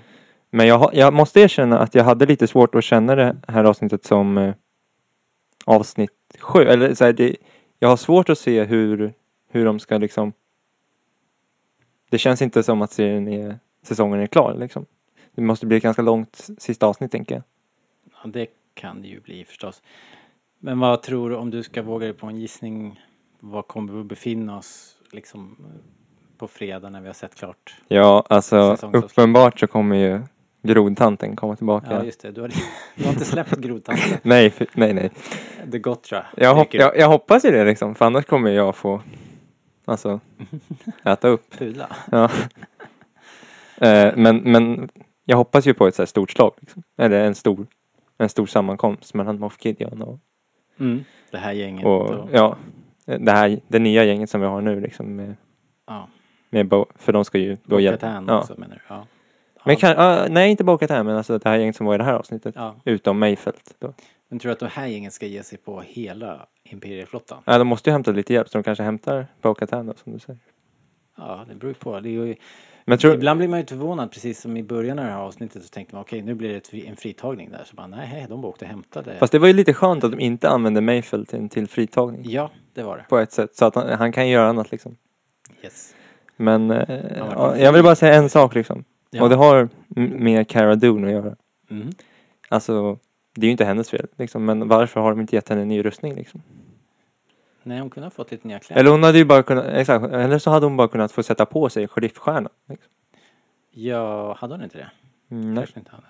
Men 0.52 0.68
jag, 0.68 0.90
jag 0.94 1.14
måste 1.14 1.40
erkänna 1.40 1.80
att 1.80 1.96
jag 1.96 2.04
hade 2.04 2.26
lite 2.26 2.48
svårt 2.48 2.76
att 2.76 2.84
känna 2.84 3.16
det 3.16 3.36
här 3.48 3.64
avsnittet 3.64 4.06
som 4.06 4.38
eh, 4.38 4.54
avsnitt 5.66 6.12
sju. 6.40 6.62
Eller 6.64 6.94
så 6.94 7.06
här, 7.06 7.14
det, 7.14 7.36
jag 7.80 7.90
har 7.90 7.98
svårt 7.98 8.30
att 8.30 8.38
se 8.40 8.64
hur, 8.64 9.14
hur 9.52 9.66
de 9.66 9.80
ska 9.80 9.98
liksom... 9.98 10.34
Det 12.10 12.18
känns 12.18 12.42
inte 12.42 12.64
som 12.64 12.82
att 12.82 12.92
serien 12.92 13.28
är, 13.28 13.60
säsongen 13.84 14.20
är 14.20 14.28
klar 14.28 14.56
liksom. 14.60 14.86
Det 15.36 15.42
måste 15.42 15.66
bli 15.66 15.78
ett 15.78 15.84
ganska 15.84 16.02
långt 16.02 16.50
sista 16.58 16.88
avsnitt 16.88 17.12
tänker 17.12 17.36
jag. 17.36 17.44
ja, 18.24 18.30
det 18.30 18.48
kan 18.74 19.02
det 19.02 19.08
ju 19.08 19.20
bli 19.20 19.46
förstås. 19.46 19.82
Men 20.60 20.80
vad 20.80 21.02
tror 21.02 21.30
du, 21.30 21.36
om 21.36 21.50
du 21.50 21.64
ska 21.64 21.82
våga 21.82 22.06
dig 22.06 22.14
på 22.14 22.28
en 22.28 22.38
gissning, 22.38 23.00
var 23.40 23.62
kommer 23.62 23.94
vi 23.94 24.00
att 24.00 24.06
befinna 24.06 24.58
oss 24.58 24.96
liksom 25.12 25.58
på 26.38 26.48
fredag 26.48 26.90
när 26.90 27.02
vi 27.02 27.08
har 27.08 27.14
sett 27.14 27.36
klart? 27.36 27.76
Ja, 27.88 28.26
alltså 28.30 28.78
uppenbart 28.94 29.60
så 29.60 29.68
kommer 29.68 29.96
ju 29.96 30.22
grodtanten 30.62 31.36
komma 31.36 31.56
tillbaka. 31.56 31.88
Ja, 31.92 32.04
just 32.04 32.22
det. 32.22 32.32
Du 32.32 32.42
har, 32.42 32.52
du 32.96 33.04
har 33.04 33.12
inte 33.12 33.26
släppt 33.26 33.58
grodtanten. 33.58 34.18
nej, 34.22 34.54
nej, 34.74 34.94
nej. 34.94 35.12
The 35.72 35.80
Gotra. 35.80 36.26
Jag, 36.38 36.56
hopp, 36.56 36.74
jag, 36.74 36.98
jag 36.98 37.08
hoppas 37.08 37.46
ju 37.46 37.52
det 37.52 37.66
liksom, 37.66 37.96
för 37.96 38.06
annars 38.06 38.26
kommer 38.26 38.52
jag 38.52 38.76
få 38.76 39.02
alltså, 39.86 40.20
äta 41.04 41.28
upp. 41.28 41.52
Pudla. 41.58 41.96
Ja. 42.12 42.30
Eh, 43.78 44.14
men, 44.16 44.38
men 44.38 44.90
jag 45.26 45.38
hoppas 45.38 45.68
ju 45.68 45.74
på 45.74 45.88
ett 45.88 45.96
så 45.96 46.02
här 46.02 46.08
stort 46.08 46.32
slag. 46.32 46.54
Liksom. 46.60 46.84
Eller 46.98 47.24
en 47.24 47.36
stor, 47.36 47.68
en 48.18 48.30
stor 48.30 48.46
sammankomst 48.46 49.14
mellan 49.14 49.40
Moff 49.40 49.66
Gideon 49.66 50.02
och, 50.02 50.20
Mm. 50.80 51.04
Det 51.32 51.38
här 51.38 51.52
gänget. 51.52 51.86
och 51.86 52.10
och, 52.10 52.30
ja, 52.32 52.58
det 53.06 53.32
här, 53.32 53.60
det 53.68 53.80
nya 53.80 54.04
gänget 54.04 54.30
som 54.30 54.42
vi 54.42 54.48
har 54.48 54.62
nu 54.62 54.80
liksom 54.80 55.16
med, 55.16 55.36
ja. 55.88 56.08
med 56.50 56.68
Bo, 56.68 56.86
för 56.96 57.14
de 57.14 57.26
ska 57.26 57.38
ju 57.38 57.58
då 57.64 57.80
hjälpa. 57.80 58.24
Ja. 58.28 58.40
också 58.40 58.54
menar 58.58 58.76
du? 58.76 58.82
Ja. 58.88 59.06
Men 59.66 59.74
Ja. 59.74 59.80
kan, 59.80 59.96
ah, 59.98 60.28
nej 60.30 60.52
inte 60.52 60.64
Bo-Katan 60.64 61.06
men 61.06 61.16
alltså 61.18 61.38
det 61.38 61.50
här 61.50 61.58
gänget 61.58 61.76
som 61.76 61.86
var 61.86 61.96
i 61.96 61.98
det 61.98 62.04
här 62.04 62.14
avsnittet. 62.14 62.56
ja. 62.58 62.76
Utom 62.86 63.20
Mayfelt 63.20 63.76
då. 63.80 63.94
Men 64.30 64.40
tror 64.40 64.50
du 64.50 64.54
att 64.54 64.60
det 64.60 64.68
här 64.68 64.88
gänget 64.88 65.14
ska 65.14 65.26
ge 65.26 65.44
sig 65.44 65.58
på 65.58 65.82
hela 65.82 66.46
Imperieflottan? 66.64 67.38
Ja, 67.46 67.58
de 67.58 67.68
måste 67.68 67.90
ju 67.90 67.92
hämta 67.92 68.12
lite 68.12 68.34
hjälp 68.34 68.50
så 68.50 68.58
de 68.58 68.64
kanske 68.64 68.84
hämtar 68.84 69.28
Bo-Katan 69.42 69.86
då 69.86 69.94
som 70.04 70.14
du 70.14 70.20
säger. 70.20 70.40
Ja, 71.18 71.46
det 71.50 71.56
beror 71.56 71.70
ju 71.70 71.74
på. 71.74 72.00
Det 72.00 72.10
är 72.10 72.12
ju, 72.12 72.36
Men 72.90 72.98
tror, 72.98 73.14
Ibland 73.14 73.38
blir 73.38 73.48
man 73.48 73.60
ju 73.60 73.66
förvånad, 73.66 74.12
precis 74.12 74.42
som 74.42 74.58
i 74.58 74.64
början 74.64 75.00
av 75.00 75.06
det 75.06 75.12
här 75.12 75.20
avsnittet 75.20 75.64
så 75.64 75.70
tänkte 75.70 75.96
man 75.96 76.02
okej, 76.02 76.22
nu 76.22 76.34
blir 76.34 76.62
det 76.72 76.88
en 76.88 76.96
fritagning 76.96 77.52
där. 77.52 77.64
Så 77.66 77.76
bara 77.76 77.88
nej, 77.88 78.26
de 78.30 78.42
bara 78.42 78.48
åkte 78.48 78.66
och 78.66 78.72
hämtade. 78.72 79.16
fast 79.20 79.32
det 79.32 79.40
var 79.40 79.48
ju 79.48 79.54
lite 79.54 79.74
skönt 79.74 80.04
att 80.04 80.12
de 80.12 80.20
inte 80.20 80.50
använde 80.50 80.82
Mayfelt 80.82 81.30
till, 81.30 81.50
till 81.50 81.68
fritagning. 81.68 82.22
Ja, 82.26 82.52
det 82.74 82.84
var 82.84 82.98
det. 82.98 83.06
På 83.10 83.18
ett 83.18 83.32
sätt. 83.32 83.56
Så 83.56 83.66
att 83.66 83.76
han, 83.76 83.90
han 83.90 84.12
kan 84.12 84.30
göra 84.30 84.50
annat 84.50 84.72
liksom. 84.72 84.96
Yes. 85.64 85.96
Men 86.38 86.72
eh, 86.72 87.00
ja, 87.18 87.58
jag 87.58 87.74
vill 87.74 87.84
bara 87.84 87.96
säga 87.96 88.14
en 88.14 88.30
sak 88.30 88.56
liksom. 88.56 88.84
Ja. 89.10 89.24
Och 89.24 89.30
det 89.30 89.36
har 89.36 89.70
med 90.18 90.48
Cara 90.48 90.76
Dune 90.76 91.08
att 91.08 91.14
göra. 91.14 91.36
Mm. 91.70 91.90
Alltså, 92.50 92.98
det 93.36 93.42
är 93.42 93.46
ju 93.46 93.52
inte 93.52 93.66
hennes 93.66 93.90
fel 93.90 94.08
liksom. 94.18 94.46
Men 94.46 94.68
varför 94.68 95.02
har 95.02 95.10
de 95.10 95.22
inte 95.22 95.36
gett 95.36 95.50
henne 95.50 95.62
en 95.62 95.68
ny 95.68 95.86
rustning 95.86 96.16
liksom? 96.16 96.42
Nej, 97.70 97.80
hon 97.80 97.90
kunde 97.90 98.06
ha 98.06 98.12
fått 98.12 98.32
lite 98.32 98.48
nya 98.48 98.60
kläder. 98.60 98.80
Eller 98.82 98.92
hon 98.92 99.04
hade 99.04 99.18
ju 99.18 99.26
bara 99.26 99.44
kunnat, 99.44 99.66
exakt. 99.66 100.06
Eller 100.14 100.40
så 100.40 100.50
hade 100.52 100.66
hon 100.66 100.78
bara 100.78 100.88
kunnat 100.88 101.12
få 101.12 101.24
sätta 101.24 101.46
på 101.46 101.70
sig 101.70 101.88
sheriffstjärnan. 101.88 102.52
Liksom. 102.70 102.92
Ja, 103.72 104.34
hade 104.40 104.54
hon 104.54 104.64
inte 104.64 104.78
det? 104.78 104.92
Mm, 105.36 105.54
nej. 105.54 105.62
Kanske 105.62 105.80
inte 105.80 105.92
hade. 105.92 106.04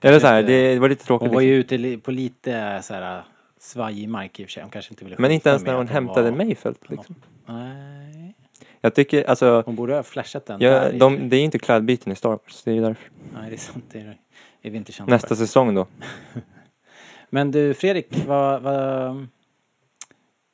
Eller 0.00 0.20
så 0.20 0.26
här, 0.26 0.42
det 0.42 0.78
var 0.78 0.88
lite 0.88 1.04
tråkigt. 1.04 1.26
Hon 1.28 1.34
var 1.34 1.40
Liksom. 1.42 1.52
ju 1.54 1.60
ute 1.60 1.78
li- 1.78 1.96
på 1.96 2.10
lite 2.10 2.82
så 2.82 2.94
här 2.94 3.22
svajig 3.58 4.08
mark 4.08 4.40
i 4.40 4.44
och 4.44 4.46
för 4.48 4.52
sig. 4.52 4.62
Hon 4.62 4.70
kanske 4.70 4.92
inte 4.92 5.04
ville 5.04 5.16
Men 5.18 5.30
inte 5.30 5.48
ens 5.48 5.64
när 5.64 5.74
hon 5.74 5.88
hämtade 5.88 6.30
var- 6.30 6.38
Mayfelt 6.38 6.90
liksom. 6.90 7.14
Nej. 7.46 8.34
Jag 8.80 8.94
tycker, 8.94 9.24
alltså, 9.30 9.62
Hon 9.66 9.76
borde 9.76 9.94
ha 9.94 10.02
flashat 10.02 10.46
den. 10.46 10.60
ja, 10.60 10.70
där 10.70 10.92
i- 10.92 10.98
de, 10.98 11.28
det 11.28 11.36
är 11.36 11.44
inte 11.44 11.58
klädbyten 11.58 12.12
i 12.12 12.16
Star 12.16 12.28
Wars. 12.30 12.62
Det 12.64 12.70
är 12.70 12.74
ju 12.74 12.80
därför. 12.80 13.10
Nej, 13.34 13.50
det 13.50 13.56
är 13.56 13.58
sant. 13.58 13.84
Det 13.92 13.98
är, 14.00 14.16
är 14.62 14.70
vi 14.70 14.76
inte 14.76 14.92
kända 14.92 15.12
Nästa 15.14 15.28
för. 15.28 15.34
säsong 15.34 15.74
då. 15.74 15.86
Men 17.30 17.50
du 17.50 17.74
Fredrik, 17.74 18.24
vad, 18.26 18.62
vad 18.62 19.26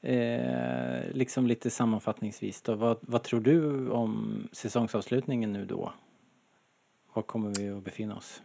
eh, 0.07 1.11
liksom 1.13 1.47
lite 1.47 1.71
sammanfattningsvis 1.71 2.63
då, 2.63 2.75
vad, 2.75 2.99
vad 3.01 3.23
tror 3.23 3.41
du 3.41 3.91
om 3.91 4.43
säsongsavslutningen 4.53 5.53
nu 5.53 5.65
då? 5.65 5.93
Var 7.15 7.23
kommer 7.23 7.55
vi 7.59 7.71
att 7.71 7.85
befinna 7.85 8.17
oss? 8.17 8.43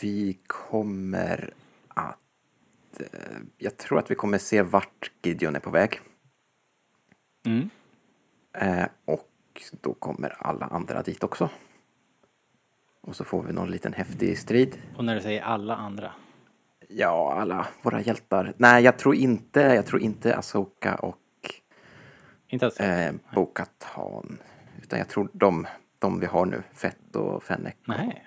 Vi 0.00 0.38
kommer 0.46 1.54
att... 1.88 3.00
eh, 3.00 3.36
Jag 3.58 3.76
tror 3.76 3.98
att 3.98 4.10
vi 4.10 4.14
kommer 4.14 4.38
se 4.38 4.62
vart 4.62 5.12
Gideon 5.22 5.56
är 5.56 5.60
på 5.60 5.70
väg. 5.70 6.00
Mm. 7.46 7.70
Eh, 8.52 8.88
och 9.04 9.28
då 9.80 9.94
kommer 9.94 10.30
alla 10.42 10.66
andra 10.66 11.02
dit 11.02 11.24
också. 11.24 11.50
Och 13.00 13.16
så 13.16 13.24
får 13.24 13.42
vi 13.42 13.52
någon 13.52 13.70
liten 13.70 13.92
häftig 13.92 14.38
strid. 14.38 14.78
Och 14.96 15.04
när 15.04 15.14
du 15.14 15.20
säger 15.20 15.42
alla 15.42 15.76
andra? 15.76 16.12
Ja, 16.88 17.34
alla 17.40 17.66
våra 17.82 18.00
hjältar. 18.00 18.52
Nej, 18.56 18.84
jag 18.84 18.98
tror 18.98 19.14
inte, 19.14 19.60
jag 19.60 19.86
tror 19.86 20.02
inte 20.02 20.36
Asoka 20.36 20.94
och 20.94 21.16
Inte 22.48 22.66
alls? 22.66 22.80
eh, 22.80 23.14
Bo-Katan. 23.34 24.38
Utan 24.82 24.98
jag 24.98 25.08
tror 25.08 25.28
de, 25.32 25.66
de 25.98 26.20
vi 26.20 26.26
har 26.26 26.46
nu, 26.46 26.62
Fett 26.74 27.16
och 27.16 27.42
Fennec. 27.42 27.74
Nej. 27.86 28.26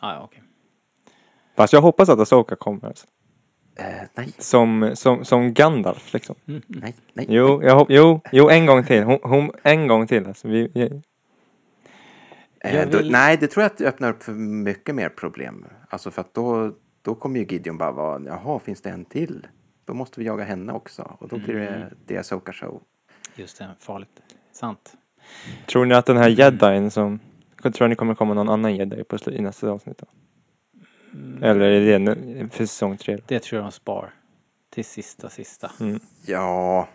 Ah, 0.00 0.12
ja, 0.14 0.22
okej. 0.24 0.42
Fast 1.56 1.72
jag 1.72 1.80
hoppas 1.82 2.08
att 2.08 2.18
Asoka 2.18 2.56
kommer. 2.56 2.86
Alltså. 2.88 3.06
Eh, 3.78 3.84
nej, 4.14 4.32
Som, 4.38 4.90
som, 4.94 5.24
som 5.24 5.52
Gandalf 5.54 6.12
liksom. 6.12 6.34
nej, 6.66 6.94
nej. 7.12 7.26
Jo, 7.28 7.62
jag 7.62 7.74
hopp, 7.76 7.88
jo, 7.90 8.20
jo, 8.32 8.48
en 8.48 8.66
gång 8.66 8.84
till. 8.84 9.02
Hon, 9.02 9.18
hon, 9.22 9.50
en 9.62 9.86
gång 9.86 10.06
till. 10.06 10.26
Alltså, 10.26 10.48
vi, 10.48 10.70
vi, 10.74 11.02
Eh, 12.60 12.76
Jag 12.76 12.90
då, 12.90 12.98
vill- 12.98 13.12
nej, 13.12 13.36
det 13.36 13.46
tror 13.46 13.62
jag 13.62 13.70
att 13.72 13.78
det 13.78 13.88
öppnar 13.88 14.10
upp 14.10 14.22
för 14.22 14.32
mycket 14.32 14.94
mer 14.94 15.08
problem. 15.08 15.66
Alltså 15.88 16.10
för 16.10 16.20
att 16.20 16.34
då, 16.34 16.72
då 17.06 17.14
kommer 17.14 17.40
ju 17.40 17.46
Gideon 17.46 17.78
bara 17.78 17.92
vara, 17.92 18.22
jaha, 18.26 18.58
finns 18.58 18.80
det 18.80 18.90
en 18.90 19.04
till? 19.04 19.46
Då 19.84 19.94
måste 19.94 20.20
vi 20.20 20.26
jaga 20.26 20.44
henne 20.44 20.72
också. 20.72 21.16
Och 21.18 21.28
då 21.28 21.38
blir 21.38 21.54
Mm. 21.56 21.80
det 21.80 21.94
The 22.06 22.16
Asoka 22.18 22.52
Show. 22.52 22.82
Just 23.34 23.58
det, 23.58 23.68
farligt. 23.80 24.20
Sant. 24.52 24.96
tror 25.66 25.84
ni 25.84 25.94
att 25.94 26.06
den 26.06 26.16
här 26.16 26.28
jedin 26.28 26.90
som... 26.90 27.20
Tror 27.74 27.88
ni 27.88 27.94
kommer 27.94 28.14
komma 28.14 28.34
någon 28.34 28.48
annan 28.48 28.76
jedi 28.76 29.04
på 29.04 29.16
i 29.30 29.40
nästa 29.40 29.70
avsnitt 29.70 29.98
då? 29.98 30.06
Eller 31.46 31.60
är 31.60 31.80
det 31.80 31.98
nu- 31.98 32.48
för 32.52 32.66
säsong 32.66 32.96
tre? 32.96 33.18
Det 33.26 33.38
tror 33.40 33.56
jag 33.58 33.64
de 33.66 33.72
spar. 33.72 34.14
Till 34.70 34.84
sista, 34.84 35.28
sista. 35.30 35.70
Mm. 35.80 36.00
Ja, 36.26 36.88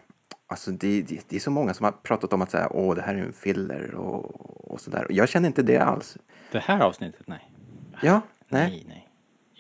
alltså 0.48 0.72
det, 0.72 1.02
det, 1.02 1.26
det 1.30 1.36
är 1.36 1.40
så 1.40 1.52
många 1.52 1.74
som 1.74 1.84
har 1.84 1.92
pratat 1.92 2.34
om 2.34 2.42
att 2.42 2.52
säga, 2.52 2.68
åh, 2.72 2.96
det 2.96 3.02
här 3.02 3.16
är 3.16 3.20
en 3.20 3.34
filler 3.34 3.96
och, 3.96 4.72
och 4.72 4.82
sådär. 4.82 5.08
Jag 5.10 5.30
känner 5.30 5.48
inte 5.48 5.64
det 5.64 5.78
alls. 5.78 6.18
Det 6.52 6.60
här 6.60 6.80
avsnittet, 6.80 7.28
nej. 7.28 7.52
Ja, 8.02 8.22
nej. 8.50 8.70
Nej, 8.70 8.86
nej. 8.88 9.01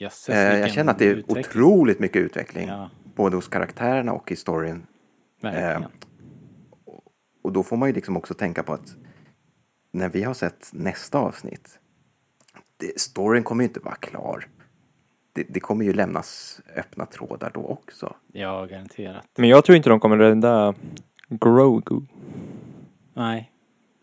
Jösses, 0.01 0.29
Eh, 0.35 0.59
jag 0.59 0.71
känner 0.71 0.91
att 0.91 0.99
det 0.99 1.05
är 1.05 1.15
utveckling. 1.15 1.39
otroligt 1.39 1.99
mycket 1.99 2.21
utveckling. 2.21 2.67
Ja, 2.67 2.89
Både 3.15 3.35
hos 3.35 3.47
karaktärerna 3.47 4.13
och 4.13 4.31
i 4.31 4.35
storyn. 4.35 4.85
Eh, 5.43 5.81
Och 7.43 7.51
då 7.51 7.63
får 7.63 7.77
man 7.77 7.89
ju 7.89 7.95
liksom 7.95 8.17
också 8.17 8.33
tänka 8.33 8.63
på 8.63 8.73
att 8.73 8.95
när 9.91 10.09
vi 10.09 10.23
har 10.23 10.33
sett 10.33 10.69
nästa 10.73 11.19
avsnitt, 11.19 11.79
det, 12.77 12.99
storyn 12.99 13.43
kommer 13.43 13.63
ju 13.63 13.67
inte 13.67 13.79
vara 13.79 13.95
klar. 13.95 14.47
Det, 15.33 15.43
det 15.49 15.59
kommer 15.59 15.85
ju 15.85 15.93
lämnas 15.93 16.61
öppna 16.75 17.05
trådar 17.05 17.51
då 17.53 17.65
också. 17.65 18.15
Ja, 18.33 18.65
garanterat. 18.65 19.25
Men 19.37 19.49
jag 19.49 19.65
tror 19.65 19.75
inte 19.75 19.89
de 19.89 19.99
kommer 19.99 20.17
rädda 20.17 20.73
Grogu. 21.29 22.01
Nej, 23.13 23.50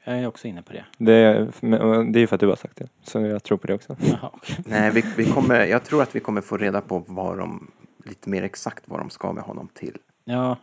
jag 0.04 0.18
är 0.18 0.26
också 0.26 0.48
inne 0.48 0.62
på 0.62 0.72
det. 0.72 0.84
Det 0.98 1.12
är, 1.12 2.12
det 2.12 2.20
är 2.20 2.26
för 2.26 2.34
att 2.36 2.40
du 2.40 2.46
har 2.46 2.56
sagt 2.56 2.76
det. 2.76 2.88
Så 3.02 3.20
jag 3.20 3.42
tror 3.42 3.58
på 3.58 3.66
det 3.66 3.74
också. 3.74 3.96
Jaha, 4.00 4.30
okej. 4.32 4.56
Nej, 4.66 4.90
vi, 4.90 5.04
vi 5.16 5.30
kommer, 5.32 5.66
jag 5.66 5.84
tror 5.84 6.02
att 6.02 6.16
vi 6.16 6.20
kommer 6.20 6.40
få 6.40 6.56
reda 6.56 6.80
på 6.80 7.04
vad 7.06 7.38
de, 7.38 7.70
lite 8.04 8.30
mer 8.30 8.42
exakt 8.42 8.84
vad 8.86 9.00
de 9.00 9.10
ska 9.10 9.32
med 9.32 9.42
honom 9.44 9.68
till. 9.74 9.96
Ja, 10.24 10.56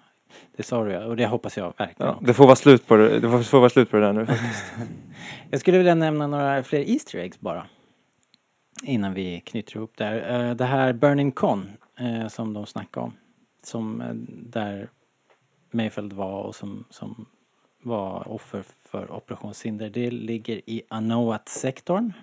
det 0.58 0.64
sa 0.64 0.84
du 0.84 0.92
ja. 0.92 1.06
Och 1.06 1.16
det 1.16 1.26
hoppas 1.26 1.58
jag 1.58 1.74
verkligen. 1.78 2.12
Ja, 2.12 2.20
det 2.22 2.34
får 2.34 2.46
vara 2.46 2.56
slut 2.56 2.88
på 2.88 2.96
det, 2.96 3.20
det 3.20 3.30
får, 3.30 3.40
får 3.40 3.60
vara 3.60 3.70
slut 3.70 3.92
på 3.92 3.98
det 3.98 4.06
där 4.06 4.14
nu. 4.14 4.28
Jag 5.50 5.60
skulle 5.60 5.78
vilja 5.78 5.96
nämna 5.96 6.28
några 6.28 6.64
fler 6.64 6.90
Easter 6.90 7.20
eggs 7.20 7.40
bara. 7.40 7.66
Innan 8.84 9.14
vi 9.14 9.42
knyter 9.46 9.78
ihop 9.78 9.94
det 9.98 10.04
här. 10.04 10.50
Eh, 10.50 10.56
Det 10.56 10.66
här 10.66 10.94
Burning 10.94 11.32
Con 11.32 11.72
eh, 12.00 12.28
som 12.28 12.54
de 12.54 12.66
snackade 12.66 13.04
om. 13.06 13.14
Som 13.64 14.02
eh, 14.02 14.14
där 14.52 14.90
Mayfield 15.72 16.14
var 16.14 16.42
och 16.42 16.56
som, 16.56 16.84
som 16.90 17.26
var 17.86 18.28
offer 18.28 18.64
för 18.82 19.12
operationshinder. 19.12 19.90
Det 19.90 20.12
ligger 20.12 20.62
i 20.70 20.82
Anoat-sektorn. 20.90 22.14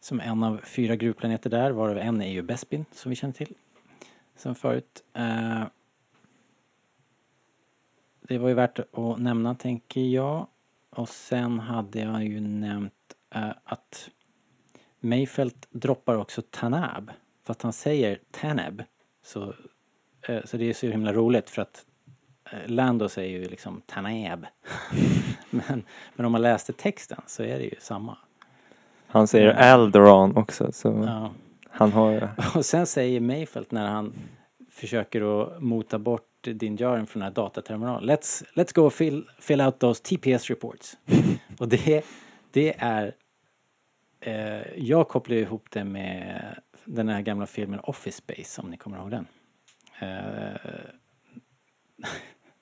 Som 0.00 0.20
en 0.20 0.42
av 0.42 0.60
fyra 0.64 0.96
gruvplaneter 0.96 1.50
där, 1.50 1.70
varav 1.70 1.98
en 1.98 2.22
är 2.22 2.32
ju 2.32 2.42
Bespin 2.42 2.84
som 2.92 3.10
vi 3.10 3.16
känner 3.16 3.34
till. 3.34 3.54
Sen 4.36 4.54
förut. 4.54 5.04
Eh, 5.12 5.64
det 8.20 8.38
var 8.38 8.48
ju 8.48 8.54
värt 8.54 8.78
att 8.78 9.18
nämna 9.18 9.54
tänker 9.54 10.00
jag. 10.00 10.46
Och 10.90 11.08
sen 11.08 11.60
hade 11.60 12.00
jag 12.00 12.24
ju 12.24 12.40
nämnt 12.40 13.14
eh, 13.30 13.50
att 13.64 14.10
Mayfelt 15.00 15.66
droppar 15.70 16.14
också 16.14 16.42
Tanab. 16.50 17.10
Fast 17.42 17.62
han 17.62 17.72
säger 17.72 18.18
Tanab. 18.30 18.82
Så, 19.22 19.54
eh, 20.22 20.44
så 20.44 20.56
det 20.56 20.64
är 20.64 20.74
så 20.74 20.86
himla 20.86 21.12
roligt 21.12 21.50
för 21.50 21.62
att 21.62 21.86
Lando 22.66 23.08
säger 23.08 23.38
ju 23.38 23.48
liksom 23.48 23.82
Tanab. 23.86 24.46
men, 25.50 25.82
men 26.14 26.26
om 26.26 26.32
man 26.32 26.42
läste 26.42 26.72
texten 26.72 27.20
så 27.26 27.42
är 27.42 27.58
det 27.58 27.64
ju 27.64 27.74
samma. 27.80 28.16
Han 29.06 29.26
säger 29.26 29.54
Alderon 29.54 30.36
också. 30.36 30.72
Så 30.72 30.88
Ja. 31.06 31.30
han 31.70 31.92
har... 31.92 32.30
Och 32.56 32.64
sen 32.64 32.86
säger 32.86 33.20
Mayfelt 33.20 33.70
när 33.70 33.86
han 33.86 34.12
försöker 34.70 35.42
att 35.42 35.62
mota 35.62 35.98
bort 35.98 36.28
din 36.42 36.76
Jaren 36.76 37.06
från 37.06 37.20
den 37.20 37.26
här 37.26 37.34
dataterminalen. 37.34 38.10
Let's, 38.10 38.44
let's 38.54 38.74
go 38.74 38.90
fill, 38.90 39.24
fill 39.38 39.60
out 39.60 39.78
those 39.78 40.02
TPS 40.02 40.50
reports. 40.50 40.96
Och 41.58 41.68
det, 41.68 42.04
det 42.50 42.74
är... 42.78 43.14
Eh, 44.20 44.62
jag 44.76 45.08
kopplar 45.08 45.36
ihop 45.36 45.66
det 45.70 45.84
med 45.84 46.54
den 46.84 47.08
här 47.08 47.20
gamla 47.22 47.46
filmen 47.46 47.80
Office 47.82 48.16
Space, 48.18 48.60
om 48.62 48.70
ni 48.70 48.76
kommer 48.76 48.98
ihåg 48.98 49.10
den. 49.10 49.26
Eh, 50.00 50.54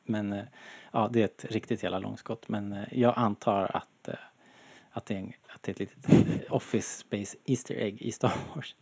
men 0.05 0.33
eh, 0.33 0.45
ja, 0.93 1.09
det 1.13 1.21
är 1.21 1.25
ett 1.25 1.45
riktigt 1.51 1.83
jävla 1.83 1.99
långskott. 1.99 2.49
Men 2.49 2.73
eh, 2.73 2.85
jag 2.93 3.15
antar 3.17 3.71
att, 3.77 4.09
eh, 4.09 4.15
att, 4.91 5.07
det 5.07 5.15
är 5.15 5.19
en, 5.19 5.33
att 5.55 5.63
det 5.63 5.71
är 5.71 5.73
ett 5.73 5.79
litet 5.81 6.51
Office 6.51 6.99
Space 6.99 7.37
Easter 7.47 7.75
Egg 7.75 8.03
i 8.03 8.13
Star 8.13 8.33
Wars. 8.55 8.77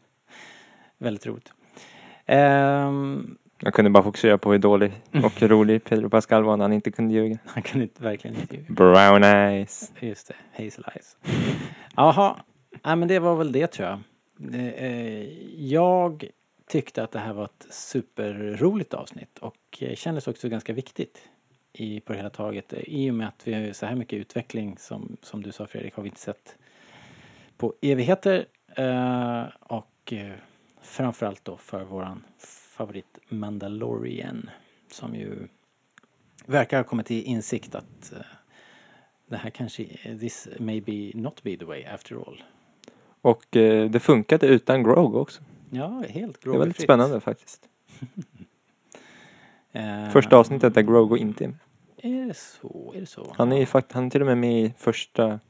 Väldigt 0.98 1.26
roligt. 1.26 1.52
Ehm, 2.26 3.38
Jag 3.62 3.74
kunde 3.74 3.90
bara 3.90 4.04
fokusera 4.04 4.38
på 4.38 4.52
hur 4.52 4.58
dålig 4.58 4.92
och 5.24 5.42
rolig 5.42 5.84
Pedro 5.84 6.10
Pascal 6.10 6.44
var 6.44 6.56
när 6.56 6.64
han 6.64 6.72
inte 6.72 6.90
kunde 6.90 7.14
ljuga. 7.14 7.38
han 7.46 7.62
kan 7.62 7.82
inte, 7.82 8.02
verkligen 8.02 8.36
inte 8.40 8.56
ljuga. 8.56 8.74
Brown 8.74 9.24
eyes. 9.24 9.92
Just 10.00 10.28
det, 10.28 10.34
Hazel 10.64 10.84
Eyes. 10.94 11.16
Jaha, 11.96 12.36
ja, 12.82 12.96
men 12.96 13.08
det 13.08 13.18
var 13.18 13.36
väl 13.36 13.52
det 13.52 13.66
tror 13.66 13.88
jag. 13.88 14.00
Jag 15.56 16.30
tyckte 16.70 17.02
att 17.02 17.10
det 17.10 17.18
här 17.18 17.32
var 17.32 17.44
ett 17.44 17.66
superroligt 17.70 18.94
avsnitt 18.94 19.38
och 19.38 19.78
eh, 19.80 19.94
kändes 19.94 20.28
också 20.28 20.48
ganska 20.48 20.72
viktigt 20.72 21.28
i, 21.72 22.00
på 22.00 22.12
det 22.12 22.16
hela 22.18 22.30
taget. 22.30 22.74
I 22.76 23.10
och 23.10 23.14
med 23.14 23.28
att 23.28 23.48
vi 23.48 23.54
har 23.54 23.72
så 23.72 23.86
här 23.86 23.94
mycket 23.94 24.18
utveckling 24.18 24.78
som, 24.78 25.16
som 25.22 25.42
du 25.42 25.52
sa 25.52 25.66
Fredrik 25.66 25.94
har 25.94 26.02
vi 26.02 26.08
inte 26.08 26.20
sett 26.20 26.56
på 27.56 27.74
evigheter. 27.82 28.46
Eh, 28.76 29.44
och 29.60 30.12
eh, 30.12 30.32
framförallt 30.82 31.44
då 31.44 31.56
för 31.56 31.84
våran 31.84 32.24
favorit 32.76 33.18
Mandalorian 33.28 34.50
som 34.90 35.14
ju 35.14 35.48
verkar 36.46 36.76
ha 36.76 36.84
kommit 36.84 37.06
till 37.06 37.24
insikt 37.24 37.74
att 37.74 38.12
eh, 38.12 38.18
det 39.26 39.36
här 39.36 39.50
kanske, 39.50 39.84
this 40.20 40.48
may 40.58 40.80
be 40.80 41.10
not 41.14 41.42
be 41.42 41.56
the 41.56 41.64
way 41.64 41.84
after 41.84 42.16
all. 42.16 42.42
Och 43.20 43.56
eh, 43.56 43.90
det 43.90 44.00
funkade 44.00 44.46
utan 44.46 44.82
Grog 44.82 45.16
också. 45.16 45.42
Ja, 45.70 46.02
helt 46.08 46.42
Det 46.42 46.48
var 46.50 46.66
lite 46.66 46.82
spännande 46.82 47.20
faktiskt. 47.20 47.68
Eh, 49.72 50.08
Första 50.10 50.36
avsnittet 50.36 50.74
där 50.74 50.82
Grogu 50.82 51.16
inte 51.16 51.44
är 51.44 51.48
med. 51.48 51.58
Är 51.96 52.26
det 52.26 52.34
så? 52.36 52.92
Är 52.96 53.00
det 53.00 53.06
så? 53.06 53.34
Han 53.38 53.52
är, 53.52 53.66
fakt- 53.66 53.92
han 53.92 54.06
är 54.06 54.10
till 54.10 54.20
och 54.20 54.26
med 54.26 54.38
med 54.38 54.60
i 54.64 54.74
första, 54.78 55.40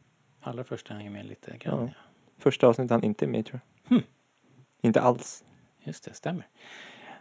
Allra 0.40 0.64
första 0.64 0.94
hänger 0.94 1.10
med 1.10 1.26
lite 1.26 1.56
grann. 1.56 1.78
Ja. 1.80 1.84
Ja. 1.84 2.00
första 2.38 2.66
avsnittet 2.66 2.90
han 2.90 3.04
inte 3.04 3.24
är 3.24 3.28
med 3.28 3.40
i 3.40 3.42
tror 3.42 3.60
jag. 3.88 3.96
Hmm. 3.96 4.02
Inte 4.80 5.00
alls. 5.00 5.44
Just 5.84 6.04
det, 6.04 6.14
stämmer. 6.14 6.46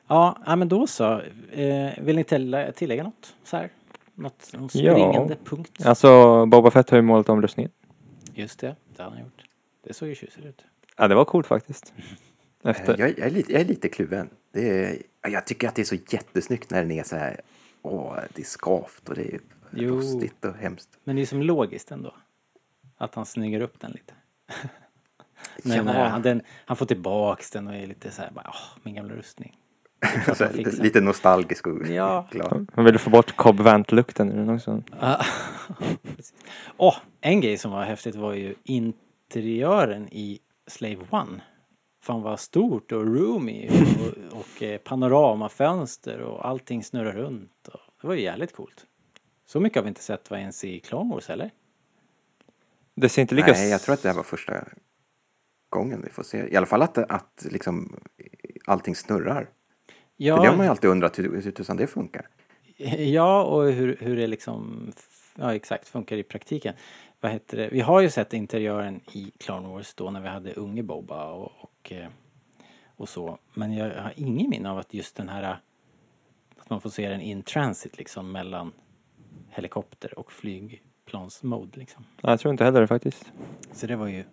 Ja, 0.07 0.37
ja 0.45 0.55
men 0.55 0.69
då 0.69 0.87
så. 0.87 1.21
Eh, 1.51 1.91
vill 2.03 2.15
ni 2.15 2.23
tillägga, 2.23 2.71
tillägga 2.71 3.03
något? 3.03 3.35
Så 3.43 3.57
här? 3.57 3.69
Något, 4.15 4.49
någon 4.53 4.69
Ja. 4.73 4.91
springande 4.93 5.35
punkt? 5.43 5.85
Alltså 5.85 6.45
Boba 6.45 6.71
Fett 6.71 6.89
har 6.89 6.97
ju 6.97 7.01
målat 7.01 7.29
om 7.29 7.41
rustningen. 7.41 7.71
Just 8.33 8.59
det, 8.59 8.75
det 8.95 9.03
har 9.03 9.09
han 9.09 9.19
gjort. 9.19 9.43
Det 9.83 9.93
såg 9.93 10.09
ju 10.09 10.15
tjusigt 10.15 10.45
ut. 10.45 10.65
Ja 10.97 11.07
det 11.07 11.15
var 11.15 11.25
coolt 11.25 11.47
faktiskt. 11.47 11.93
Eh, 12.63 12.69
Efter. 12.71 12.97
Jag, 12.99 13.09
jag, 13.09 13.27
är 13.27 13.31
lite, 13.31 13.51
jag 13.51 13.61
är 13.61 13.65
lite 13.65 13.89
kluven. 13.89 14.29
Det 14.51 14.85
är, 14.85 14.97
jag 15.31 15.45
tycker 15.45 15.67
att 15.67 15.75
det 15.75 15.81
är 15.81 15.85
så 15.85 15.95
jättesnyggt 16.09 16.71
när 16.71 16.79
den 16.81 16.91
är 16.91 17.03
så 17.03 17.15
här, 17.15 17.41
åh, 17.81 18.15
det 18.35 18.41
är 18.41 18.45
skavt 18.45 19.09
och 19.09 19.15
det 19.15 19.33
är 19.33 19.39
Jo. 19.71 19.95
rostigt 19.95 20.45
och 20.45 20.55
hemskt. 20.55 20.89
Men 21.03 21.15
det 21.15 21.21
är 21.21 21.25
som 21.25 21.41
logiskt 21.41 21.91
ändå. 21.91 22.13
Att 22.97 23.15
han 23.15 23.25
snyggar 23.25 23.61
upp 23.61 23.79
den 23.79 23.91
lite. 23.91 24.13
Men 25.63 25.87
Ja. 25.87 26.07
han, 26.07 26.21
den, 26.21 26.41
han 26.65 26.77
får 26.77 26.85
tillbaks 26.85 27.51
den 27.51 27.67
och 27.67 27.75
är 27.75 27.87
lite 27.87 28.11
så 28.11 28.21
här, 28.21 28.31
bara, 28.31 28.45
åh, 28.49 28.79
min 28.83 28.95
gamla 28.95 29.15
rustning. 29.15 29.57
Så 30.37 30.43
här, 30.45 30.53
lite, 30.53 30.71
lite 30.83 31.01
nostalgisk 31.01 31.67
och 31.67 31.87
Ja. 31.87 32.27
glad. 32.31 32.71
Man 32.75 32.85
ville 32.85 32.97
få 32.97 33.09
bort 33.09 33.35
Cobb 33.35 33.59
Vant-lukten 33.59 34.31
ur 34.31 34.37
den 34.37 34.49
också. 34.49 34.83
Åh, 36.77 36.95
en 37.21 37.41
grej 37.41 37.57
som 37.57 37.71
var 37.71 37.83
häftigt 37.83 38.15
var 38.15 38.33
ju 38.33 38.55
interiören 38.63 40.07
i 40.11 40.39
Slave 40.67 40.97
One. 41.09 41.41
Fan 42.01 42.21
vad 42.21 42.39
stort 42.39 42.91
och 42.91 43.05
roomy 43.05 43.69
och, 43.69 44.39
och 44.39 44.63
eh, 44.63 44.77
panoramafönster 44.77 46.19
och 46.19 46.47
allting 46.47 46.83
snurrar 46.83 47.13
runt. 47.13 47.67
Och 47.67 47.79
det 48.01 48.07
var 48.07 48.13
ju 48.13 48.21
jävligt 48.21 48.55
coolt. 48.55 48.85
Så 49.45 49.59
mycket 49.59 49.75
har 49.75 49.83
vi 49.83 49.89
inte 49.89 50.03
sett 50.03 50.29
vad 50.29 50.39
ens 50.39 50.63
i 50.63 50.79
Clone 50.79 51.13
Wars 51.13 51.29
eller? 51.29 51.51
Det 52.95 53.09
ser 53.09 53.21
inte 53.21 53.35
lika... 53.35 53.51
Nej, 53.51 53.69
jag 53.69 53.81
tror 53.81 53.93
att 53.93 54.01
det 54.01 54.09
här 54.09 54.15
var 54.15 54.23
första 54.23 54.53
gången 55.69 56.01
vi 56.03 56.09
får 56.09 56.23
se. 56.23 56.53
I 56.53 56.55
alla 56.55 56.65
fall 56.65 56.81
att, 56.81 56.97
att 56.97 57.45
liksom 57.51 57.99
allting 58.65 58.95
snurrar. 58.95 59.49
Ja, 60.17 60.35
För 60.35 60.43
det 60.43 60.49
har 60.49 60.57
man 60.57 60.65
ju 60.65 60.69
alltid 60.69 60.89
undrat 60.89 61.19
hur, 61.19 61.41
hur 61.41 61.51
tusan 61.51 61.77
det 61.77 61.87
funkar. 61.87 62.27
Ja, 62.97 63.43
och 63.43 63.71
hur, 63.71 63.97
hur 64.01 64.15
det 64.15 64.27
liksom, 64.27 64.91
ja 65.35 65.55
exakt, 65.55 65.87
funkar 65.87 66.17
i 66.17 66.23
praktiken. 66.23 66.73
Vad 67.19 67.31
heter 67.31 67.57
det? 67.57 67.69
Vi 67.71 67.79
har 67.79 68.01
ju 68.01 68.09
sett 68.09 68.33
interiören 68.33 69.01
i 69.11 69.31
Clone 69.37 69.69
Wars 69.69 69.93
då 69.93 70.11
när 70.11 70.21
vi 70.21 70.27
hade 70.27 70.53
unge 70.53 70.83
Boba 70.83 71.31
och, 71.31 71.51
och, 71.57 71.71
eh, 71.91 72.07
och 72.95 73.09
så. 73.09 73.37
Men 73.53 73.73
jag 73.73 74.01
har 74.01 74.13
ingen 74.15 74.49
minne 74.49 74.71
av 74.71 74.77
att 74.77 74.93
just 74.93 75.15
den 75.15 75.29
här, 75.29 75.59
att 76.57 76.69
man 76.69 76.81
får 76.81 76.89
se 76.89 77.09
den 77.09 77.21
in 77.21 77.43
transit 77.43 77.97
liksom 77.97 78.31
mellan 78.31 78.71
helikopter 79.49 80.19
och 80.19 80.31
flygplansmode 80.31 81.79
liksom. 81.79 82.05
Nej, 82.21 82.31
jag 82.31 82.39
tror 82.39 82.51
inte 82.51 82.63
heller 82.63 82.81
det 82.81 82.87
faktiskt. 82.87 83.31
Så 83.71 83.87
det 83.87 83.95
var 83.95 84.07
ju 84.07 84.23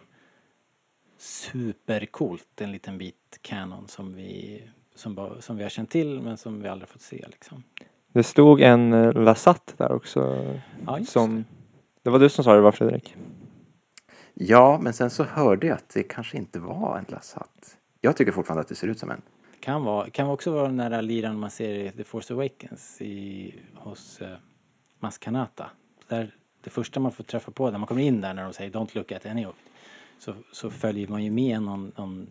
supercoolt, 1.19 2.61
en 2.61 2.73
liten 2.73 2.99
bit 2.99 3.39
canon 3.43 3.89
som 3.89 4.15
vi, 4.15 4.63
som, 4.95 5.37
som 5.41 5.57
vi 5.57 5.63
har 5.63 5.71
känt 5.71 5.91
till 5.91 6.21
men 6.21 6.37
som 6.37 6.63
vi 6.63 6.69
aldrig 6.69 6.89
fått 6.89 7.03
se 7.03 7.25
liksom. 7.31 7.63
Det 8.13 8.23
stod 8.23 8.61
en 8.61 8.93
eh, 8.93 9.13
Lasat 9.13 9.75
där 9.77 9.93
också. 9.93 10.45
Ja, 10.87 11.05
som... 11.05 11.45
Det 12.03 12.11
var 12.11 12.19
du 12.19 12.29
som 12.29 12.45
sa 12.45 12.55
det 12.55 12.61
var 12.61 12.73
Fredrik? 12.73 13.15
Ja, 14.39 14.79
men 14.83 14.93
sen 14.93 15.11
så 15.11 15.25
hörde 15.25 15.67
jag 15.67 15.77
att 15.77 15.89
det 15.89 16.03
kanske 16.03 16.37
inte 16.37 16.59
var 16.59 16.99
en 16.99 17.05
Lasat. 17.09 17.77
Jag 18.01 18.17
tycker 18.17 18.33
fortfarande 18.33 18.61
att 18.61 18.69
det 18.69 18.75
ser 18.75 18.89
ut 18.89 18.99
som 18.99 19.11
en. 19.11 19.23
Kan 19.61 19.85
vara, 19.85 20.11
kan 20.11 20.29
också 20.29 20.53
vara 20.53 20.67
den 20.67 20.77
där 20.77 21.03
liran 21.03 21.39
man 21.39 21.51
ser 21.51 21.75
i 21.75 21.91
The 21.91 22.05
Force 22.05 22.35
Awakens 22.35 23.01
i, 23.01 23.55
hos 23.75 24.21
uh, 24.23 24.29
Maskanata. 25.01 25.71
Där 26.09 26.35
det 26.61 26.71
första 26.71 27.01
man 27.01 27.13
får 27.13 27.25
träffa 27.25 27.51
på 27.51 27.71
när 27.71 27.79
man 27.79 27.87
kommer 27.87 28.03
in 28.03 28.21
där 28.21 28.35
när 28.35 28.45
de 28.45 28.53
säger 28.53 28.71
Don't 28.71 28.91
look 28.93 29.13
at 29.13 29.27
any 29.27 29.47
of 29.47 29.55
it. 29.55 29.73
Så, 30.19 30.35
så 30.53 30.71
följer 30.71 31.09
man 31.09 31.25
ju 31.25 31.31
med 31.31 31.63
någon, 31.63 31.93
någon 31.97 32.31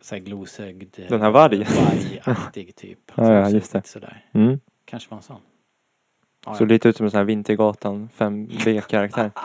så 0.00 0.14
här 0.14 0.22
glosögd 0.22 0.98
eh, 0.98 1.08
Den 1.08 1.20
här 1.20 1.30
varg. 1.30 1.64
vargaktig 1.64 2.76
typ. 2.76 2.98
Ja, 3.14 3.24
Som 3.24 3.34
ja, 3.34 3.46
ser 3.46 3.54
just 3.54 3.72
det. 3.72 3.86
Sådär. 3.86 4.24
Mm. 4.32 4.60
Kanske 4.84 5.10
var 5.10 5.16
en 5.16 5.22
sån. 5.22 5.40
Ja, 6.46 6.54
Såg 6.54 6.68
ja. 6.68 6.72
lite 6.72 6.88
ut 6.88 6.96
som 6.96 7.04
en 7.04 7.10
sån 7.10 7.18
här 7.18 7.24
Vintergatan 7.24 8.08
5B-karaktär. 8.16 9.30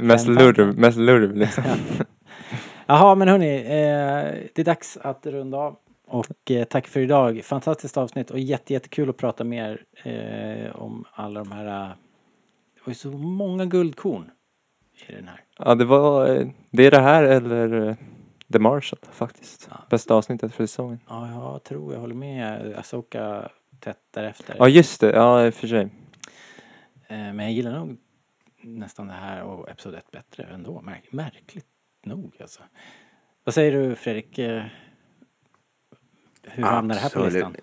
mest 0.00 0.28
lurv, 0.28 0.78
mest 0.78 0.98
lurv 0.98 1.36
liksom. 1.36 1.64
Jaha 2.86 3.14
men 3.14 3.28
hörni, 3.28 3.56
eh, 3.56 4.50
det 4.54 4.58
är 4.58 4.64
dags 4.64 4.96
att 5.02 5.26
runda 5.26 5.58
av. 5.58 5.76
Och 6.06 6.50
eh, 6.50 6.64
tack 6.64 6.86
för 6.88 7.00
idag. 7.00 7.40
Fantastiskt 7.44 7.96
avsnitt 7.96 8.30
och 8.30 8.38
jätte, 8.38 8.72
jättekul 8.72 9.10
att 9.10 9.16
prata 9.16 9.44
mer 9.44 9.84
eh, 10.04 10.76
om 10.76 11.04
alla 11.12 11.44
de 11.44 11.52
här... 11.52 11.66
eh, 11.66 11.88
Det 12.74 12.80
var 12.84 12.90
ju 12.90 12.94
så 12.94 13.10
många 13.10 13.64
guldkorn 13.66 14.30
i 15.08 15.12
den 15.12 15.28
här. 15.28 15.40
Ja, 15.58 15.74
det 15.74 15.84
var, 15.84 16.28
eh, 16.36 16.46
det 16.70 16.86
är 16.86 16.90
det 16.90 17.00
här 17.00 17.22
eller 17.24 17.88
eh, 17.88 17.94
The 18.52 18.58
Marshall 18.58 18.98
faktiskt. 19.12 19.68
Ja. 19.70 19.76
Bästa 19.90 20.14
avsnittet 20.14 20.54
för 20.54 20.66
säsongen. 20.66 21.00
Ja, 21.08 21.30
jag 21.30 21.62
tror 21.64 21.92
jag 21.92 22.00
håller 22.00 22.14
med 22.14 22.74
Asoka 22.76 23.48
tätt 23.80 23.98
därefter. 24.14 24.56
Ja, 24.58 24.68
just 24.68 25.00
det. 25.00 25.10
Ja, 25.12 25.46
i 25.46 25.50
och 25.50 25.54
för 25.54 25.66
sig. 25.68 25.88
Men 27.08 27.38
jag 27.38 27.52
gillar 27.52 27.78
nog 27.78 27.96
nästan 28.62 29.06
det 29.06 29.12
här 29.12 29.42
och 29.42 29.68
Episod 29.70 29.94
1 29.94 30.10
bättre 30.10 30.42
ändå. 30.54 30.80
Märk- 30.80 31.08
märkligt 31.12 31.66
nog 32.04 32.36
alltså. 32.40 32.60
Vad 33.44 33.54
säger 33.54 33.72
du 33.72 33.94
Fredrik? 33.94 34.38
Eh, 34.38 34.62
Hur 36.42 36.62
hamnar 36.62 36.94
det 36.94 37.00
här 37.00 37.08
på 37.10 37.24
listan? 37.24 37.56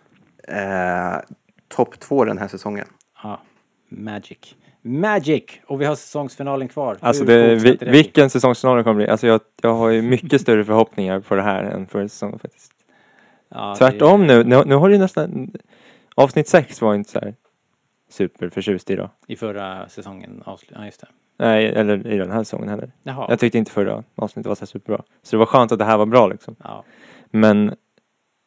Eh, 0.48 1.20
Topp 1.68 2.00
två 2.00 2.26
den 2.26 2.38
här 2.38 2.48
säsongen. 2.48 2.88
Ja, 3.24 3.42
Magic. 3.90 4.56
Magic! 4.82 5.44
Och 5.68 5.82
vi 5.82 5.86
har 5.86 5.96
säsongsfinalen 5.96 6.68
kvar. 6.68 6.98
Alltså 7.02 7.24
det, 7.26 7.56
vi, 7.56 7.76
det 7.76 7.86
vilken 7.92 8.30
säsongsfinal 8.30 8.78
det 8.78 8.84
kommer 8.84 8.96
bli. 8.96 9.08
Alltså 9.08 9.28
jag, 9.28 9.42
jag 9.62 9.74
har 9.74 9.90
ju 9.90 10.02
mycket 10.02 10.42
större 10.42 10.66
förhoppningar 10.66 11.20
på 11.20 11.36
det 11.36 11.42
här 11.42 11.64
än 11.64 11.88
förra 11.88 12.08
säsongen 12.10 12.40
faktiskt. 12.40 12.72
Ja, 13.50 13.76
Tvärtom 13.78 14.22
det- 14.22 14.28
nu, 14.28 14.44
nu, 14.44 14.64
nu 14.66 14.76
har 14.76 14.90
det 14.90 14.96
ju 14.96 15.02
nästan, 15.02 15.52
avsnitt 16.16 16.48
sex 16.48 16.82
var 16.82 16.96
inte 16.96 17.10
så 17.12 17.20
här 17.20 17.36
superförtjust 18.10 18.90
i 18.90 18.96
då. 18.96 19.10
I 19.28 19.36
förra 19.36 19.90
säsongen 19.90 20.44
avslut... 20.46 20.72
Ja, 20.76 20.86
just 20.86 21.02
det. 21.02 21.08
Nej, 21.38 21.66
eller 21.66 22.08
i 22.08 22.18
den 22.18 22.32
här 22.32 22.44
säsongen 22.44 22.70
heller. 22.70 22.92
Jaha. 23.04 23.26
Jag 23.30 23.40
tyckte 23.40 23.58
inte 23.58 23.72
förra 23.72 24.04
avsnittet 24.16 24.48
var 24.48 24.56
så 24.56 24.66
superbra. 24.66 25.04
Så 25.22 25.36
det 25.36 25.38
var 25.38 25.46
skönt 25.46 25.72
att 25.72 25.80
det 25.80 25.86
här 25.86 25.98
var 25.98 26.06
bra 26.06 26.28
liksom. 26.28 26.56
Ja. 26.64 26.84
Men 27.32 27.76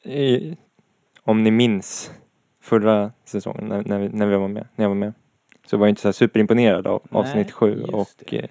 i, 0.04 0.56
om 1.22 1.42
ni 1.42 1.50
minns 1.50 2.12
förra 2.60 3.12
säsongen 3.24 3.64
när, 3.64 3.82
när, 3.86 3.98
vi, 3.98 4.08
när 4.08 4.26
vi 4.26 4.36
var 4.36 4.48
med, 4.48 4.68
när 4.76 4.84
jag 4.84 4.90
var 4.90 4.96
med. 4.96 5.12
Så 5.66 5.76
var 5.76 5.86
jag 5.86 5.90
inte 5.90 6.02
så 6.02 6.12
superimponerad 6.12 6.86
av 6.86 7.02
Nej, 7.10 7.20
avsnitt 7.20 7.52
sju 7.52 7.82
och 7.82 8.34
eh, 8.34 8.50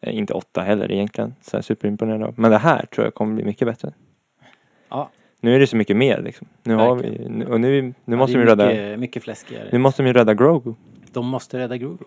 inte 0.00 0.32
åtta 0.34 0.60
heller 0.60 0.92
egentligen. 0.92 1.34
Så 1.40 1.62
superimponerad 1.62 2.22
av. 2.22 2.34
Men 2.36 2.50
det 2.50 2.58
här 2.58 2.86
tror 2.86 3.06
jag 3.06 3.14
kommer 3.14 3.34
bli 3.34 3.44
mycket 3.44 3.68
bättre. 3.68 3.92
Ja. 4.88 5.10
Nu 5.40 5.54
är 5.54 5.58
det 5.60 5.66
så 5.66 5.76
mycket 5.76 5.96
mer 5.96 6.22
liksom. 6.22 6.46
Nu 6.62 6.74
har 6.74 6.94
vi, 6.96 7.28
nu- 7.28 7.46
och 7.46 7.60
nu, 7.60 7.82
nu 7.82 7.94
Ja, 8.04 8.16
måste 8.16 8.32
det 8.38 8.38
vi 8.38 8.50
är 8.50 8.56
rädda, 8.56 8.66
mycket, 8.66 8.98
mycket 8.98 9.22
fläskigare. 9.22 9.68
nu 9.72 9.78
måste 9.78 10.02
vi 10.02 10.12
rädda 10.12 10.34
Grogu. 10.34 10.74
De 11.12 11.26
måste 11.26 11.58
rädda 11.58 11.76
Grogu. 11.76 12.04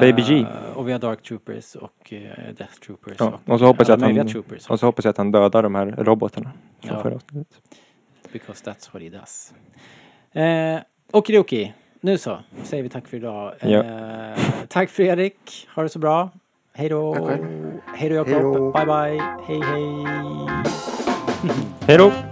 Baby 0.00 0.22
G. 0.22 0.38
Eh, 0.40 0.76
och 0.76 0.88
vi 0.88 0.92
har 0.92 0.98
Dark 0.98 1.22
Troopers 1.22 1.74
och 1.74 2.12
eh, 2.12 2.20
Death 2.58 2.74
Troopers. 2.86 3.16
Ja, 3.18 3.38
och 3.44 3.58
så 3.58 3.64
hoppas 3.66 3.88
jag 3.88 4.02
att 4.04 4.16
han- 4.16 4.28
Troopers. 4.28 4.66
Och 4.70 4.80
så 4.80 4.86
hoppas 4.86 5.04
jag 5.04 5.10
att 5.10 5.16
han 5.18 5.32
dödar 5.32 5.62
de 5.62 5.74
här 5.74 5.86
robotarna. 5.98 6.50
Ja. 6.80 7.02
förra. 7.02 7.18
Because 8.32 8.70
that's 8.70 8.88
what 8.92 9.02
he 9.02 9.08
does. 9.08 9.54
Eh, 10.32 10.80
Okidoki. 11.12 11.72
Nu 12.00 12.18
så, 12.18 12.38
säger 12.62 12.82
vi 12.82 12.88
tack 12.88 13.08
för 13.08 13.16
idag. 13.16 13.54
Ja. 13.60 13.68
Eh, 13.84 14.38
tack 14.68 14.90
Fredrik. 14.90 15.68
Ha 15.74 15.82
det 15.82 15.88
så 15.88 15.98
bra. 15.98 16.30
Hej 16.72 16.88
då 16.88 17.30
Hej 17.96 18.08
då. 18.08 18.14
Jakob. 18.14 18.72
Bye 18.74 18.86
bye. 18.86 19.22
Hej 19.46 19.60
hej. 19.60 20.06
Hej 21.90 22.29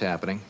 happening? 0.00 0.40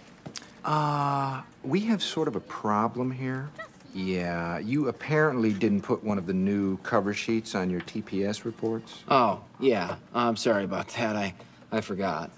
Uh, 0.64 1.42
we 1.62 1.80
have 1.80 2.02
sort 2.02 2.28
of 2.28 2.36
a 2.36 2.40
problem 2.40 3.10
here. 3.10 3.50
Yeah, 3.92 4.58
you 4.58 4.88
apparently 4.88 5.52
didn't 5.52 5.82
put 5.82 6.04
one 6.04 6.16
of 6.16 6.26
the 6.26 6.32
new 6.32 6.76
cover 6.78 7.12
sheets 7.12 7.54
on 7.54 7.70
your 7.70 7.80
TPS 7.80 8.44
reports. 8.44 9.02
Oh, 9.08 9.40
yeah. 9.58 9.96
I'm 10.14 10.36
sorry 10.36 10.64
about 10.64 10.88
that. 10.90 11.16
I, 11.16 11.34
I 11.72 11.80
forgot. 11.80 12.30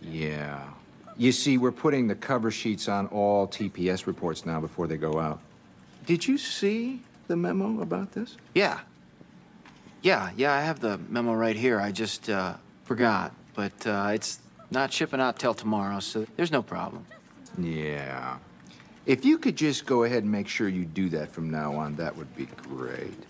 Yeah. 0.00 0.62
You 1.18 1.32
see, 1.32 1.58
we're 1.58 1.72
putting 1.72 2.08
the 2.08 2.14
cover 2.14 2.50
sheets 2.50 2.88
on 2.88 3.06
all 3.08 3.46
TPS 3.46 4.06
reports 4.06 4.46
now 4.46 4.60
before 4.60 4.86
they 4.86 4.96
go 4.96 5.18
out. 5.18 5.40
Did 6.06 6.26
you 6.26 6.38
see 6.38 7.00
the 7.26 7.36
memo 7.36 7.80
about 7.82 8.12
this? 8.12 8.36
Yeah. 8.54 8.80
Yeah, 10.02 10.30
yeah, 10.36 10.52
I 10.52 10.60
have 10.60 10.80
the 10.80 10.98
memo 11.08 11.34
right 11.34 11.56
here. 11.56 11.80
I 11.80 11.90
just 11.90 12.30
uh, 12.30 12.54
forgot. 12.84 13.32
But 13.54 13.86
uh, 13.86 14.10
it's 14.12 14.38
not 14.70 14.92
shipping 14.92 15.20
out 15.20 15.38
till 15.38 15.54
tomorrow, 15.54 16.00
so 16.00 16.26
there's 16.36 16.52
no 16.52 16.62
problem. 16.62 17.06
Yeah. 17.58 18.38
If 19.06 19.24
you 19.24 19.38
could 19.38 19.56
just 19.56 19.86
go 19.86 20.04
ahead 20.04 20.24
and 20.24 20.32
make 20.32 20.48
sure 20.48 20.68
you 20.68 20.84
do 20.84 21.08
that 21.10 21.30
from 21.30 21.50
now 21.50 21.76
on, 21.76 21.96
that 21.96 22.16
would 22.16 22.34
be 22.36 22.46
great. 22.46 23.25